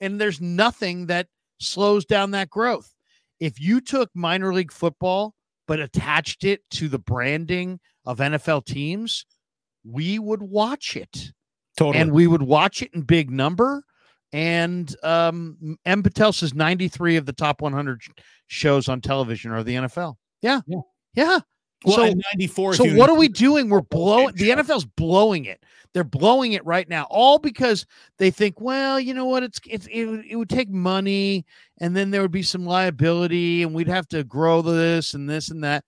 and 0.00 0.20
there's 0.20 0.40
nothing 0.40 1.06
that 1.06 1.28
slows 1.60 2.04
down 2.04 2.32
that 2.32 2.50
growth. 2.50 2.92
If 3.38 3.60
you 3.60 3.80
took 3.80 4.10
minor 4.14 4.52
league 4.52 4.72
football 4.72 5.32
but 5.68 5.78
attached 5.78 6.42
it 6.42 6.62
to 6.70 6.88
the 6.88 6.98
branding 6.98 7.78
of 8.04 8.18
NFL 8.18 8.66
teams, 8.66 9.24
we 9.88 10.18
would 10.18 10.42
watch 10.42 10.96
it. 10.96 11.32
Totally. 11.76 12.00
And 12.02 12.12
we 12.12 12.26
would 12.26 12.42
watch 12.42 12.82
it 12.82 12.90
in 12.94 13.02
big 13.02 13.30
number. 13.30 13.84
And 14.32 14.94
um, 15.02 15.78
M. 15.84 16.02
Patel 16.02 16.32
says 16.32 16.54
93 16.54 17.16
of 17.16 17.26
the 17.26 17.32
top 17.32 17.60
100 17.60 18.02
shows 18.48 18.88
on 18.88 19.00
television 19.00 19.52
are 19.52 19.62
the 19.62 19.74
NFL. 19.74 20.16
Yeah. 20.42 20.60
Yeah. 20.66 20.80
yeah. 21.14 21.38
Well, 21.84 21.96
so, 21.96 22.14
94. 22.34 22.74
So 22.74 22.94
what 22.96 23.10
are 23.10 23.16
we 23.16 23.28
doing? 23.28 23.68
We're 23.68 23.82
blowing 23.82 24.34
the 24.34 24.50
NFL's 24.50 24.86
blowing 24.86 25.44
it. 25.44 25.62
They're 25.92 26.04
blowing 26.04 26.52
it 26.52 26.64
right 26.64 26.88
now, 26.88 27.06
all 27.10 27.38
because 27.38 27.86
they 28.18 28.30
think, 28.30 28.60
well, 28.60 28.98
you 28.98 29.14
know 29.14 29.26
what? 29.26 29.42
It's, 29.42 29.60
it's 29.66 29.86
it, 29.86 30.06
it 30.28 30.36
would 30.36 30.48
take 30.48 30.68
money, 30.68 31.46
and 31.78 31.94
then 31.94 32.10
there 32.10 32.22
would 32.22 32.32
be 32.32 32.42
some 32.42 32.66
liability, 32.66 33.62
and 33.62 33.74
we'd 33.74 33.88
have 33.88 34.08
to 34.08 34.24
grow 34.24 34.62
this 34.62 35.14
and 35.14 35.28
this 35.28 35.50
and 35.50 35.64
that. 35.64 35.84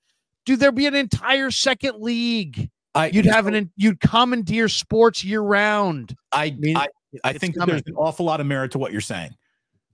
Dude, 0.46 0.61
there'd 0.61 0.74
be 0.74 0.86
an 0.86 0.94
entire 0.94 1.51
second 1.51 2.01
league. 2.01 2.70
I, 2.95 3.09
you'd 3.09 3.26
have 3.26 3.47
an 3.47 3.70
you'd 3.76 4.01
commandeer 4.01 4.68
sports 4.68 5.22
year 5.22 5.41
round. 5.41 6.16
I 6.32 6.47
I, 6.47 6.51
mean, 6.59 6.76
I, 6.76 6.89
I 7.24 7.32
think 7.34 7.55
there's 7.55 7.82
an 7.86 7.95
awful 7.95 8.26
lot 8.26 8.41
of 8.41 8.47
merit 8.47 8.72
to 8.72 8.78
what 8.78 8.93
you're 8.93 9.01
saying. 9.01 9.34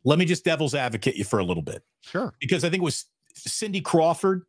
Let 0.05 0.19
me 0.19 0.25
just 0.25 0.45
devil's 0.45 0.75
advocate 0.75 1.17
you 1.17 1.25
for 1.25 1.39
a 1.39 1.45
little 1.45 1.63
bit. 1.63 1.83
Sure. 2.03 2.35
Because 2.41 2.65
I 2.65 2.71
think 2.71 2.83
it 2.83 2.85
was 2.85 3.07
Cindy 3.35 3.81
Crawford 3.81 4.43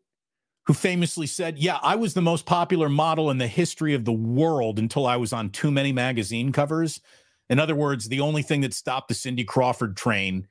who 0.66 0.74
famously 0.74 1.28
said, 1.28 1.58
Yeah, 1.58 1.80
I 1.82 1.96
was 1.96 2.14
the 2.14 2.22
most 2.22 2.46
popular 2.46 2.90
model 2.90 3.32
in 3.32 3.38
the 3.38 3.48
history 3.48 3.94
of 3.94 4.06
the 4.06 4.14
world 4.14 4.80
until 4.80 5.06
I 5.06 5.16
was 5.16 5.34
on 5.34 5.50
too 5.50 5.72
many 5.72 5.92
magazine 5.92 6.52
covers. 6.52 7.02
In 7.50 7.60
other 7.60 7.76
words, 7.76 8.08
the 8.08 8.22
only 8.22 8.42
thing 8.42 8.62
that 8.62 8.74
stopped 8.74 9.08
the 9.08 9.14
Cindy 9.14 9.44
Crawford 9.44 9.96
train 9.96 10.48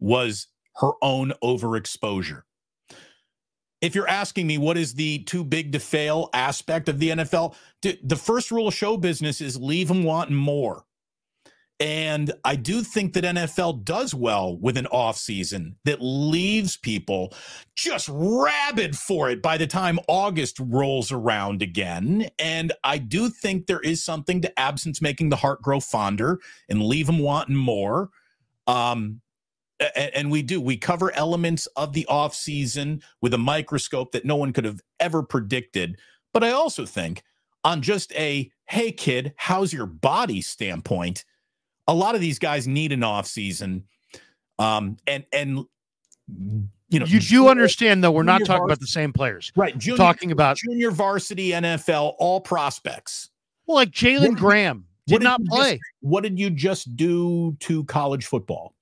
was 0.00 0.48
her 0.76 0.90
own 1.00 1.32
overexposure. 1.42 2.42
If 3.82 3.94
you're 3.96 4.08
asking 4.08 4.46
me 4.46 4.58
what 4.58 4.78
is 4.78 4.94
the 4.94 5.18
too 5.24 5.44
big 5.44 5.72
to 5.72 5.80
fail 5.80 6.30
aspect 6.32 6.88
of 6.88 6.98
the 7.00 7.10
NFL, 7.10 7.54
the 7.82 8.16
first 8.16 8.50
rule 8.50 8.68
of 8.68 8.74
show 8.74 8.96
business 8.96 9.40
is 9.40 9.60
leave 9.60 9.88
them 9.88 10.04
wanting 10.04 10.36
more. 10.36 10.84
And 11.82 12.32
I 12.44 12.54
do 12.54 12.82
think 12.82 13.12
that 13.14 13.24
NFL 13.24 13.82
does 13.84 14.14
well 14.14 14.56
with 14.56 14.76
an 14.76 14.86
off 14.86 15.16
season 15.16 15.74
that 15.84 15.98
leaves 16.00 16.76
people 16.76 17.34
just 17.74 18.08
rabid 18.08 18.96
for 18.96 19.28
it 19.30 19.42
by 19.42 19.58
the 19.58 19.66
time 19.66 19.98
August 20.06 20.60
rolls 20.60 21.10
around 21.10 21.60
again. 21.60 22.30
And 22.38 22.72
I 22.84 22.98
do 22.98 23.28
think 23.28 23.66
there 23.66 23.80
is 23.80 24.04
something 24.04 24.40
to 24.42 24.60
absence 24.60 25.02
making 25.02 25.30
the 25.30 25.36
heart 25.36 25.60
grow 25.60 25.80
fonder 25.80 26.38
and 26.68 26.84
leave 26.84 27.06
them 27.06 27.18
wanting 27.18 27.56
more. 27.56 28.10
Um, 28.68 29.20
and 29.96 30.30
we 30.30 30.42
do 30.42 30.60
we 30.60 30.76
cover 30.76 31.14
elements 31.16 31.66
of 31.76 31.92
the 31.92 32.06
off 32.06 32.34
season 32.34 33.02
with 33.20 33.34
a 33.34 33.38
microscope 33.38 34.12
that 34.12 34.24
no 34.24 34.36
one 34.36 34.52
could 34.52 34.64
have 34.64 34.80
ever 35.00 35.22
predicted 35.22 35.98
but 36.32 36.44
i 36.44 36.50
also 36.50 36.86
think 36.86 37.22
on 37.64 37.82
just 37.82 38.12
a 38.12 38.50
hey 38.66 38.92
kid 38.92 39.32
how's 39.36 39.72
your 39.72 39.86
body 39.86 40.40
standpoint 40.40 41.24
a 41.88 41.94
lot 41.94 42.14
of 42.14 42.20
these 42.20 42.38
guys 42.38 42.68
need 42.68 42.92
an 42.92 43.02
off 43.02 43.26
season. 43.26 43.84
Um, 44.58 44.96
and 45.06 45.24
and 45.32 45.64
you 46.88 46.98
know, 46.98 47.06
you 47.06 47.20
do 47.20 47.48
understand 47.48 48.04
though 48.04 48.10
we're 48.10 48.22
not 48.22 48.40
talking 48.40 48.58
varsity, 48.58 48.64
about 48.64 48.80
the 48.80 48.86
same 48.86 49.12
players, 49.12 49.52
right? 49.56 49.76
Junior, 49.76 49.96
talking 49.96 50.30
about 50.30 50.56
junior 50.56 50.90
varsity 50.90 51.50
NFL, 51.50 52.14
all 52.18 52.40
prospects. 52.40 53.30
Well, 53.66 53.76
like 53.76 53.90
Jalen 53.90 54.36
Graham 54.36 54.86
did, 55.06 55.18
did 55.18 55.24
not 55.24 55.44
play. 55.44 55.72
Just, 55.72 55.82
what 56.00 56.22
did 56.22 56.38
you 56.38 56.50
just 56.50 56.96
do 56.96 57.56
to 57.60 57.84
college 57.84 58.26
football? 58.26 58.74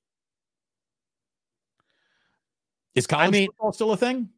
Is 2.94 3.06
college 3.06 3.28
I 3.28 3.30
mean, 3.30 3.46
football 3.48 3.72
still 3.72 3.92
a 3.92 3.96
thing? 3.96 4.28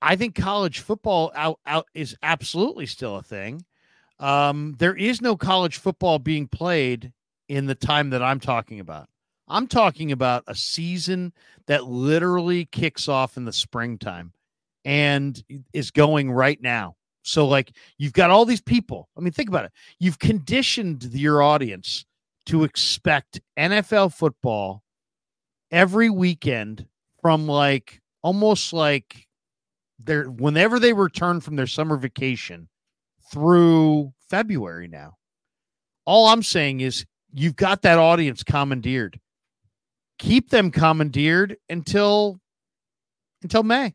I 0.00 0.16
think 0.16 0.34
college 0.34 0.80
football 0.80 1.32
out, 1.34 1.60
out 1.66 1.86
is 1.94 2.16
absolutely 2.22 2.86
still 2.86 3.16
a 3.16 3.22
thing. 3.22 3.64
Um, 4.18 4.74
there 4.78 4.96
is 4.96 5.20
no 5.20 5.36
college 5.36 5.78
football 5.78 6.18
being 6.18 6.48
played 6.48 7.12
in 7.48 7.66
the 7.66 7.74
time 7.74 8.10
that 8.10 8.22
I'm 8.22 8.40
talking 8.40 8.80
about. 8.80 9.08
I'm 9.48 9.66
talking 9.66 10.12
about 10.12 10.44
a 10.46 10.54
season 10.54 11.32
that 11.66 11.84
literally 11.84 12.64
kicks 12.66 13.08
off 13.08 13.36
in 13.36 13.44
the 13.44 13.52
springtime. 13.52 14.32
and 14.84 15.42
is 15.72 15.90
going 15.90 16.30
right 16.32 16.60
now. 16.60 16.96
So, 17.22 17.46
like, 17.46 17.72
you've 17.98 18.12
got 18.12 18.30
all 18.30 18.44
these 18.44 18.60
people. 18.60 19.08
I 19.16 19.20
mean, 19.20 19.32
think 19.32 19.48
about 19.48 19.64
it. 19.64 19.72
You've 20.00 20.18
conditioned 20.18 21.04
your 21.12 21.40
audience 21.42 22.04
to 22.46 22.64
expect 22.64 23.40
NFL 23.56 24.12
football 24.12 24.82
every 25.70 26.10
weekend 26.10 26.86
from 27.22 27.46
like 27.46 28.00
almost 28.22 28.72
like 28.72 29.26
they're 29.98 30.24
whenever 30.24 30.78
they 30.78 30.92
return 30.92 31.40
from 31.40 31.56
their 31.56 31.66
summer 31.66 31.96
vacation 31.96 32.68
through 33.30 34.12
February 34.28 34.88
now. 34.88 35.16
All 36.04 36.26
I'm 36.26 36.42
saying 36.42 36.80
is 36.80 37.06
you've 37.32 37.56
got 37.56 37.82
that 37.82 37.98
audience 37.98 38.42
commandeered. 38.42 39.18
Keep 40.18 40.50
them 40.50 40.70
commandeered 40.70 41.56
until 41.70 42.40
until 43.42 43.62
May. 43.62 43.94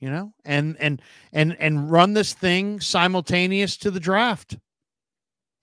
You 0.00 0.10
know, 0.10 0.32
and 0.44 0.76
and 0.78 1.02
and 1.32 1.56
and 1.58 1.90
run 1.90 2.12
this 2.12 2.34
thing 2.34 2.80
simultaneous 2.80 3.76
to 3.78 3.90
the 3.90 4.00
draft. 4.00 4.56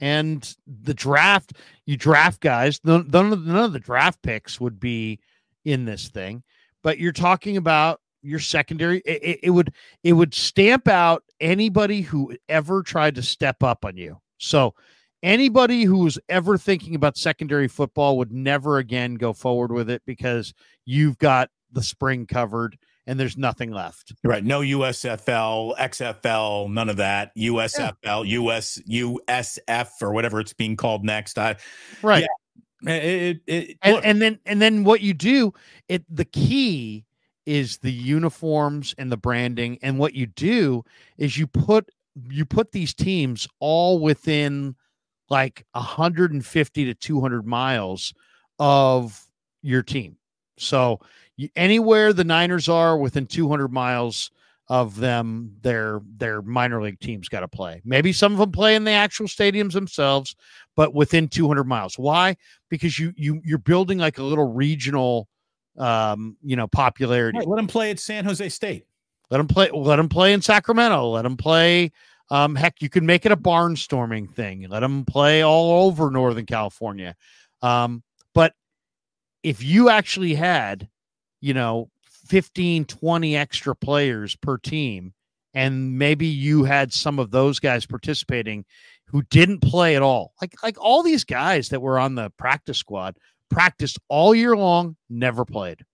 And 0.01 0.53
the 0.67 0.93
draft, 0.93 1.53
you 1.85 1.95
draft 1.95 2.41
guys. 2.41 2.81
None, 2.83 3.07
none 3.09 3.31
of 3.31 3.71
the 3.71 3.79
draft 3.79 4.21
picks 4.21 4.59
would 4.59 4.77
be 4.77 5.19
in 5.65 5.85
this 5.85 6.07
thing, 6.07 6.43
but 6.83 6.99
you're 6.99 7.11
talking 7.11 7.57
about 7.57 7.99
your 8.21 8.39
secondary. 8.39 8.99
It, 9.05 9.39
it, 9.43 9.49
would 9.49 9.73
it 10.03 10.13
would 10.13 10.33
stamp 10.33 10.87
out 10.87 11.23
anybody 11.39 12.01
who 12.01 12.35
ever 12.49 12.81
tried 12.81 13.15
to 13.15 13.23
step 13.23 13.63
up 13.63 13.85
on 13.85 13.97
you. 13.97 14.19
So 14.37 14.73
anybody 15.23 15.83
who 15.83 15.99
was 15.99 16.19
ever 16.29 16.57
thinking 16.57 16.95
about 16.95 17.17
secondary 17.17 17.67
football 17.67 18.17
would 18.17 18.31
never 18.31 18.77
again 18.77 19.15
go 19.15 19.33
forward 19.33 19.71
with 19.71 19.89
it 19.89 20.01
because 20.05 20.53
you've 20.85 21.17
got 21.17 21.49
the 21.71 21.83
spring 21.83 22.25
covered 22.25 22.77
and 23.07 23.19
there's 23.19 23.37
nothing 23.37 23.71
left. 23.71 24.13
Right. 24.23 24.43
No 24.43 24.61
USFL, 24.61 25.77
XFL, 25.77 26.71
none 26.71 26.89
of 26.89 26.97
that. 26.97 27.35
USFL, 27.37 27.95
yeah. 28.03 28.39
US, 28.39 28.79
USF, 28.89 29.89
or 30.01 30.11
whatever 30.11 30.39
it's 30.39 30.53
being 30.53 30.75
called 30.75 31.03
next. 31.03 31.37
I, 31.37 31.57
right. 32.01 32.21
Yeah, 32.21 32.27
it, 32.87 33.41
it, 33.47 33.69
it, 33.69 33.77
and, 33.81 34.05
and 34.05 34.21
then 34.21 34.39
and 34.45 34.61
then 34.61 34.83
what 34.83 35.01
you 35.01 35.13
do, 35.13 35.53
it 35.87 36.03
the 36.09 36.25
key 36.25 37.05
is 37.45 37.77
the 37.77 37.91
uniforms 37.91 38.95
and 38.97 39.11
the 39.11 39.17
branding. 39.17 39.77
And 39.81 39.99
what 39.99 40.13
you 40.13 40.25
do 40.25 40.83
is 41.17 41.37
you 41.37 41.47
put 41.47 41.89
you 42.29 42.45
put 42.45 42.71
these 42.71 42.93
teams 42.93 43.47
all 43.59 43.99
within 43.99 44.75
like 45.29 45.65
150 45.73 46.85
to 46.85 46.93
200 46.93 47.45
miles 47.45 48.13
of 48.59 49.25
your 49.61 49.83
team. 49.83 50.17
So 50.57 50.99
you, 51.35 51.49
anywhere 51.55 52.13
the 52.13 52.23
Niners 52.23 52.69
are 52.69 52.97
within 52.97 53.25
200 53.25 53.71
miles 53.71 54.31
of 54.67 54.95
them, 54.97 55.55
their 55.61 56.01
their 56.17 56.41
minor 56.41 56.81
league 56.81 56.99
teams 56.99 57.29
got 57.29 57.41
to 57.41 57.47
play. 57.47 57.81
Maybe 57.85 58.11
some 58.11 58.33
of 58.33 58.39
them 58.39 58.51
play 58.51 58.75
in 58.75 58.83
the 58.83 58.91
actual 58.91 59.27
stadiums 59.27 59.73
themselves, 59.73 60.35
but 60.75 60.93
within 60.93 61.27
200 61.27 61.65
miles. 61.65 61.99
Why? 61.99 62.35
Because 62.69 62.97
you 62.97 63.13
you 63.15 63.41
you're 63.43 63.57
building 63.57 63.99
like 63.99 64.17
a 64.17 64.23
little 64.23 64.51
regional 64.51 65.27
um, 65.77 66.37
you 66.41 66.55
know, 66.55 66.67
popularity. 66.67 67.37
Right, 67.37 67.47
let 67.47 67.57
them 67.57 67.67
play 67.67 67.91
at 67.91 67.99
San 67.99 68.25
Jose 68.25 68.47
State. 68.49 68.85
Let 69.29 69.37
them 69.37 69.47
play. 69.47 69.69
Let 69.71 69.97
them 69.97 70.09
play 70.09 70.33
in 70.33 70.41
Sacramento. 70.41 71.09
Let 71.09 71.23
them 71.23 71.37
play. 71.37 71.91
Um, 72.31 72.55
heck, 72.55 72.81
you 72.81 72.89
can 72.89 73.05
make 73.05 73.25
it 73.25 73.31
a 73.31 73.37
barnstorming 73.37 74.33
thing. 74.33 74.67
Let 74.69 74.79
them 74.79 75.05
play 75.05 75.43
all 75.43 75.85
over 75.85 76.09
Northern 76.09 76.45
California. 76.45 77.15
Um, 77.61 78.03
but 78.33 78.53
if 79.43 79.63
you 79.63 79.89
actually 79.89 80.33
had, 80.33 80.89
you 81.39 81.53
know, 81.53 81.89
15, 82.25 82.85
20 82.85 83.35
extra 83.35 83.75
players 83.75 84.35
per 84.35 84.57
team, 84.57 85.13
and 85.53 85.97
maybe 85.97 86.25
you 86.25 86.63
had 86.63 86.93
some 86.93 87.19
of 87.19 87.31
those 87.31 87.59
guys 87.59 87.85
participating 87.85 88.65
who 89.07 89.21
didn't 89.23 89.61
play 89.61 89.95
at 89.95 90.01
all, 90.01 90.33
like 90.41 90.53
like 90.63 90.77
all 90.79 91.03
these 91.03 91.23
guys 91.23 91.69
that 91.69 91.81
were 91.81 91.99
on 91.99 92.15
the 92.15 92.31
practice 92.37 92.77
squad 92.77 93.15
practiced 93.49 93.99
all 94.09 94.33
year 94.33 94.55
long, 94.55 94.95
never 95.09 95.45
played. 95.45 95.85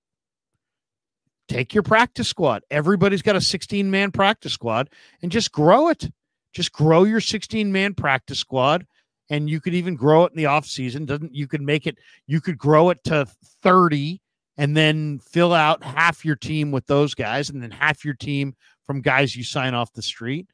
Take 1.47 1.73
your 1.73 1.83
practice 1.83 2.29
squad. 2.29 2.63
Everybody's 2.71 3.21
got 3.21 3.35
a 3.35 3.41
16 3.41 3.91
man 3.91 4.11
practice 4.11 4.53
squad 4.53 4.89
and 5.21 5.31
just 5.31 5.51
grow 5.51 5.89
it. 5.89 6.09
Just 6.53 6.71
grow 6.71 7.03
your 7.03 7.19
16 7.19 7.71
man 7.71 7.93
practice 7.93 8.39
squad. 8.39 8.85
And 9.29 9.49
you 9.49 9.61
could 9.61 9.73
even 9.73 9.95
grow 9.95 10.25
it 10.25 10.31
in 10.31 10.37
the 10.37 10.45
off 10.45 10.65
season. 10.65 11.05
Doesn't 11.05 11.33
you 11.33 11.47
could 11.47 11.61
make 11.61 11.87
it, 11.87 11.97
you 12.27 12.41
could 12.41 12.57
grow 12.57 12.89
it 12.89 13.03
to 13.05 13.27
30 13.63 14.21
and 14.61 14.77
then 14.77 15.19
fill 15.19 15.53
out 15.53 15.83
half 15.83 16.23
your 16.23 16.35
team 16.35 16.71
with 16.71 16.85
those 16.85 17.15
guys 17.15 17.49
and 17.49 17.61
then 17.61 17.71
half 17.71 18.05
your 18.05 18.13
team 18.13 18.53
from 18.85 19.01
guys 19.01 19.35
you 19.35 19.43
sign 19.43 19.73
off 19.73 19.91
the 19.93 20.01
street 20.01 20.47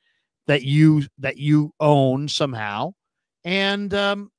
that 0.47 0.63
you 0.63 1.03
that 1.19 1.38
you 1.38 1.73
own 1.79 2.27
somehow 2.27 2.93
and 3.43 3.93
um, 3.93 4.31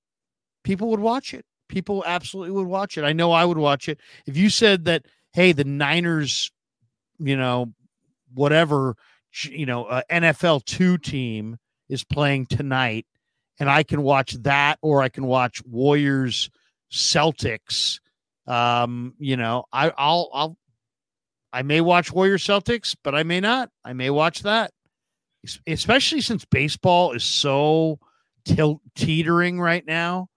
people 0.65 0.91
would 0.91 1.01
watch 1.01 1.35
it 1.35 1.45
people 1.69 2.03
absolutely 2.07 2.53
would 2.53 2.67
watch 2.67 2.99
it. 2.99 3.05
I 3.05 3.13
know 3.13 3.33
I 3.33 3.45
would 3.45 3.59
watch 3.59 3.89
it. 3.89 4.01
If 4.27 4.37
you 4.37 4.51
said 4.51 4.87
that, 4.87 5.07
hey, 5.33 5.53
the 5.53 5.65
Niners, 5.65 6.51
you 7.19 7.37
know, 7.37 7.73
whatever, 8.35 8.97
you 9.45 9.67
know, 9.67 9.85
uh, 9.85 10.03
NFL 10.11 10.65
two 10.65 10.99
team 10.99 11.59
is 11.89 12.05
playing 12.05 12.47
tonight, 12.47 13.07
and 13.61 13.71
I 13.71 13.83
can 13.83 14.03
watch 14.03 14.33
that, 14.43 14.79
or 14.83 15.03
I 15.03 15.09
can 15.09 15.27
watch 15.27 15.63
Warriors 15.65 16.51
Celtics. 16.91 18.01
Um, 18.49 19.15
you 19.19 19.37
know, 19.37 19.65
I, 19.73 19.93
I'll, 19.97 20.31
I'll, 20.33 20.57
I 21.53 21.63
may 21.63 21.81
watch 21.81 22.13
Warrior 22.13 22.39
Celtics, 22.39 22.97
but 23.05 23.15
I 23.15 23.23
may 23.23 23.41
not. 23.41 23.71
I 23.85 23.93
may 23.93 24.11
watch 24.11 24.43
that, 24.43 24.73
especially 25.67 26.21
since 26.21 26.45
baseball 26.45 27.13
is 27.13 27.25
so 27.25 27.99
tilt 28.45 28.81
teetering 28.95 29.61
right 29.61 29.87
now 29.87 30.29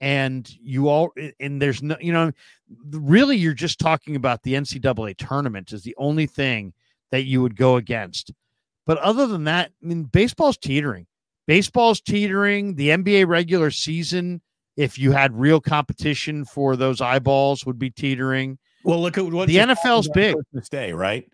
and 0.00 0.50
you 0.60 0.88
all 0.88 1.12
and 1.38 1.60
there's 1.60 1.82
no 1.82 1.96
you 2.00 2.12
know 2.12 2.32
really 2.90 3.36
you're 3.36 3.52
just 3.52 3.78
talking 3.78 4.16
about 4.16 4.42
the 4.42 4.54
ncaa 4.54 5.14
tournament 5.16 5.72
is 5.72 5.82
the 5.82 5.94
only 5.98 6.26
thing 6.26 6.72
that 7.10 7.24
you 7.24 7.42
would 7.42 7.56
go 7.56 7.76
against. 7.76 8.32
But 8.86 8.98
other 8.98 9.26
than 9.26 9.44
that 9.44 9.72
i 9.82 9.86
mean 9.86 10.04
baseball's 10.04 10.56
teetering. 10.56 11.06
Baseball's 11.46 12.00
teetering. 12.00 12.76
The 12.76 12.88
nba 12.90 13.26
regular 13.26 13.70
season 13.70 14.40
if 14.80 14.98
you 14.98 15.12
had 15.12 15.38
real 15.38 15.60
competition 15.60 16.44
for 16.44 16.76
those 16.76 17.00
eyeballs 17.00 17.66
would 17.66 17.78
be 17.78 17.90
teetering 17.90 18.58
well 18.84 19.00
look 19.00 19.18
at 19.18 19.24
what 19.24 19.48
the 19.48 19.56
nfl's 19.56 20.08
big 20.08 20.34
christmas 20.34 20.68
day 20.68 20.92
right 20.92 21.28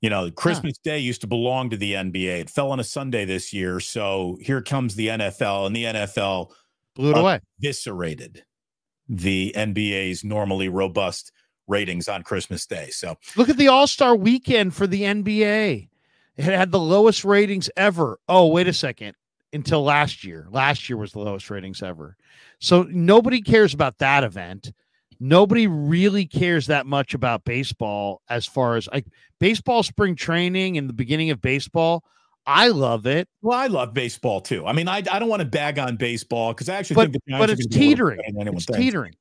you 0.00 0.10
know 0.10 0.30
christmas 0.30 0.74
yeah. 0.84 0.92
day 0.92 0.98
used 0.98 1.20
to 1.20 1.26
belong 1.26 1.70
to 1.70 1.76
the 1.76 1.92
nba 1.92 2.40
it 2.40 2.50
fell 2.50 2.70
on 2.70 2.80
a 2.80 2.84
sunday 2.84 3.24
this 3.24 3.52
year 3.52 3.80
so 3.80 4.38
here 4.40 4.62
comes 4.62 4.94
the 4.94 5.08
nfl 5.08 5.66
and 5.66 5.74
the 5.74 5.84
nfl 5.84 6.50
blew 6.94 7.10
it 7.10 7.16
uh, 7.16 7.20
away, 7.20 7.40
eviscerated 7.62 8.44
the 9.08 9.54
NBA's 9.56 10.22
normally 10.22 10.68
robust 10.68 11.32
ratings 11.66 12.08
on 12.08 12.22
Christmas 12.22 12.66
Day. 12.66 12.90
So 12.90 13.16
look 13.36 13.48
at 13.48 13.56
the 13.56 13.68
All 13.68 13.86
Star 13.86 14.14
weekend 14.14 14.74
for 14.74 14.86
the 14.86 15.02
NBA. 15.02 15.88
It 16.36 16.44
had 16.44 16.70
the 16.70 16.78
lowest 16.78 17.24
ratings 17.24 17.70
ever. 17.76 18.18
Oh, 18.28 18.48
wait 18.48 18.68
a 18.68 18.72
second. 18.72 19.16
Until 19.52 19.82
last 19.82 20.24
year. 20.24 20.46
Last 20.50 20.88
year 20.88 20.98
was 20.98 21.12
the 21.12 21.20
lowest 21.20 21.48
ratings 21.48 21.82
ever. 21.82 22.16
So 22.60 22.82
nobody 22.82 23.40
cares 23.40 23.72
about 23.72 23.98
that 23.98 24.24
event. 24.24 24.72
Nobody 25.20 25.66
really 25.66 26.26
cares 26.26 26.66
that 26.66 26.86
much 26.86 27.14
about 27.14 27.44
baseball 27.44 28.22
as 28.28 28.46
far 28.46 28.76
as 28.76 28.88
like 28.92 29.06
baseball 29.40 29.82
spring 29.82 30.14
training 30.14 30.78
and 30.78 30.88
the 30.88 30.92
beginning 30.92 31.30
of 31.30 31.40
baseball. 31.40 32.04
I 32.46 32.68
love 32.68 33.06
it. 33.06 33.28
Well, 33.42 33.58
I 33.58 33.66
love 33.66 33.92
baseball 33.92 34.40
too. 34.40 34.66
I 34.66 34.72
mean, 34.72 34.88
I, 34.88 34.98
I 35.10 35.18
don't 35.18 35.28
want 35.28 35.40
to 35.40 35.48
bag 35.48 35.78
on 35.78 35.96
baseball 35.96 36.52
because 36.54 36.68
I 36.68 36.76
actually 36.76 36.94
but, 36.94 37.12
think 37.12 37.24
the 37.26 37.38
but 37.38 37.50
it's 37.50 37.66
teetering. 37.66 38.20
It's 38.24 38.64
thinks. 38.64 38.78
teetering. 38.78 39.14